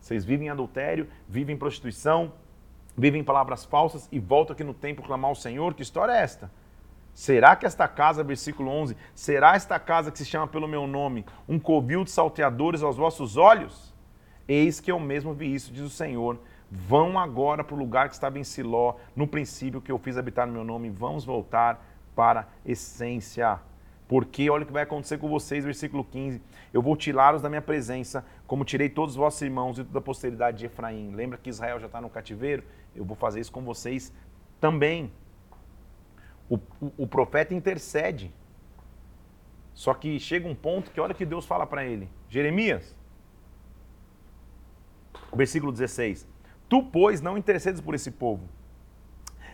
Vocês 0.00 0.24
vivem 0.24 0.46
em 0.48 0.50
adultério, 0.50 1.08
vivem 1.28 1.54
em 1.54 1.58
prostituição, 1.58 2.32
vivem 2.96 3.20
em 3.20 3.24
palavras 3.24 3.64
falsas 3.64 4.08
e 4.10 4.18
voltam 4.18 4.54
aqui 4.54 4.64
no 4.64 4.74
templo 4.74 5.04
clamar 5.04 5.28
ao 5.28 5.34
Senhor? 5.34 5.74
Que 5.74 5.82
história 5.82 6.12
é 6.12 6.22
esta? 6.22 6.50
Será 7.12 7.54
que 7.56 7.66
esta 7.66 7.86
casa, 7.86 8.24
versículo 8.24 8.70
11, 8.70 8.96
será 9.14 9.54
esta 9.54 9.78
casa 9.78 10.10
que 10.10 10.18
se 10.18 10.24
chama 10.24 10.46
pelo 10.46 10.68
meu 10.68 10.86
nome 10.86 11.26
um 11.48 11.58
covil 11.58 12.04
de 12.04 12.10
salteadores 12.10 12.82
aos 12.82 12.96
vossos 12.96 13.36
olhos? 13.36 13.92
Eis 14.48 14.80
que 14.80 14.90
eu 14.90 14.98
mesmo 14.98 15.34
vi 15.34 15.54
isso, 15.54 15.72
diz 15.72 15.82
o 15.82 15.90
Senhor. 15.90 16.38
Vão 16.70 17.18
agora 17.18 17.64
para 17.64 17.74
o 17.74 17.78
lugar 17.78 18.08
que 18.08 18.14
estava 18.14 18.38
em 18.38 18.44
Siló, 18.44 18.94
no 19.14 19.26
princípio 19.26 19.80
que 19.80 19.90
eu 19.90 19.98
fiz 19.98 20.16
habitar 20.16 20.46
no 20.46 20.52
meu 20.52 20.64
nome, 20.64 20.88
vamos 20.88 21.24
voltar 21.24 21.84
para 22.14 22.40
a 22.40 22.46
essência. 22.64 23.60
Porque 24.10 24.50
olha 24.50 24.64
o 24.64 24.66
que 24.66 24.72
vai 24.72 24.82
acontecer 24.82 25.18
com 25.18 25.28
vocês, 25.28 25.64
versículo 25.64 26.02
15. 26.02 26.42
Eu 26.72 26.82
vou 26.82 26.96
tirá-los 26.96 27.42
da 27.42 27.48
minha 27.48 27.62
presença, 27.62 28.26
como 28.44 28.64
tirei 28.64 28.88
todos 28.88 29.12
os 29.12 29.16
vossos 29.16 29.40
irmãos 29.40 29.78
e 29.78 29.84
toda 29.84 30.00
a 30.00 30.02
posteridade 30.02 30.58
de 30.58 30.66
Efraim. 30.66 31.12
Lembra 31.14 31.38
que 31.38 31.48
Israel 31.48 31.78
já 31.78 31.86
está 31.86 32.00
no 32.00 32.10
cativeiro? 32.10 32.64
Eu 32.92 33.04
vou 33.04 33.16
fazer 33.16 33.38
isso 33.38 33.52
com 33.52 33.62
vocês 33.62 34.12
também. 34.60 35.12
O, 36.48 36.56
o, 36.56 36.92
o 36.98 37.06
profeta 37.06 37.54
intercede. 37.54 38.34
Só 39.74 39.94
que 39.94 40.18
chega 40.18 40.48
um 40.48 40.56
ponto 40.56 40.90
que 40.90 41.00
olha 41.00 41.14
que 41.14 41.24
Deus 41.24 41.46
fala 41.46 41.64
para 41.64 41.84
ele. 41.84 42.08
Jeremias, 42.28 42.96
versículo 45.32 45.70
16. 45.70 46.26
Tu, 46.68 46.82
pois, 46.82 47.20
não 47.20 47.38
intercedes 47.38 47.80
por 47.80 47.94
esse 47.94 48.10
povo, 48.10 48.42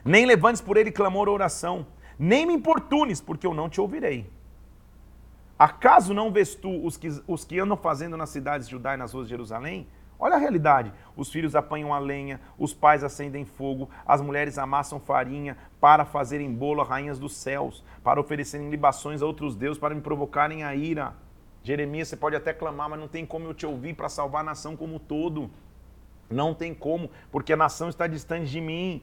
nem 0.02 0.24
levantes 0.24 0.62
por 0.62 0.78
ele 0.78 0.90
clamor 0.90 1.28
ou 1.28 1.34
oração, 1.34 1.86
nem 2.18 2.46
me 2.46 2.54
importunes, 2.54 3.20
porque 3.20 3.46
eu 3.46 3.52
não 3.52 3.68
te 3.68 3.82
ouvirei. 3.82 4.34
Acaso 5.59 6.12
não 6.12 6.30
vês 6.30 6.54
tu 6.54 6.84
os 6.84 6.96
que, 6.96 7.09
os 7.26 7.44
que 7.44 7.59
andam 7.59 7.76
fazendo 7.76 8.16
nas 8.16 8.30
cidades 8.30 8.66
de 8.66 8.72
Judá 8.72 8.94
e 8.94 8.96
nas 8.98 9.12
ruas 9.12 9.26
de 9.26 9.30
Jerusalém? 9.30 9.86
Olha 10.18 10.36
a 10.36 10.38
realidade. 10.38 10.92
Os 11.16 11.30
filhos 11.30 11.54
apanham 11.54 11.92
a 11.92 11.98
lenha, 11.98 12.40
os 12.59 12.72
pais 12.72 13.04
acendem 13.04 13.44
fogo, 13.44 13.88
as 14.07 14.20
mulheres 14.20 14.59
amassam 14.59 14.98
farinha 14.98 15.57
para 15.80 16.04
fazerem 16.04 16.52
bolo 16.52 16.80
a 16.80 16.84
rainhas 16.84 17.18
dos 17.18 17.34
céus, 17.36 17.84
para 18.02 18.20
oferecerem 18.20 18.70
libações 18.70 19.22
a 19.22 19.26
outros 19.26 19.54
deuses, 19.54 19.78
para 19.78 19.94
me 19.94 20.00
provocarem 20.00 20.62
a 20.64 20.74
ira. 20.74 21.14
Jeremias, 21.62 22.09
você 22.09 22.16
pode 22.16 22.36
até 22.36 22.52
clamar, 22.52 22.88
mas 22.88 23.00
não 23.00 23.09
tem 23.09 23.26
como 23.26 23.46
eu 23.46 23.54
te 23.54 23.66
ouvir 23.66 23.94
para 23.94 24.09
salvar 24.09 24.42
a 24.42 24.44
nação 24.44 24.76
como 24.76 24.96
um 24.96 24.98
todo. 24.98 25.50
Não 26.30 26.54
tem 26.54 26.74
como, 26.74 27.11
porque 27.30 27.52
a 27.52 27.57
nação 27.57 27.88
está 27.88 28.07
distante 28.07 28.50
de 28.50 28.61
mim. 28.61 29.02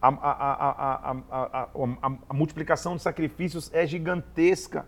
A, 0.00 0.08
a, 0.08 1.12
a, 1.12 2.12
a 2.28 2.34
multiplicação 2.34 2.96
de 2.96 3.02
sacrifícios 3.02 3.72
é 3.72 3.86
gigantesca. 3.86 4.86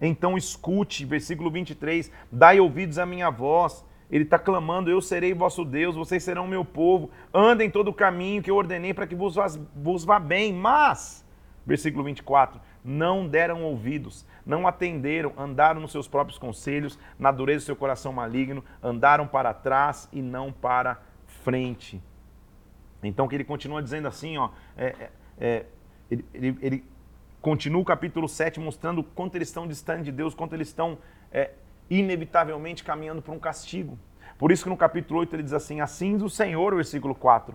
Então 0.00 0.36
escute, 0.36 1.04
versículo 1.04 1.50
23, 1.50 2.10
dai 2.32 2.58
ouvidos 2.58 2.98
à 2.98 3.04
minha 3.04 3.30
voz. 3.30 3.84
Ele 4.10 4.24
está 4.24 4.38
clamando: 4.38 4.90
Eu 4.90 5.00
serei 5.00 5.34
vosso 5.34 5.64
Deus, 5.64 5.94
vocês 5.94 6.22
serão 6.22 6.46
meu 6.46 6.64
povo. 6.64 7.10
Andem 7.32 7.70
todo 7.70 7.88
o 7.88 7.94
caminho 7.94 8.42
que 8.42 8.50
eu 8.50 8.56
ordenei 8.56 8.94
para 8.94 9.06
que 9.06 9.14
vos, 9.14 9.36
vos 9.76 10.04
vá 10.04 10.18
bem. 10.18 10.52
Mas, 10.52 11.24
versículo 11.66 12.02
24, 12.04 12.60
não 12.84 13.28
deram 13.28 13.62
ouvidos, 13.62 14.26
não 14.44 14.66
atenderam, 14.66 15.32
andaram 15.36 15.80
nos 15.80 15.92
seus 15.92 16.08
próprios 16.08 16.38
conselhos, 16.38 16.98
na 17.18 17.30
dureza 17.30 17.64
do 17.64 17.66
seu 17.66 17.76
coração 17.76 18.12
maligno, 18.12 18.64
andaram 18.82 19.26
para 19.26 19.52
trás 19.52 20.08
e 20.12 20.22
não 20.22 20.50
para 20.50 21.00
frente. 21.26 22.02
Então, 23.02 23.28
que 23.28 23.34
ele 23.34 23.44
continua 23.44 23.82
dizendo 23.82 24.08
assim, 24.08 24.36
ó, 24.36 24.50
é, 24.76 24.86
é, 24.86 25.10
é 25.38 25.66
ele, 26.10 26.24
ele, 26.34 26.58
ele 26.60 26.84
Continua 27.40 27.80
o 27.80 27.84
capítulo 27.84 28.28
7 28.28 28.60
mostrando 28.60 29.02
quanto 29.02 29.34
eles 29.34 29.48
estão 29.48 29.66
distantes 29.66 30.04
de 30.04 30.12
Deus, 30.12 30.34
quanto 30.34 30.54
eles 30.54 30.68
estão 30.68 30.98
é, 31.32 31.52
inevitavelmente 31.88 32.84
caminhando 32.84 33.22
para 33.22 33.32
um 33.32 33.38
castigo. 33.38 33.98
Por 34.38 34.52
isso 34.52 34.64
que 34.64 34.68
no 34.68 34.76
capítulo 34.76 35.20
8 35.20 35.36
ele 35.36 35.42
diz 35.42 35.54
assim: 35.54 35.80
Assim 35.80 36.16
o 36.16 36.28
Senhor, 36.28 36.74
versículo 36.74 37.14
4. 37.14 37.54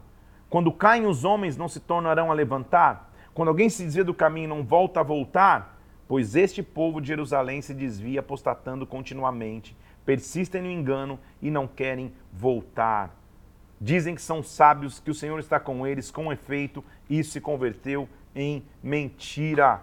Quando 0.49 0.71
caem 0.71 1.05
os 1.05 1.23
homens, 1.23 1.55
não 1.55 1.67
se 1.67 1.79
tornarão 1.79 2.31
a 2.31 2.33
levantar. 2.33 3.13
Quando 3.33 3.49
alguém 3.49 3.69
se 3.69 3.83
desvia 3.83 4.03
do 4.03 4.13
caminho, 4.13 4.49
não 4.49 4.63
volta 4.63 5.01
a 5.01 5.03
voltar. 5.03 5.79
Pois 6.07 6.35
este 6.35 6.63
povo 6.63 6.99
de 6.99 7.07
Jerusalém 7.07 7.61
se 7.61 7.73
desvia, 7.73 8.21
apostatando 8.21 8.87
continuamente. 8.87 9.75
Persistem 10.03 10.61
no 10.61 10.69
engano 10.69 11.19
e 11.41 11.51
não 11.51 11.67
querem 11.67 12.11
voltar. 12.31 13.15
Dizem 13.79 14.15
que 14.15 14.21
são 14.21 14.41
sábios, 14.41 14.99
que 14.99 15.11
o 15.11 15.15
Senhor 15.15 15.39
está 15.39 15.59
com 15.59 15.85
eles, 15.85 16.09
com 16.09 16.31
efeito, 16.31 16.83
isso 17.09 17.31
se 17.31 17.41
converteu 17.41 18.07
em 18.35 18.63
mentira. 18.83 19.81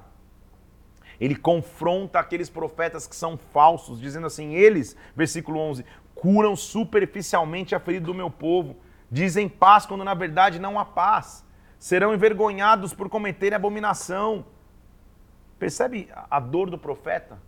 Ele 1.21 1.35
confronta 1.35 2.19
aqueles 2.19 2.51
profetas 2.51 3.07
que 3.07 3.17
são 3.17 3.37
falsos, 3.37 4.01
dizendo 4.01 4.27
assim: 4.27 4.55
eles, 4.55 4.97
versículo 5.17 5.59
11, 5.59 5.85
curam 6.15 6.55
superficialmente 6.55 7.75
a 7.75 7.81
ferida 7.81 8.07
do 8.07 8.15
meu 8.15 8.31
povo, 8.31 8.77
dizem 9.11 9.49
paz 9.49 9.87
quando 9.87 10.05
na 10.05 10.15
verdade 10.15 10.59
não 10.59 10.79
há 10.79 10.85
paz, 10.85 11.45
serão 11.79 12.15
envergonhados 12.15 12.93
por 12.93 13.09
cometerem 13.09 13.57
abominação. 13.57 14.45
Percebe 15.59 16.09
a 16.31 16.41
dor 16.41 16.71
do 16.71 16.79
profeta? 16.79 17.39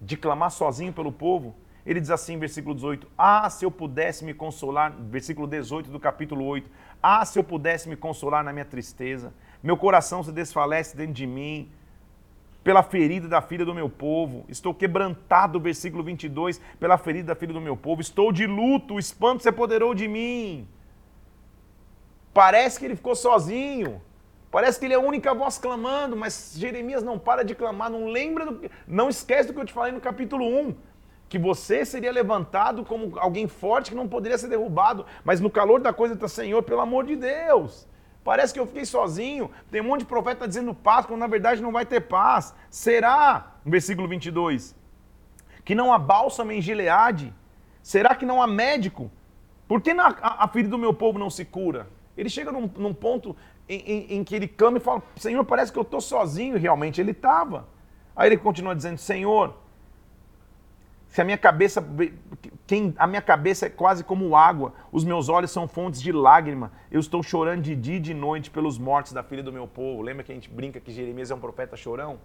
De 0.00 0.16
clamar 0.16 0.50
sozinho 0.50 0.92
pelo 0.92 1.10
povo? 1.10 1.54
Ele 1.86 2.00
diz 2.00 2.10
assim, 2.10 2.38
versículo 2.38 2.74
18: 2.74 3.06
Ah, 3.16 3.48
se 3.50 3.64
eu 3.64 3.70
pudesse 3.70 4.24
me 4.24 4.32
consolar, 4.32 4.92
versículo 4.92 5.46
18 5.46 5.90
do 5.90 6.00
capítulo 6.00 6.44
8: 6.44 6.70
Ah, 7.02 7.24
se 7.24 7.38
eu 7.38 7.44
pudesse 7.44 7.88
me 7.88 7.96
consolar 7.96 8.42
na 8.42 8.52
minha 8.52 8.64
tristeza, 8.64 9.32
meu 9.64 9.78
coração 9.78 10.22
se 10.22 10.30
desfalece 10.30 10.94
dentro 10.94 11.14
de 11.14 11.26
mim, 11.26 11.70
pela 12.62 12.82
ferida 12.82 13.26
da 13.26 13.40
filha 13.40 13.64
do 13.64 13.74
meu 13.74 13.88
povo, 13.88 14.44
estou 14.46 14.74
quebrantado, 14.74 15.58
versículo 15.58 16.04
22, 16.04 16.60
pela 16.78 16.98
ferida 16.98 17.28
da 17.28 17.34
filha 17.34 17.54
do 17.54 17.60
meu 17.62 17.76
povo, 17.76 18.02
estou 18.02 18.30
de 18.30 18.46
luto, 18.46 18.94
o 18.94 18.98
espanto 18.98 19.42
se 19.42 19.48
apoderou 19.48 19.94
de 19.94 20.06
mim. 20.06 20.68
Parece 22.34 22.78
que 22.78 22.84
ele 22.84 22.96
ficou 22.96 23.16
sozinho. 23.16 24.02
Parece 24.50 24.78
que 24.78 24.84
ele 24.84 24.94
é 24.94 24.96
a 24.96 25.00
única 25.00 25.34
voz 25.34 25.56
clamando, 25.58 26.14
mas 26.14 26.54
Jeremias 26.56 27.02
não 27.02 27.18
para 27.18 27.42
de 27.42 27.54
clamar, 27.54 27.90
não 27.90 28.06
lembra 28.06 28.46
do, 28.46 28.70
não 28.86 29.08
esquece 29.08 29.48
do 29.48 29.54
que 29.54 29.60
eu 29.60 29.64
te 29.64 29.72
falei 29.72 29.92
no 29.92 30.00
capítulo 30.00 30.44
1 30.46 30.74
que 31.26 31.38
você 31.38 31.84
seria 31.84 32.12
levantado 32.12 32.84
como 32.84 33.18
alguém 33.18 33.48
forte 33.48 33.90
que 33.90 33.96
não 33.96 34.06
poderia 34.06 34.38
ser 34.38 34.46
derrubado, 34.46 35.04
mas 35.24 35.40
no 35.40 35.50
calor 35.50 35.80
da 35.80 35.92
coisa 35.92 36.14
está, 36.14 36.28
Senhor, 36.28 36.62
pelo 36.62 36.80
amor 36.80 37.04
de 37.04 37.16
Deus. 37.16 37.88
Parece 38.24 38.54
que 38.54 38.58
eu 38.58 38.66
fiquei 38.66 38.86
sozinho. 38.86 39.50
Tem 39.70 39.82
um 39.82 39.84
monte 39.84 40.00
de 40.00 40.06
profeta 40.06 40.48
dizendo 40.48 40.74
paz, 40.74 41.04
quando 41.04 41.20
na 41.20 41.26
verdade 41.26 41.62
não 41.62 41.70
vai 41.70 41.84
ter 41.84 42.00
paz. 42.00 42.54
Será, 42.70 43.58
versículo 43.64 44.08
22, 44.08 44.74
que 45.62 45.74
não 45.74 45.92
há 45.92 45.98
bálsamo 45.98 46.50
em 46.50 46.60
Gileade? 46.60 47.32
Será 47.82 48.14
que 48.14 48.24
não 48.24 48.40
há 48.40 48.46
médico? 48.46 49.10
Por 49.68 49.82
que 49.82 49.90
a, 49.90 50.06
a, 50.06 50.44
a 50.44 50.48
ferida 50.48 50.70
do 50.70 50.78
meu 50.78 50.94
povo 50.94 51.18
não 51.18 51.28
se 51.28 51.44
cura? 51.44 51.86
Ele 52.16 52.30
chega 52.30 52.50
num, 52.50 52.70
num 52.76 52.94
ponto 52.94 53.36
em, 53.68 53.78
em, 53.80 54.16
em, 54.16 54.24
que 54.24 54.34
ele 54.34 54.48
clama 54.48 54.78
e 54.78 54.80
fala: 54.80 55.02
Senhor, 55.16 55.44
parece 55.44 55.70
que 55.70 55.78
eu 55.78 55.82
estou 55.82 56.00
sozinho. 56.00 56.58
Realmente 56.58 57.00
ele 57.00 57.10
estava. 57.10 57.68
Aí 58.16 58.28
ele 58.28 58.38
continua 58.38 58.74
dizendo: 58.74 58.96
Senhor, 58.96 59.54
se 61.14 61.20
a 61.20 61.24
minha 61.24 61.38
cabeça, 61.38 61.80
quem, 62.66 62.92
a 62.98 63.06
minha 63.06 63.22
cabeça 63.22 63.66
é 63.66 63.70
quase 63.70 64.02
como 64.02 64.34
água, 64.34 64.74
os 64.90 65.04
meus 65.04 65.28
olhos 65.28 65.52
são 65.52 65.68
fontes 65.68 66.02
de 66.02 66.10
lágrima, 66.10 66.72
eu 66.90 66.98
estou 66.98 67.22
chorando 67.22 67.62
de 67.62 67.76
dia 67.76 67.98
e 67.98 68.00
de 68.00 68.12
noite 68.12 68.50
pelos 68.50 68.78
mortos 68.78 69.12
da 69.12 69.22
filha 69.22 69.40
do 69.40 69.52
meu 69.52 69.68
povo. 69.68 70.02
Lembra 70.02 70.24
que 70.24 70.32
a 70.32 70.34
gente 70.34 70.50
brinca 70.50 70.80
que 70.80 70.90
Jeremias 70.90 71.30
é 71.30 71.34
um 71.36 71.38
profeta 71.38 71.76
chorão? 71.76 72.18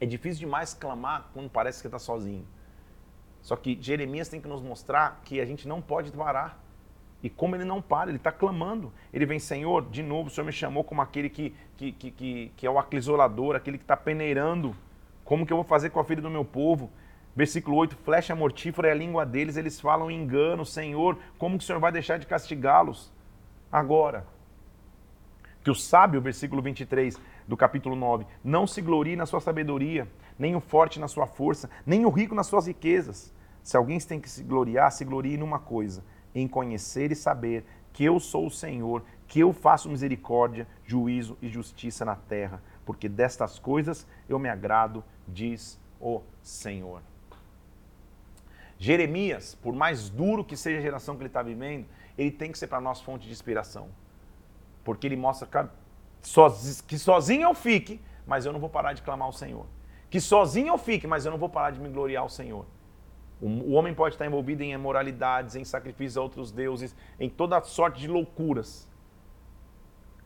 É 0.00 0.06
difícil 0.06 0.46
demais 0.46 0.74
clamar 0.74 1.28
quando 1.34 1.50
parece 1.50 1.80
que 1.80 1.88
está 1.88 1.98
sozinho. 1.98 2.46
Só 3.42 3.56
que 3.56 3.76
Jeremias 3.82 4.28
tem 4.28 4.40
que 4.40 4.46
nos 4.46 4.62
mostrar 4.62 5.20
que 5.24 5.40
a 5.40 5.44
gente 5.44 5.66
não 5.66 5.82
pode 5.82 6.12
parar. 6.12 6.56
E 7.20 7.28
como 7.28 7.56
ele 7.56 7.64
não 7.64 7.82
para, 7.82 8.10
ele 8.10 8.18
está 8.18 8.30
clamando. 8.30 8.92
Ele 9.12 9.26
vem, 9.26 9.40
Senhor, 9.40 9.90
de 9.90 10.04
novo, 10.04 10.28
o 10.28 10.30
Senhor 10.30 10.46
me 10.46 10.52
chamou 10.52 10.84
como 10.84 11.02
aquele 11.02 11.28
que, 11.28 11.52
que, 11.76 11.90
que, 11.90 12.10
que, 12.12 12.52
que 12.56 12.64
é 12.64 12.70
o 12.70 12.78
aclisolador, 12.78 13.56
aquele 13.56 13.76
que 13.76 13.82
está 13.82 13.96
peneirando. 13.96 14.72
Como 15.24 15.44
que 15.44 15.52
eu 15.52 15.56
vou 15.56 15.64
fazer 15.64 15.90
com 15.90 15.98
a 15.98 16.04
filha 16.04 16.22
do 16.22 16.30
meu 16.30 16.44
povo? 16.44 16.88
Versículo 17.34 17.76
8: 17.76 17.96
flecha 17.96 18.34
mortífera 18.34 18.88
é 18.88 18.92
a 18.92 18.94
língua 18.94 19.24
deles, 19.24 19.56
eles 19.56 19.80
falam 19.80 20.10
engano, 20.10 20.64
Senhor, 20.64 21.18
como 21.38 21.56
que 21.56 21.64
o 21.64 21.66
Senhor 21.66 21.78
vai 21.78 21.92
deixar 21.92 22.18
de 22.18 22.26
castigá-los? 22.26 23.12
Agora. 23.70 24.26
Que 25.62 25.70
o 25.70 25.74
sábio, 25.74 26.22
versículo 26.22 26.62
23 26.62 27.18
do 27.46 27.56
capítulo 27.56 27.94
9, 27.94 28.26
não 28.42 28.66
se 28.66 28.80
glorie 28.80 29.14
na 29.14 29.26
sua 29.26 29.40
sabedoria, 29.40 30.08
nem 30.38 30.56
o 30.56 30.60
forte 30.60 30.98
na 30.98 31.06
sua 31.06 31.26
força, 31.26 31.68
nem 31.84 32.06
o 32.06 32.08
rico 32.08 32.34
nas 32.34 32.46
suas 32.46 32.66
riquezas. 32.66 33.32
Se 33.62 33.76
alguém 33.76 33.98
tem 34.00 34.18
que 34.18 34.30
se 34.30 34.42
gloriar, 34.42 34.90
se 34.90 35.04
glorie 35.04 35.36
numa 35.36 35.58
coisa, 35.58 36.02
em 36.34 36.48
conhecer 36.48 37.12
e 37.12 37.16
saber 37.16 37.64
que 37.92 38.04
eu 38.04 38.18
sou 38.18 38.46
o 38.46 38.50
Senhor, 38.50 39.02
que 39.26 39.40
eu 39.40 39.52
faço 39.52 39.90
misericórdia, 39.90 40.66
juízo 40.84 41.36
e 41.42 41.48
justiça 41.48 42.04
na 42.04 42.16
terra, 42.16 42.62
porque 42.86 43.08
destas 43.08 43.58
coisas 43.58 44.06
eu 44.28 44.38
me 44.38 44.48
agrado, 44.48 45.04
diz 45.28 45.78
o 46.00 46.22
Senhor. 46.42 47.02
Jeremias, 48.82 49.54
por 49.54 49.74
mais 49.74 50.08
duro 50.08 50.42
que 50.42 50.56
seja 50.56 50.78
a 50.78 50.80
geração 50.80 51.14
que 51.14 51.20
ele 51.20 51.28
está 51.28 51.42
vivendo, 51.42 51.86
ele 52.16 52.30
tem 52.30 52.50
que 52.50 52.58
ser 52.58 52.66
para 52.66 52.80
nós 52.80 52.98
fonte 52.98 53.26
de 53.26 53.32
inspiração. 53.32 53.90
Porque 54.82 55.06
ele 55.06 55.16
mostra 55.16 55.70
que 56.88 56.98
sozinho 56.98 57.42
eu 57.42 57.54
fique, 57.54 58.00
mas 58.26 58.46
eu 58.46 58.54
não 58.54 58.58
vou 58.58 58.70
parar 58.70 58.94
de 58.94 59.02
clamar 59.02 59.26
ao 59.26 59.32
Senhor. 59.34 59.66
Que 60.08 60.18
sozinho 60.18 60.68
eu 60.68 60.78
fique, 60.78 61.06
mas 61.06 61.26
eu 61.26 61.30
não 61.30 61.36
vou 61.38 61.50
parar 61.50 61.72
de 61.72 61.78
me 61.78 61.90
gloriar 61.90 62.22
ao 62.22 62.30
Senhor. 62.30 62.64
O 63.38 63.72
homem 63.72 63.94
pode 63.94 64.14
estar 64.14 64.24
envolvido 64.24 64.62
em 64.62 64.72
imoralidades, 64.72 65.56
em 65.56 65.64
sacrifícios 65.64 66.16
a 66.16 66.22
outros 66.22 66.50
deuses, 66.50 66.96
em 67.18 67.28
toda 67.28 67.60
sorte 67.60 68.00
de 68.00 68.08
loucuras. 68.08 68.88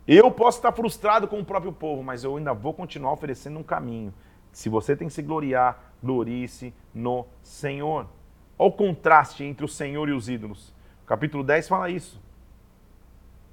Eu 0.06 0.30
posso 0.30 0.58
estar 0.58 0.70
frustrado 0.70 1.26
com 1.26 1.40
o 1.40 1.44
próprio 1.44 1.72
povo, 1.72 2.04
mas 2.04 2.22
eu 2.22 2.36
ainda 2.36 2.54
vou 2.54 2.72
continuar 2.72 3.12
oferecendo 3.12 3.58
um 3.58 3.64
caminho. 3.64 4.14
Se 4.52 4.68
você 4.68 4.94
tem 4.94 5.08
que 5.08 5.14
se 5.14 5.22
gloriar, 5.22 5.92
glorie-se 6.00 6.72
no 6.94 7.26
Senhor. 7.42 8.06
Olha 8.58 8.68
o 8.68 8.72
contraste 8.72 9.44
entre 9.44 9.64
o 9.64 9.68
Senhor 9.68 10.08
e 10.08 10.12
os 10.12 10.28
ídolos. 10.28 10.74
O 11.02 11.06
capítulo 11.06 11.42
10 11.42 11.68
fala 11.68 11.90
isso. 11.90 12.22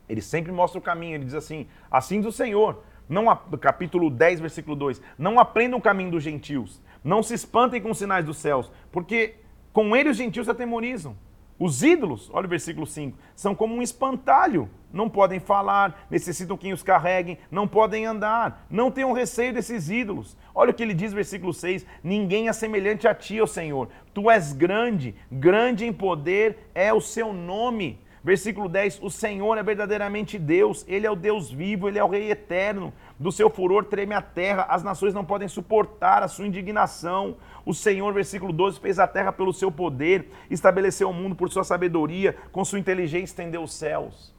Ele 0.07 0.21
sempre 0.21 0.51
mostra 0.51 0.79
o 0.79 0.81
caminho, 0.81 1.15
ele 1.15 1.25
diz 1.25 1.33
assim: 1.33 1.67
Assim 1.89 2.19
diz 2.19 2.27
o 2.27 2.31
Senhor, 2.31 2.83
não, 3.07 3.25
capítulo 3.59 4.09
10, 4.09 4.39
versículo 4.39 4.75
2: 4.75 5.01
Não 5.17 5.39
aprendam 5.39 5.79
o 5.79 5.81
caminho 5.81 6.11
dos 6.11 6.23
gentios, 6.23 6.81
não 7.03 7.21
se 7.21 7.33
espantem 7.33 7.81
com 7.81 7.91
os 7.91 7.97
sinais 7.97 8.25
dos 8.25 8.37
céus, 8.37 8.71
porque 8.91 9.35
com 9.73 9.95
ele 9.95 10.09
os 10.09 10.17
gentios 10.17 10.45
se 10.45 10.51
atemorizam. 10.51 11.15
Os 11.59 11.83
ídolos, 11.83 12.27
olha 12.33 12.47
o 12.47 12.49
versículo 12.49 12.87
5, 12.87 13.15
são 13.35 13.53
como 13.53 13.75
um 13.75 13.83
espantalho. 13.83 14.67
Não 14.91 15.07
podem 15.07 15.39
falar, 15.39 16.07
necessitam 16.09 16.57
quem 16.57 16.73
os 16.73 16.81
carreguem, 16.81 17.37
não 17.51 17.67
podem 17.67 18.05
andar. 18.05 18.65
Não 18.67 18.89
tenham 18.89 19.13
receio 19.13 19.53
desses 19.53 19.89
ídolos. 19.89 20.35
Olha 20.55 20.71
o 20.71 20.73
que 20.73 20.81
ele 20.81 20.93
diz, 20.93 21.13
versículo 21.13 21.53
6: 21.53 21.85
Ninguém 22.03 22.47
é 22.47 22.53
semelhante 22.53 23.07
a 23.07 23.13
ti, 23.13 23.39
ó 23.39 23.45
Senhor. 23.45 23.89
Tu 24.13 24.29
és 24.29 24.53
grande, 24.53 25.15
grande 25.31 25.85
em 25.85 25.93
poder 25.93 26.69
é 26.75 26.93
o 26.93 26.99
seu 26.99 27.31
nome. 27.31 27.99
Versículo 28.23 28.69
10: 28.69 29.01
O 29.01 29.09
Senhor 29.09 29.57
é 29.57 29.63
verdadeiramente 29.63 30.37
Deus, 30.37 30.85
Ele 30.87 31.07
é 31.07 31.11
o 31.11 31.15
Deus 31.15 31.49
vivo, 31.49 31.87
Ele 31.87 31.97
é 31.97 32.03
o 32.03 32.09
Rei 32.09 32.29
eterno. 32.29 32.93
Do 33.17 33.31
seu 33.31 33.49
furor 33.49 33.85
treme 33.85 34.13
a 34.13 34.21
terra, 34.21 34.67
as 34.69 34.83
nações 34.83 35.13
não 35.13 35.25
podem 35.25 35.47
suportar 35.47 36.21
a 36.21 36.27
sua 36.27 36.45
indignação. 36.45 37.37
O 37.65 37.73
Senhor, 37.73 38.13
versículo 38.13 38.53
12, 38.53 38.79
fez 38.79 38.99
a 38.99 39.07
terra 39.07 39.31
pelo 39.31 39.53
seu 39.53 39.71
poder, 39.71 40.29
estabeleceu 40.49 41.09
o 41.09 41.13
mundo 41.13 41.35
por 41.35 41.49
sua 41.49 41.63
sabedoria, 41.63 42.35
com 42.51 42.63
sua 42.63 42.79
inteligência 42.79 43.31
estendeu 43.31 43.63
os 43.63 43.73
céus. 43.73 44.33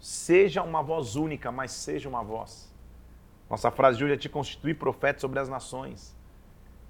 Seja 0.00 0.62
uma 0.62 0.82
voz 0.82 1.16
única, 1.16 1.52
mas 1.52 1.72
seja 1.72 2.08
uma 2.08 2.22
voz. 2.22 2.72
Nossa 3.48 3.70
frase 3.70 3.98
de 3.98 4.04
hoje 4.04 4.14
é 4.14 4.16
te 4.16 4.28
constituir 4.28 4.74
profeta 4.74 5.20
sobre 5.20 5.38
as 5.38 5.48
nações. 5.48 6.14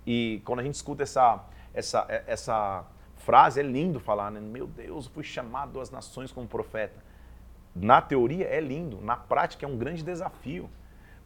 E 0.07 0.43
quando 0.45 0.61
a 0.61 0.63
gente 0.63 0.75
escuta 0.75 1.03
essa, 1.03 1.45
essa, 1.73 2.07
essa 2.27 2.85
frase, 3.17 3.61
é 3.61 3.63
lindo 3.63 3.99
falar, 3.99 4.31
né? 4.31 4.41
Meu 4.41 4.67
Deus, 4.67 5.07
fui 5.07 5.25
chamado 5.25 5.81
às 5.81 5.91
nações 5.91 6.31
como 6.31 6.47
profeta. 6.47 7.03
Na 7.75 8.01
teoria 8.01 8.47
é 8.47 8.61
lindo, 8.61 9.01
na 9.01 9.17
prática 9.17 9.67
é 9.67 9.69
um 9.69 9.77
grande 9.77 10.03
desafio. 10.03 10.71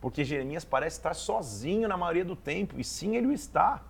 Porque 0.01 0.25
Jeremias 0.25 0.65
parece 0.65 0.99
estar 0.99 1.15
sozinho 1.15 1.89
na 1.89 1.97
maioria 1.97 2.25
do 2.25 2.37
tempo, 2.37 2.79
e 2.79 2.85
sim 2.85 3.17
ele 3.17 3.27
o 3.27 3.33
está. 3.33 3.83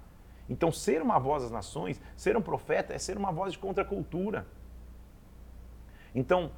Então, 0.49 0.73
ser 0.73 1.03
uma 1.03 1.19
voz 1.19 1.43
das 1.43 1.53
nações, 1.53 2.01
ser 2.17 2.37
um 2.37 2.41
profeta, 2.41 2.95
é 2.95 2.99
ser 2.99 3.19
uma 3.19 3.31
voz 3.31 3.53
de 3.53 3.59
contracultura. 3.59 4.47
Então, 6.15 6.51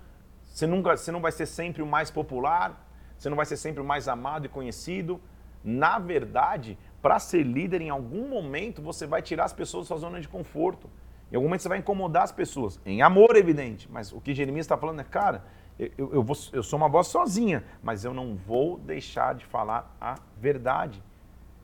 você, 0.45 0.67
nunca, 0.67 0.97
você 0.97 1.11
não 1.11 1.21
vai 1.21 1.33
ser 1.33 1.47
sempre 1.47 1.83
o 1.83 1.87
mais 1.87 2.11
popular, 2.11 2.87
você 3.19 3.29
não 3.29 3.37
vai 3.37 3.45
ser 3.45 3.57
sempre 3.57 3.81
o 3.81 3.85
mais 3.85 4.07
amado 4.07 4.47
e 4.47 4.49
conhecido. 4.49 5.21
Na 5.63 5.99
verdade, 5.99 6.79
para 7.03 7.19
ser 7.19 7.43
líder, 7.43 7.81
em 7.81 7.91
algum 7.91 8.29
momento 8.29 8.83
você 8.83 9.07
vai 9.07 9.23
tirar 9.23 9.45
as 9.45 9.53
pessoas 9.53 9.85
da 9.85 9.89
sua 9.89 9.99
zona 9.99 10.21
de 10.21 10.29
conforto. 10.29 10.89
Em 11.33 11.37
algum 11.37 11.49
momento 11.49 11.63
você 11.63 11.69
vai 11.69 11.79
incomodar 11.79 12.25
as 12.25 12.33
pessoas. 12.33 12.81
Em 12.85 13.03
amor, 13.03 13.37
evidente. 13.37 13.89
Mas 13.91 14.13
o 14.13 14.21
que 14.21 14.35
Jeremias 14.35 14.65
está 14.65 14.77
falando 14.77 15.01
é, 15.01 15.05
cara, 15.05 15.45
eu, 15.79 16.13
eu, 16.13 16.23
vou, 16.23 16.37
eu 16.53 16.63
sou 16.63 16.77
uma 16.77 16.89
voz 16.89 17.07
sozinha, 17.07 17.65
mas 17.83 18.05
eu 18.05 18.13
não 18.13 18.37
vou 18.37 18.79
deixar 18.79 19.35
de 19.35 19.47
falar 19.47 19.97
a 20.01 20.17
verdade. 20.37 21.03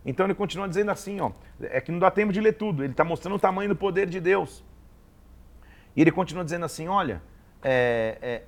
Então 0.04 0.24
ele 0.24 0.34
continua 0.34 0.68
dizendo 0.68 0.90
assim, 0.90 1.20
ó, 1.20 1.32
é 1.60 1.80
que 1.80 1.90
não 1.90 1.98
dá 1.98 2.10
tempo 2.10 2.32
de 2.32 2.40
ler 2.40 2.52
tudo, 2.52 2.82
ele 2.82 2.92
está 2.92 3.04
mostrando 3.04 3.34
o 3.34 3.38
tamanho 3.38 3.68
do 3.68 3.76
poder 3.76 4.08
de 4.08 4.20
Deus. 4.20 4.64
E 5.94 6.00
ele 6.00 6.12
continua 6.12 6.44
dizendo 6.44 6.64
assim, 6.64 6.86
olha, 6.88 7.20
é, 7.62 8.18
é, 8.22 8.42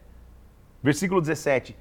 versículo 0.83 1.21
17, 1.21 1.77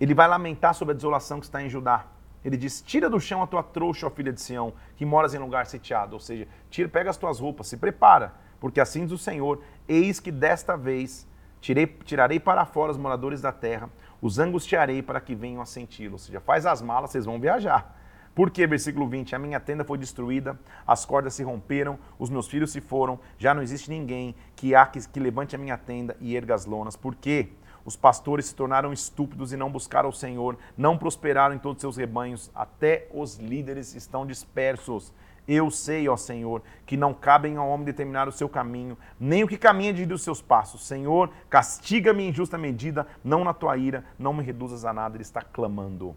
ele 0.00 0.14
vai 0.14 0.26
lamentar 0.26 0.74
sobre 0.74 0.92
a 0.92 0.94
desolação 0.94 1.38
que 1.38 1.46
está 1.46 1.62
em 1.62 1.68
Judá. 1.68 2.06
Ele 2.44 2.56
diz, 2.56 2.80
tira 2.80 3.10
do 3.10 3.20
chão 3.20 3.42
a 3.42 3.46
tua 3.46 3.62
trouxa, 3.62 4.06
ó 4.06 4.10
filha 4.10 4.32
de 4.32 4.40
Sião, 4.40 4.72
que 4.96 5.04
moras 5.04 5.34
em 5.34 5.38
lugar 5.38 5.66
sitiado. 5.66 6.14
Ou 6.14 6.20
seja, 6.20 6.48
tira, 6.70 6.88
pega 6.88 7.10
as 7.10 7.16
tuas 7.16 7.38
roupas, 7.38 7.66
se 7.66 7.76
prepara, 7.76 8.34
porque 8.58 8.80
assim 8.80 9.04
diz 9.04 9.12
o 9.12 9.18
Senhor, 9.18 9.62
eis 9.88 10.20
que 10.20 10.32
desta 10.32 10.76
vez 10.76 11.28
Tirei, 11.60 11.86
tirarei 11.86 12.40
para 12.40 12.64
fora 12.64 12.90
os 12.90 12.96
moradores 12.96 13.42
da 13.42 13.52
terra, 13.52 13.90
os 14.20 14.38
angustiarei 14.38 15.02
para 15.02 15.20
que 15.20 15.34
venham 15.34 15.60
a 15.60 15.66
senti-lo. 15.66 16.14
Ou 16.14 16.18
seja, 16.18 16.40
faz 16.40 16.64
as 16.64 16.80
malas, 16.80 17.10
vocês 17.10 17.26
vão 17.26 17.38
viajar. 17.38 17.96
Porque, 18.34 18.66
versículo 18.66 19.06
20, 19.06 19.34
a 19.34 19.38
minha 19.38 19.60
tenda 19.60 19.84
foi 19.84 19.98
destruída, 19.98 20.58
as 20.86 21.04
cordas 21.04 21.34
se 21.34 21.42
romperam, 21.42 21.98
os 22.18 22.30
meus 22.30 22.48
filhos 22.48 22.70
se 22.70 22.80
foram, 22.80 23.18
já 23.36 23.52
não 23.52 23.60
existe 23.60 23.90
ninguém 23.90 24.34
que 24.56 24.74
há 24.74 24.86
que, 24.86 25.06
que 25.06 25.20
levante 25.20 25.54
a 25.54 25.58
minha 25.58 25.76
tenda 25.76 26.16
e 26.20 26.34
erga 26.34 26.54
as 26.54 26.64
lonas. 26.64 26.96
Por 26.96 27.14
quê? 27.14 27.50
Os 27.84 27.96
pastores 27.96 28.46
se 28.46 28.54
tornaram 28.54 28.92
estúpidos 28.92 29.52
e 29.52 29.56
não 29.56 29.70
buscaram 29.70 30.08
o 30.08 30.12
Senhor, 30.12 30.56
não 30.76 30.98
prosperaram 30.98 31.54
em 31.54 31.58
todos 31.58 31.76
os 31.78 31.80
seus 31.80 31.96
rebanhos, 31.96 32.50
até 32.54 33.08
os 33.12 33.36
líderes 33.36 33.94
estão 33.94 34.26
dispersos. 34.26 35.12
Eu 35.48 35.70
sei, 35.70 36.08
ó 36.08 36.16
Senhor, 36.16 36.62
que 36.86 36.96
não 36.96 37.12
cabem 37.12 37.56
ao 37.56 37.68
homem 37.68 37.84
determinar 37.84 38.28
o 38.28 38.32
seu 38.32 38.48
caminho, 38.48 38.96
nem 39.18 39.42
o 39.42 39.48
que 39.48 39.56
caminha 39.56 39.92
de 39.92 40.12
os 40.12 40.22
seus 40.22 40.40
passos. 40.40 40.86
Senhor, 40.86 41.30
castiga-me 41.48 42.22
em 42.22 42.32
justa 42.32 42.56
medida, 42.56 43.06
não 43.24 43.42
na 43.42 43.52
tua 43.52 43.76
ira, 43.76 44.04
não 44.18 44.32
me 44.32 44.44
reduzas 44.44 44.84
a 44.84 44.92
nada. 44.92 45.16
Ele 45.16 45.22
está 45.22 45.42
clamando. 45.42 46.14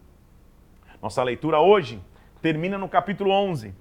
Nossa 1.01 1.23
leitura 1.23 1.59
hoje 1.59 1.99
termina 2.41 2.77
no 2.77 2.87
capítulo 2.87 3.31
11, 3.31 3.73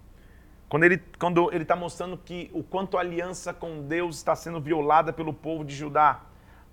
quando 0.69 0.85
ele 0.85 1.03
quando 1.19 1.53
ele 1.53 1.65
está 1.65 1.77
mostrando 1.77 2.17
que 2.17 2.51
o 2.55 2.63
quanto 2.63 2.97
a 2.97 3.01
aliança 3.01 3.53
com 3.53 3.83
Deus 3.83 4.17
está 4.17 4.35
sendo 4.35 4.61
violada 4.61 5.13
pelo 5.13 5.35
povo 5.35 5.65
de 5.65 5.75
Judá. 5.75 6.23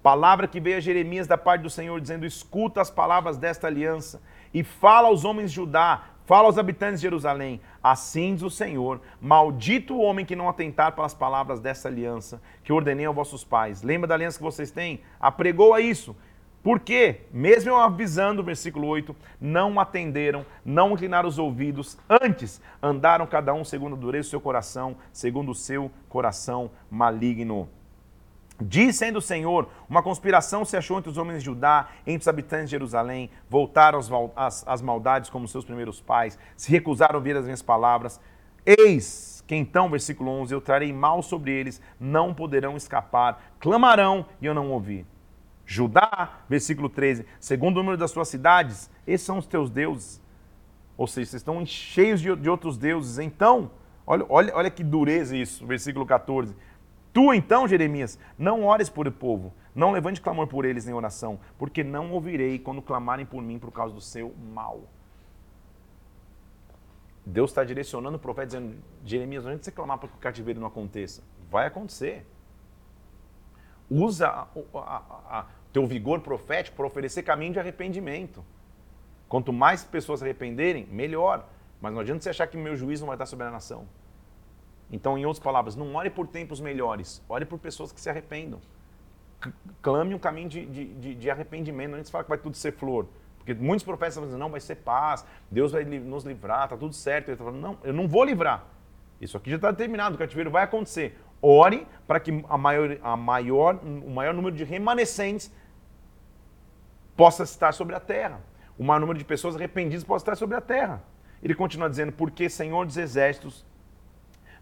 Palavra 0.01 0.47
que 0.47 0.59
veio 0.59 0.77
a 0.77 0.81
Jeremias 0.81 1.27
da 1.27 1.37
parte 1.37 1.61
do 1.61 1.69
Senhor, 1.69 1.99
dizendo: 1.99 2.25
Escuta 2.25 2.81
as 2.81 2.89
palavras 2.89 3.37
desta 3.37 3.67
aliança 3.67 4.21
e 4.53 4.63
fala 4.63 5.07
aos 5.07 5.25
homens 5.25 5.51
de 5.51 5.57
Judá, 5.57 6.03
Fala 6.29 6.45
aos 6.45 6.59
habitantes 6.59 7.01
de 7.01 7.07
Jerusalém: 7.07 7.59
Assim 7.81 8.35
diz 8.35 8.43
o 8.43 8.51
Senhor: 8.51 9.01
Maldito 9.19 9.95
o 9.95 10.01
homem 10.01 10.23
que 10.23 10.35
não 10.35 10.47
atentar 10.47 10.91
para 10.91 11.03
as 11.03 11.13
palavras 11.15 11.59
dessa 11.59 11.87
aliança 11.87 12.39
que 12.63 12.71
ordenei 12.71 13.07
aos 13.07 13.15
vossos 13.15 13.43
pais. 13.43 13.81
Lembra 13.81 14.07
da 14.07 14.13
aliança 14.13 14.37
que 14.37 14.43
vocês 14.43 14.69
têm? 14.69 15.01
Apregou 15.19 15.73
a 15.73 15.81
isso. 15.81 16.15
Por 16.61 16.81
quê? 16.81 17.21
Mesmo 17.33 17.71
eu 17.71 17.77
avisando, 17.77 18.43
versículo 18.43 18.85
8, 18.85 19.15
não 19.41 19.79
atenderam, 19.79 20.45
não 20.63 20.91
inclinaram 20.91 21.27
os 21.27 21.39
ouvidos, 21.39 21.97
antes 22.07 22.61
andaram 22.79 23.25
cada 23.25 23.51
um 23.51 23.63
segundo 23.63 23.95
a 23.95 23.99
dureza 23.99 24.27
do 24.27 24.29
seu 24.29 24.41
coração, 24.41 24.97
segundo 25.11 25.49
o 25.49 25.55
seu 25.55 25.89
coração 26.07 26.69
maligno. 26.91 27.67
Diz 28.61 28.97
sendo 28.97 29.19
o 29.19 29.21
Senhor, 29.21 29.69
uma 29.89 30.03
conspiração 30.03 30.65
se 30.65 30.75
achou 30.75 30.97
entre 30.97 31.09
os 31.09 31.17
homens 31.17 31.39
de 31.39 31.45
Judá, 31.45 31.87
entre 32.05 32.21
os 32.21 32.27
habitantes 32.27 32.65
de 32.65 32.71
Jerusalém, 32.71 33.29
voltaram 33.49 33.99
às, 34.35 34.81
maldades 34.81 35.29
como 35.29 35.47
seus 35.47 35.63
primeiros 35.63 36.01
pais, 36.01 36.37
se 36.57 36.69
recusaram 36.69 37.15
a 37.15 37.17
ouvir 37.17 37.37
as 37.37 37.45
minhas 37.45 37.61
palavras. 37.61 38.19
Eis 38.65 39.43
que 39.47 39.55
então, 39.55 39.89
versículo 39.89 40.29
11, 40.29 40.53
eu 40.53 40.61
trarei 40.61 40.93
mal 40.93 41.23
sobre 41.23 41.51
eles, 41.51 41.81
não 41.99 42.35
poderão 42.35 42.77
escapar, 42.77 43.41
clamarão 43.59 44.25
e 44.39 44.45
eu 44.45 44.53
não 44.53 44.69
ouvi. 44.69 45.07
Judá, 45.65 46.41
versículo 46.47 46.87
13, 46.87 47.25
segundo 47.39 47.77
o 47.77 47.79
número 47.79 47.97
das 47.97 48.11
suas 48.11 48.27
cidades, 48.27 48.91
esses 49.07 49.25
são 49.25 49.39
os 49.39 49.47
teus 49.47 49.71
deuses. 49.71 50.21
Ou 50.95 51.07
seja, 51.07 51.31
vocês 51.31 51.41
estão 51.41 51.65
cheios 51.65 52.21
de, 52.21 52.35
de 52.35 52.49
outros 52.49 52.77
deuses. 52.77 53.17
Então, 53.17 53.71
olha, 54.05 54.25
olha, 54.29 54.55
olha 54.55 54.69
que 54.69 54.83
dureza 54.83 55.35
isso, 55.35 55.65
versículo 55.65 56.05
14 56.05 56.55
Tu 57.11 57.33
então, 57.33 57.67
Jeremias, 57.67 58.19
não 58.37 58.65
ores 58.65 58.89
por 58.89 59.07
o 59.07 59.11
povo, 59.11 59.53
não 59.73 59.91
levante 59.91 60.21
clamor 60.21 60.47
por 60.47 60.65
eles 60.65 60.87
em 60.87 60.93
oração, 60.93 61.39
porque 61.57 61.83
não 61.83 62.11
ouvirei 62.11 62.59
quando 62.59 62.81
clamarem 62.81 63.25
por 63.25 63.41
mim 63.41 63.57
por 63.57 63.71
causa 63.71 63.93
do 63.93 64.01
seu 64.01 64.33
mal. 64.53 64.83
Deus 67.25 67.51
está 67.51 67.63
direcionando 67.63 68.17
o 68.17 68.19
profeta 68.19 68.47
dizendo: 68.47 68.75
Jeremias, 69.05 69.43
não 69.43 69.51
adianta 69.51 69.65
você 69.65 69.71
clamar 69.71 69.97
para 69.97 70.09
que 70.09 70.15
o 70.15 70.19
cativeiro 70.19 70.59
não 70.59 70.67
aconteça. 70.67 71.23
Vai 71.49 71.67
acontecer. 71.67 72.25
Usa 73.89 74.47
o 74.55 74.63
teu 75.73 75.85
vigor 75.85 76.21
profético 76.21 76.77
para 76.77 76.85
oferecer 76.85 77.23
caminho 77.23 77.53
de 77.53 77.59
arrependimento. 77.59 78.43
Quanto 79.27 79.53
mais 79.53 79.83
pessoas 79.83 80.19
se 80.19 80.25
arrependerem, 80.25 80.87
melhor. 80.87 81.47
Mas 81.81 81.93
não 81.93 81.99
adianta 81.99 82.23
você 82.23 82.29
achar 82.29 82.47
que 82.47 82.57
meu 82.57 82.75
juízo 82.75 83.01
não 83.01 83.07
vai 83.07 83.15
estar 83.15 83.25
sobre 83.25 83.45
a 83.45 83.51
nação. 83.51 83.87
Então, 84.91 85.17
em 85.17 85.25
outras 85.25 85.43
palavras, 85.43 85.75
não 85.75 85.93
ore 85.95 86.09
por 86.09 86.27
tempos 86.27 86.59
melhores, 86.59 87.23
ore 87.29 87.45
por 87.45 87.59
pessoas 87.59 87.91
que 87.91 88.01
se 88.01 88.09
arrependam. 88.09 88.59
Clame 89.81 90.13
um 90.15 90.19
caminho 90.19 90.49
de, 90.49 90.65
de, 90.65 91.15
de 91.15 91.29
arrependimento, 91.29 91.91
não 91.91 91.99
é 91.99 92.03
fala 92.03 92.23
que 92.23 92.29
vai 92.29 92.39
tudo 92.39 92.57
ser 92.57 92.73
flor. 92.73 93.07
Porque 93.37 93.53
muitos 93.53 93.83
profetas 93.83 94.13
estão 94.13 94.25
dizendo, 94.25 94.39
não, 94.39 94.49
vai 94.49 94.59
ser 94.59 94.75
paz, 94.75 95.25
Deus 95.49 95.71
vai 95.71 95.85
nos 95.85 96.23
livrar, 96.23 96.65
está 96.65 96.77
tudo 96.77 96.93
certo. 96.93 97.29
Ele 97.29 97.33
está 97.33 97.45
falando, 97.45 97.61
não, 97.61 97.77
eu 97.83 97.93
não 97.93 98.07
vou 98.07 98.23
livrar. 98.23 98.65
Isso 99.21 99.37
aqui 99.37 99.49
já 99.49 99.55
está 99.55 99.71
determinado, 99.71 100.15
o 100.15 100.17
cativeiro 100.17 100.51
vai 100.51 100.63
acontecer. 100.63 101.17
Ore 101.41 101.87
para 102.05 102.19
que 102.19 102.43
a 102.49 102.57
maior, 102.57 102.97
a 103.01 103.15
maior, 103.15 103.79
o 103.83 104.09
maior 104.09 104.33
número 104.33 104.55
de 104.55 104.63
remanescentes 104.63 105.51
possa 107.15 107.43
estar 107.43 107.73
sobre 107.73 107.95
a 107.95 107.99
terra. 107.99 108.41
O 108.77 108.83
maior 108.83 108.99
número 108.99 109.17
de 109.17 109.25
pessoas 109.25 109.55
arrependidas 109.55 110.03
possa 110.03 110.23
estar 110.23 110.35
sobre 110.35 110.55
a 110.55 110.61
terra. 110.61 111.01
Ele 111.41 111.55
continua 111.55 111.89
dizendo, 111.89 112.11
porque 112.11 112.49
Senhor 112.49 112.85
dos 112.85 112.97
Exércitos, 112.97 113.65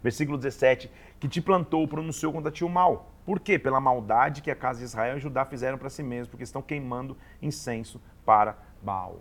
versículo 0.07 0.37
17, 0.37 0.89
que 1.19 1.27
te 1.27 1.41
plantou 1.41 1.85
pronunciou 1.87 2.31
contra 2.31 2.49
ti 2.49 2.63
o 2.63 2.69
mal. 2.69 3.11
Por 3.25 3.41
quê? 3.41 3.59
Pela 3.59 3.79
maldade 3.79 4.41
que 4.41 4.49
a 4.49 4.55
casa 4.55 4.79
de 4.79 4.85
Israel 4.85 5.17
e 5.17 5.19
Judá 5.19 5.45
fizeram 5.45 5.77
para 5.77 5.89
si 5.89 6.01
mesmos, 6.01 6.29
porque 6.29 6.43
estão 6.43 6.61
queimando 6.61 7.17
incenso 7.41 8.01
para 8.25 8.57
Baal. 8.81 9.19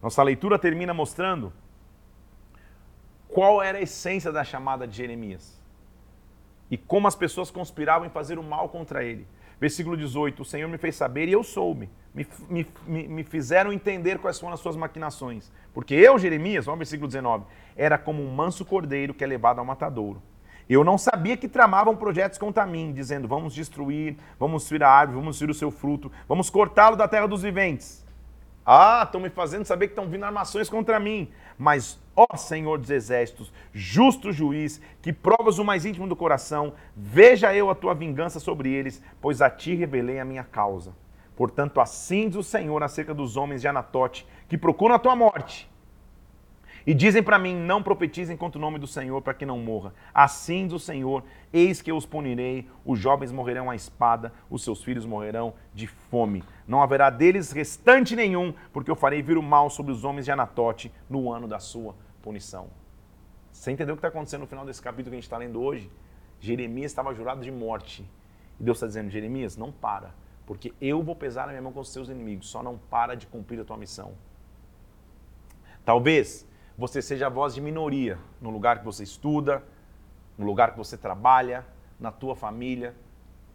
Nossa 0.00 0.22
leitura 0.22 0.56
termina 0.56 0.94
mostrando 0.94 1.52
qual 3.26 3.60
era 3.60 3.78
a 3.78 3.82
essência 3.82 4.30
da 4.30 4.44
chamada 4.44 4.86
de 4.86 4.96
Jeremias 4.96 5.60
e 6.70 6.78
como 6.78 7.08
as 7.08 7.16
pessoas 7.16 7.50
conspiravam 7.50 8.06
em 8.06 8.10
fazer 8.10 8.38
o 8.38 8.42
mal 8.42 8.68
contra 8.68 9.02
ele. 9.02 9.26
Versículo 9.60 9.96
18: 9.96 10.42
O 10.42 10.44
Senhor 10.44 10.68
me 10.68 10.78
fez 10.78 10.96
saber 10.96 11.28
e 11.28 11.32
eu 11.32 11.42
soube. 11.42 11.90
Me, 12.14 12.26
me, 12.86 13.08
me 13.08 13.24
fizeram 13.24 13.72
entender 13.72 14.18
quais 14.18 14.38
foram 14.38 14.54
as 14.54 14.60
suas 14.60 14.76
maquinações. 14.76 15.50
Porque 15.72 15.94
eu, 15.94 16.18
Jeremias, 16.18 16.64
vamos 16.64 16.76
ao 16.76 16.78
versículo 16.78 17.08
19, 17.08 17.44
era 17.76 17.96
como 17.98 18.22
um 18.22 18.34
manso 18.34 18.64
cordeiro 18.64 19.14
que 19.14 19.22
é 19.22 19.26
levado 19.26 19.58
ao 19.58 19.64
matadouro. 19.64 20.22
Eu 20.68 20.84
não 20.84 20.98
sabia 20.98 21.36
que 21.36 21.48
tramavam 21.48 21.96
projetos 21.96 22.38
contra 22.38 22.66
mim, 22.66 22.92
dizendo: 22.92 23.26
Vamos 23.26 23.54
destruir, 23.54 24.16
vamos 24.38 24.62
destruir 24.62 24.82
a 24.82 24.90
árvore, 24.90 25.18
vamos 25.18 25.36
destruir 25.36 25.50
o 25.50 25.54
seu 25.54 25.70
fruto, 25.70 26.12
vamos 26.28 26.50
cortá-lo 26.50 26.96
da 26.96 27.08
terra 27.08 27.26
dos 27.26 27.42
viventes. 27.42 28.06
Ah, 28.70 29.00
estão 29.02 29.18
me 29.18 29.30
fazendo 29.30 29.64
saber 29.64 29.86
que 29.86 29.92
estão 29.92 30.10
vindo 30.10 30.24
armações 30.24 30.68
contra 30.68 31.00
mim. 31.00 31.30
Mas, 31.56 31.98
ó 32.14 32.36
Senhor 32.36 32.76
dos 32.76 32.90
Exércitos, 32.90 33.50
justo 33.72 34.30
juiz, 34.30 34.78
que 35.00 35.10
provas 35.10 35.58
o 35.58 35.64
mais 35.64 35.86
íntimo 35.86 36.06
do 36.06 36.14
coração, 36.14 36.74
veja 36.94 37.54
eu 37.54 37.70
a 37.70 37.74
tua 37.74 37.94
vingança 37.94 38.38
sobre 38.38 38.70
eles, 38.70 39.02
pois 39.22 39.40
a 39.40 39.48
ti 39.48 39.74
revelei 39.74 40.20
a 40.20 40.24
minha 40.24 40.44
causa. 40.44 40.94
Portanto, 41.34 41.80
assim 41.80 42.28
diz 42.28 42.36
o 42.36 42.42
Senhor 42.42 42.82
acerca 42.82 43.14
dos 43.14 43.38
homens 43.38 43.62
de 43.62 43.68
Anatote, 43.68 44.26
que 44.50 44.58
procuram 44.58 44.96
a 44.96 44.98
tua 44.98 45.16
morte 45.16 45.66
e 46.86 46.94
dizem 46.94 47.22
para 47.22 47.38
mim: 47.38 47.54
Não 47.54 47.82
profetizem 47.82 48.36
contra 48.36 48.58
o 48.58 48.60
nome 48.60 48.78
do 48.78 48.86
Senhor 48.86 49.20
para 49.22 49.34
que 49.34 49.46
não 49.46 49.58
morra. 49.58 49.92
Assim 50.12 50.66
diz 50.66 50.74
o 50.74 50.78
Senhor: 50.78 51.22
Eis 51.52 51.82
que 51.82 51.90
eu 51.90 51.96
os 51.96 52.06
punirei, 52.06 52.68
os 52.84 52.98
jovens 52.98 53.32
morrerão 53.32 53.70
à 53.70 53.76
espada, 53.76 54.32
os 54.50 54.62
seus 54.62 54.82
filhos 54.82 55.06
morrerão 55.06 55.54
de 55.74 55.86
fome. 55.86 56.42
Não 56.66 56.82
haverá 56.82 57.10
deles 57.10 57.52
restante 57.52 58.14
nenhum, 58.14 58.54
porque 58.72 58.90
eu 58.90 58.96
farei 58.96 59.22
vir 59.22 59.38
o 59.38 59.42
mal 59.42 59.70
sobre 59.70 59.92
os 59.92 60.04
homens 60.04 60.24
de 60.24 60.32
Anatote 60.32 60.92
no 61.08 61.32
ano 61.32 61.48
da 61.48 61.58
sua 61.58 61.94
punição. 62.22 62.68
Você 63.52 63.72
entendeu 63.72 63.94
o 63.94 63.96
que 63.96 64.06
está 64.06 64.08
acontecendo 64.08 64.42
no 64.42 64.46
final 64.46 64.64
desse 64.64 64.80
capítulo 64.80 65.10
que 65.10 65.16
a 65.16 65.18
gente 65.18 65.24
está 65.24 65.36
lendo 65.36 65.60
hoje? 65.60 65.90
Jeremias 66.40 66.92
estava 66.92 67.12
jurado 67.14 67.40
de 67.40 67.50
morte. 67.50 68.08
E 68.58 68.62
Deus 68.62 68.78
está 68.78 68.86
dizendo: 68.86 69.10
Jeremias, 69.10 69.56
não 69.56 69.72
para, 69.72 70.14
porque 70.46 70.72
eu 70.80 71.02
vou 71.02 71.14
pesar 71.14 71.46
na 71.46 71.52
minha 71.52 71.62
mão 71.62 71.72
com 71.72 71.80
os 71.80 71.90
seus 71.90 72.08
inimigos, 72.08 72.48
só 72.48 72.62
não 72.62 72.78
para 72.78 73.14
de 73.14 73.26
cumprir 73.26 73.60
a 73.60 73.64
tua 73.64 73.76
missão. 73.76 74.12
Talvez 75.84 76.46
você 76.78 77.02
seja 77.02 77.26
a 77.26 77.28
voz 77.28 77.56
de 77.56 77.60
minoria 77.60 78.20
no 78.40 78.50
lugar 78.50 78.78
que 78.78 78.84
você 78.84 79.02
estuda, 79.02 79.64
no 80.38 80.46
lugar 80.46 80.70
que 80.70 80.78
você 80.78 80.96
trabalha, 80.96 81.66
na 81.98 82.12
tua 82.12 82.36
família. 82.36 82.94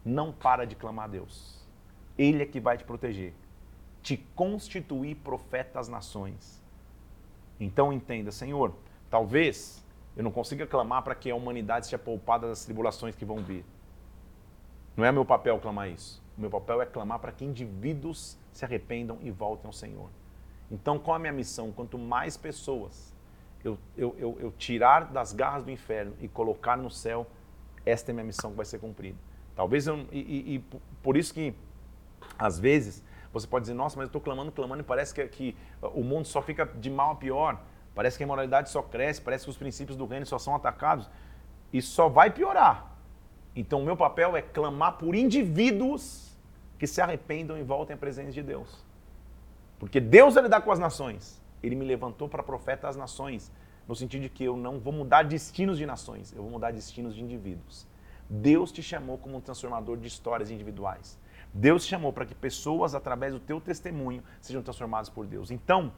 Não 0.04 0.34
para 0.34 0.68
de 0.68 0.76
clamar 0.76 1.06
a 1.06 1.08
Deus. 1.08 1.66
Ele 2.18 2.44
é 2.44 2.46
que 2.46 2.60
vai 2.60 2.78
te 2.78 2.84
proteger. 2.84 3.34
Te 4.02 4.18
constituir 4.36 5.16
profeta 5.16 5.80
às 5.80 5.88
nações. 5.88 6.62
Então 7.58 7.94
entenda, 7.94 8.30
Senhor, 8.30 8.76
talvez 9.10 9.82
eu 10.18 10.24
não 10.24 10.32
consiga 10.32 10.68
clamar 10.68 11.02
para 11.02 11.16
que 11.16 11.32
a 11.32 11.36
humanidade 11.36 11.86
seja 11.86 11.98
poupada 11.98 12.50
das 12.50 12.66
tribulações 12.66 13.16
que 13.16 13.24
vão 13.24 13.38
vir. 13.38 13.64
Não 14.98 15.06
é 15.06 15.12
meu 15.14 15.24
papel 15.24 15.58
clamar 15.60 15.90
isso. 15.90 16.22
O 16.38 16.42
meu 16.42 16.50
papel 16.50 16.82
é 16.82 16.86
clamar 16.86 17.20
para 17.20 17.32
que 17.32 17.46
indivíduos 17.46 18.38
se 18.52 18.66
arrependam 18.66 19.18
e 19.22 19.32
voltem 19.32 19.68
ao 19.68 19.74
Senhor. 19.74 20.10
Então, 20.70 21.00
qual 21.00 21.16
é 21.16 21.18
a 21.18 21.22
minha 21.22 21.34
missão? 21.34 21.72
Quanto 21.72 21.98
mais 21.98 22.36
pessoas 22.36 23.13
eu, 23.64 23.78
eu, 23.98 24.16
eu, 24.20 24.38
eu 24.40 24.52
tirar 24.52 25.06
das 25.06 25.32
garras 25.32 25.64
do 25.64 25.72
inferno 25.72 26.14
e 26.20 26.28
colocar 26.28 26.76
no 26.76 26.90
céu, 26.90 27.26
esta 27.86 28.12
é 28.12 28.14
minha 28.14 28.26
missão 28.26 28.52
que 28.52 28.58
vai 28.58 28.66
ser 28.66 28.80
cumprida. 28.80 29.18
Talvez 29.56 29.88
eu. 29.88 30.06
E, 30.12 30.20
e, 30.20 30.56
e 30.56 30.66
por 31.02 31.16
isso 31.16 31.34
que, 31.34 31.54
às 32.38 32.60
vezes, 32.60 33.04
você 33.32 33.48
pode 33.48 33.64
dizer, 33.64 33.74
nossa, 33.74 33.96
mas 33.96 34.04
eu 34.04 34.08
estou 34.08 34.22
clamando, 34.22 34.52
clamando 34.52 34.82
e 34.82 34.86
parece 34.86 35.14
que, 35.14 35.26
que 35.28 35.58
o 35.82 36.04
mundo 36.04 36.28
só 36.28 36.42
fica 36.42 36.66
de 36.66 36.90
mal 36.90 37.12
a 37.12 37.16
pior. 37.16 37.62
Parece 37.96 38.18
que 38.18 38.24
a 38.24 38.26
imoralidade 38.26 38.70
só 38.70 38.82
cresce, 38.82 39.22
parece 39.22 39.46
que 39.46 39.52
os 39.52 39.58
princípios 39.58 39.98
do 39.98 40.06
reino 40.06 40.26
só 40.26 40.40
são 40.40 40.56
atacados. 40.56 41.10
Isso 41.72 41.92
só 41.92 42.10
vai 42.10 42.32
piorar. 42.32 42.92
Então, 43.56 43.82
o 43.82 43.86
meu 43.86 43.96
papel 43.96 44.36
é 44.36 44.42
clamar 44.42 44.94
por 44.98 45.14
indivíduos 45.14 46.36
que 46.80 46.88
se 46.88 47.00
arrependam 47.00 47.58
e 47.58 47.64
voltem 47.64 47.94
à 47.94 47.98
presença 47.98 48.32
de 48.32 48.42
Deus. 48.42 48.84
Porque 49.80 50.00
Deus 50.00 50.34
vai 50.34 50.44
lidar 50.44 50.62
com 50.62 50.72
as 50.72 50.80
nações 50.80 51.43
ele 51.64 51.76
me 51.76 51.86
levantou 51.86 52.28
para 52.28 52.44
profeta 52.44 52.88
às 52.88 52.96
nações, 52.96 53.52
no 53.88 53.96
sentido 53.96 54.24
de 54.24 54.30
que 54.30 54.44
eu 54.44 54.56
não 54.56 54.80
vou 54.80 54.94
mudar 54.94 55.24
destinos 55.24 55.78
de 55.78 55.86
nações, 55.86 56.34
eu 56.34 56.42
vou 56.44 56.52
mudar 56.52 56.72
destinos 56.72 57.16
de 57.16 57.24
indivíduos. 57.24 57.88
Deus 58.30 58.72
te 58.72 58.84
chamou 58.84 59.18
como 59.18 59.38
um 59.38 59.42
transformador 59.42 59.98
de 59.98 60.08
histórias 60.08 60.50
individuais. 60.50 61.20
Deus 61.54 61.86
te 61.86 61.90
chamou 61.90 62.12
para 62.12 62.26
que 62.26 62.34
pessoas, 62.34 62.96
através 62.96 63.34
do 63.34 63.40
teu 63.40 63.62
testemunho, 63.62 64.24
sejam 64.42 64.62
transformadas 64.62 65.10
por 65.10 65.26
Deus. 65.26 65.52
Então, 65.52 65.94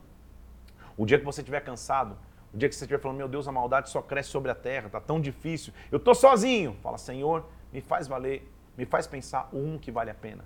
o 0.98 1.06
dia 1.06 1.18
que 1.18 1.26
você 1.26 1.42
estiver 1.42 1.62
cansado, 1.62 2.18
o 2.54 2.58
dia 2.58 2.68
que 2.68 2.76
você 2.76 2.84
estiver 2.84 3.00
falando, 3.00 3.18
meu 3.18 3.28
Deus, 3.28 3.48
a 3.48 3.52
maldade 3.52 3.90
só 3.90 4.02
cresce 4.02 4.30
sobre 4.30 4.52
a 4.52 4.56
terra, 4.56 4.88
está 4.88 5.00
tão 5.00 5.20
difícil, 5.20 5.74
eu 5.92 5.98
estou 5.98 6.14
sozinho. 6.14 6.76
Fala, 6.82 6.98
Senhor, 6.98 7.46
me 7.72 7.82
faz 7.82 8.08
valer, 8.08 8.52
me 8.78 8.86
faz 8.86 9.08
pensar 9.08 9.50
o 9.54 9.58
um 9.58 9.78
que 9.78 9.92
vale 9.92 10.10
a 10.10 10.16
pena. 10.16 10.44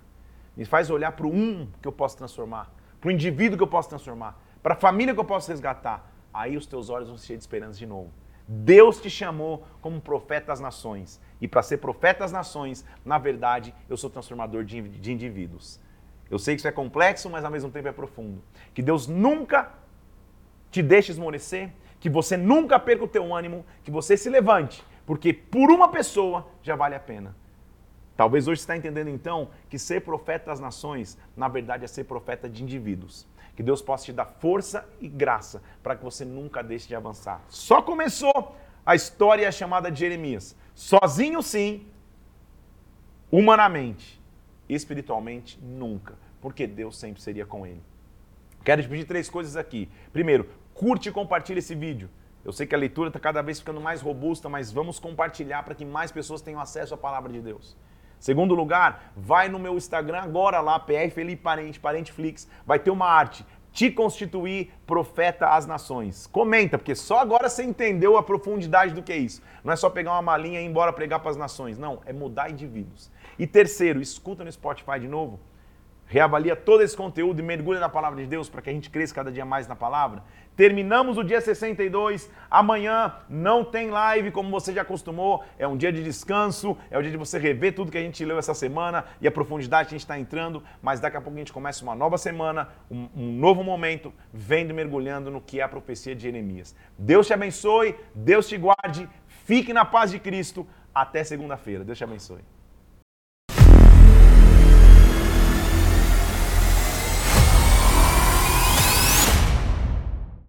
Me 0.56 0.64
faz 0.64 0.90
olhar 0.90 1.12
para 1.12 1.26
o 1.26 1.30
um 1.30 1.66
que 1.80 1.88
eu 1.88 1.92
posso 1.92 2.16
transformar, 2.16 2.72
para 3.00 3.08
o 3.08 3.10
indivíduo 3.10 3.56
que 3.56 3.62
eu 3.62 3.68
posso 3.68 3.88
transformar 3.88 4.40
para 4.62 4.74
a 4.74 4.76
família 4.76 5.14
que 5.14 5.20
eu 5.20 5.24
posso 5.24 5.50
resgatar, 5.50 6.10
aí 6.32 6.56
os 6.56 6.66
teus 6.66 6.90
olhos 6.90 7.08
vão 7.08 7.16
se 7.16 7.24
encher 7.24 7.36
de 7.36 7.42
esperança 7.42 7.78
de 7.78 7.86
novo. 7.86 8.10
Deus 8.46 9.00
te 9.00 9.08
chamou 9.08 9.64
como 9.80 10.00
profeta 10.00 10.48
das 10.48 10.60
nações. 10.60 11.20
E 11.40 11.46
para 11.46 11.62
ser 11.62 11.78
profeta 11.78 12.20
das 12.20 12.32
nações, 12.32 12.84
na 13.04 13.16
verdade, 13.16 13.74
eu 13.88 13.96
sou 13.96 14.10
transformador 14.10 14.64
de, 14.64 14.82
de 14.82 15.12
indivíduos. 15.12 15.80
Eu 16.28 16.38
sei 16.38 16.54
que 16.54 16.60
isso 16.60 16.68
é 16.68 16.72
complexo, 16.72 17.30
mas 17.30 17.44
ao 17.44 17.50
mesmo 17.50 17.70
tempo 17.70 17.88
é 17.88 17.92
profundo. 17.92 18.42
Que 18.74 18.82
Deus 18.82 19.06
nunca 19.06 19.72
te 20.70 20.82
deixe 20.82 21.12
esmorecer, 21.12 21.72
que 21.98 22.10
você 22.10 22.36
nunca 22.36 22.78
perca 22.78 23.04
o 23.04 23.08
teu 23.08 23.34
ânimo, 23.34 23.64
que 23.84 23.90
você 23.90 24.16
se 24.16 24.28
levante, 24.28 24.84
porque 25.06 25.32
por 25.32 25.70
uma 25.70 25.88
pessoa 25.88 26.46
já 26.62 26.74
vale 26.74 26.94
a 26.94 27.00
pena. 27.00 27.36
Talvez 28.16 28.46
hoje 28.46 28.60
você 28.60 28.64
está 28.64 28.76
entendendo 28.76 29.08
então 29.08 29.50
que 29.68 29.78
ser 29.78 30.02
profeta 30.02 30.46
das 30.46 30.60
nações, 30.60 31.16
na 31.36 31.48
verdade, 31.48 31.84
é 31.84 31.88
ser 31.88 32.04
profeta 32.04 32.48
de 32.48 32.62
indivíduos. 32.62 33.26
Que 33.60 33.64
Deus 33.64 33.82
possa 33.82 34.06
te 34.06 34.12
dar 34.14 34.24
força 34.24 34.88
e 35.02 35.06
graça 35.06 35.62
para 35.82 35.94
que 35.94 36.02
você 36.02 36.24
nunca 36.24 36.62
deixe 36.62 36.88
de 36.88 36.94
avançar. 36.94 37.44
Só 37.50 37.82
começou 37.82 38.56
a 38.86 38.94
história 38.94 39.52
chamada 39.52 39.90
de 39.90 40.00
Jeremias. 40.00 40.56
Sozinho, 40.74 41.42
sim, 41.42 41.86
humanamente, 43.30 44.18
espiritualmente, 44.66 45.60
nunca, 45.62 46.14
porque 46.40 46.66
Deus 46.66 46.98
sempre 46.98 47.20
seria 47.20 47.44
com 47.44 47.66
ele. 47.66 47.82
Quero 48.64 48.80
te 48.80 48.88
pedir 48.88 49.04
três 49.04 49.28
coisas 49.28 49.58
aqui. 49.58 49.90
Primeiro, 50.10 50.48
curte 50.72 51.10
e 51.10 51.12
compartilhe 51.12 51.58
esse 51.58 51.74
vídeo. 51.74 52.08
Eu 52.42 52.54
sei 52.54 52.66
que 52.66 52.74
a 52.74 52.78
leitura 52.78 53.10
está 53.10 53.20
cada 53.20 53.42
vez 53.42 53.58
ficando 53.58 53.78
mais 53.78 54.00
robusta, 54.00 54.48
mas 54.48 54.72
vamos 54.72 54.98
compartilhar 54.98 55.64
para 55.64 55.74
que 55.74 55.84
mais 55.84 56.10
pessoas 56.10 56.40
tenham 56.40 56.62
acesso 56.62 56.94
à 56.94 56.96
palavra 56.96 57.30
de 57.30 57.42
Deus. 57.42 57.76
Segundo 58.20 58.54
lugar, 58.54 59.12
vai 59.16 59.48
no 59.48 59.58
meu 59.58 59.78
Instagram 59.78 60.20
agora 60.20 60.60
lá, 60.60 60.78
PR 60.78 61.10
Felipe 61.10 61.42
Parente, 61.42 61.80
Parenteflix, 61.80 62.46
vai 62.66 62.78
ter 62.78 62.90
uma 62.90 63.06
arte. 63.06 63.46
Te 63.72 63.90
constituir 63.90 64.72
profeta 64.86 65.46
às 65.48 65.64
nações. 65.64 66.26
Comenta, 66.26 66.76
porque 66.76 66.94
só 66.94 67.18
agora 67.18 67.48
você 67.48 67.62
entendeu 67.62 68.18
a 68.18 68.22
profundidade 68.22 68.92
do 68.92 69.02
que 69.02 69.12
é 69.12 69.16
isso. 69.16 69.40
Não 69.64 69.72
é 69.72 69.76
só 69.76 69.88
pegar 69.88 70.12
uma 70.12 70.20
malinha 70.20 70.60
e 70.60 70.64
ir 70.64 70.66
embora 70.66 70.92
pregar 70.92 71.20
para 71.20 71.30
as 71.30 71.36
nações. 71.36 71.78
Não, 71.78 72.00
é 72.04 72.12
mudar 72.12 72.50
indivíduos. 72.50 73.10
E 73.38 73.46
terceiro, 73.46 74.02
escuta 74.02 74.44
no 74.44 74.52
Spotify 74.52 75.00
de 75.00 75.08
novo. 75.08 75.40
reavalia 76.04 76.56
todo 76.56 76.82
esse 76.82 76.96
conteúdo 76.96 77.38
e 77.38 77.42
mergulha 77.42 77.78
na 77.80 77.88
palavra 77.88 78.20
de 78.20 78.26
Deus 78.26 78.48
para 78.48 78.60
que 78.60 78.68
a 78.68 78.72
gente 78.72 78.90
cresça 78.90 79.14
cada 79.14 79.30
dia 79.32 79.44
mais 79.44 79.66
na 79.68 79.76
palavra. 79.76 80.24
Terminamos 80.56 81.16
o 81.16 81.24
dia 81.24 81.40
62. 81.40 82.30
Amanhã 82.50 83.14
não 83.28 83.64
tem 83.64 83.90
live, 83.90 84.30
como 84.30 84.50
você 84.50 84.72
já 84.72 84.82
acostumou. 84.82 85.42
É 85.58 85.66
um 85.66 85.76
dia 85.76 85.92
de 85.92 86.02
descanso, 86.02 86.76
é 86.90 86.98
o 86.98 87.02
dia 87.02 87.10
de 87.10 87.16
você 87.16 87.38
rever 87.38 87.74
tudo 87.74 87.90
que 87.90 87.98
a 87.98 88.02
gente 88.02 88.24
leu 88.24 88.38
essa 88.38 88.54
semana 88.54 89.04
e 89.20 89.26
a 89.26 89.30
profundidade 89.30 89.88
que 89.88 89.94
a 89.94 89.98
gente 89.98 90.04
está 90.04 90.18
entrando. 90.18 90.62
Mas 90.82 91.00
daqui 91.00 91.16
a 91.16 91.20
pouco 91.20 91.36
a 91.36 91.40
gente 91.40 91.52
começa 91.52 91.82
uma 91.82 91.94
nova 91.94 92.18
semana, 92.18 92.68
um, 92.90 93.08
um 93.16 93.32
novo 93.32 93.64
momento, 93.64 94.12
vendo 94.32 94.70
e 94.70 94.74
mergulhando 94.74 95.30
no 95.30 95.40
que 95.40 95.60
é 95.60 95.62
a 95.62 95.68
profecia 95.68 96.14
de 96.14 96.22
Jeremias. 96.22 96.74
Deus 96.98 97.26
te 97.26 97.32
abençoe, 97.32 97.94
Deus 98.14 98.46
te 98.48 98.58
guarde, 98.58 99.08
fique 99.26 99.72
na 99.72 99.84
paz 99.84 100.10
de 100.10 100.18
Cristo. 100.18 100.66
Até 100.94 101.24
segunda-feira. 101.24 101.84
Deus 101.84 101.96
te 101.96 102.04
abençoe. 102.04 102.59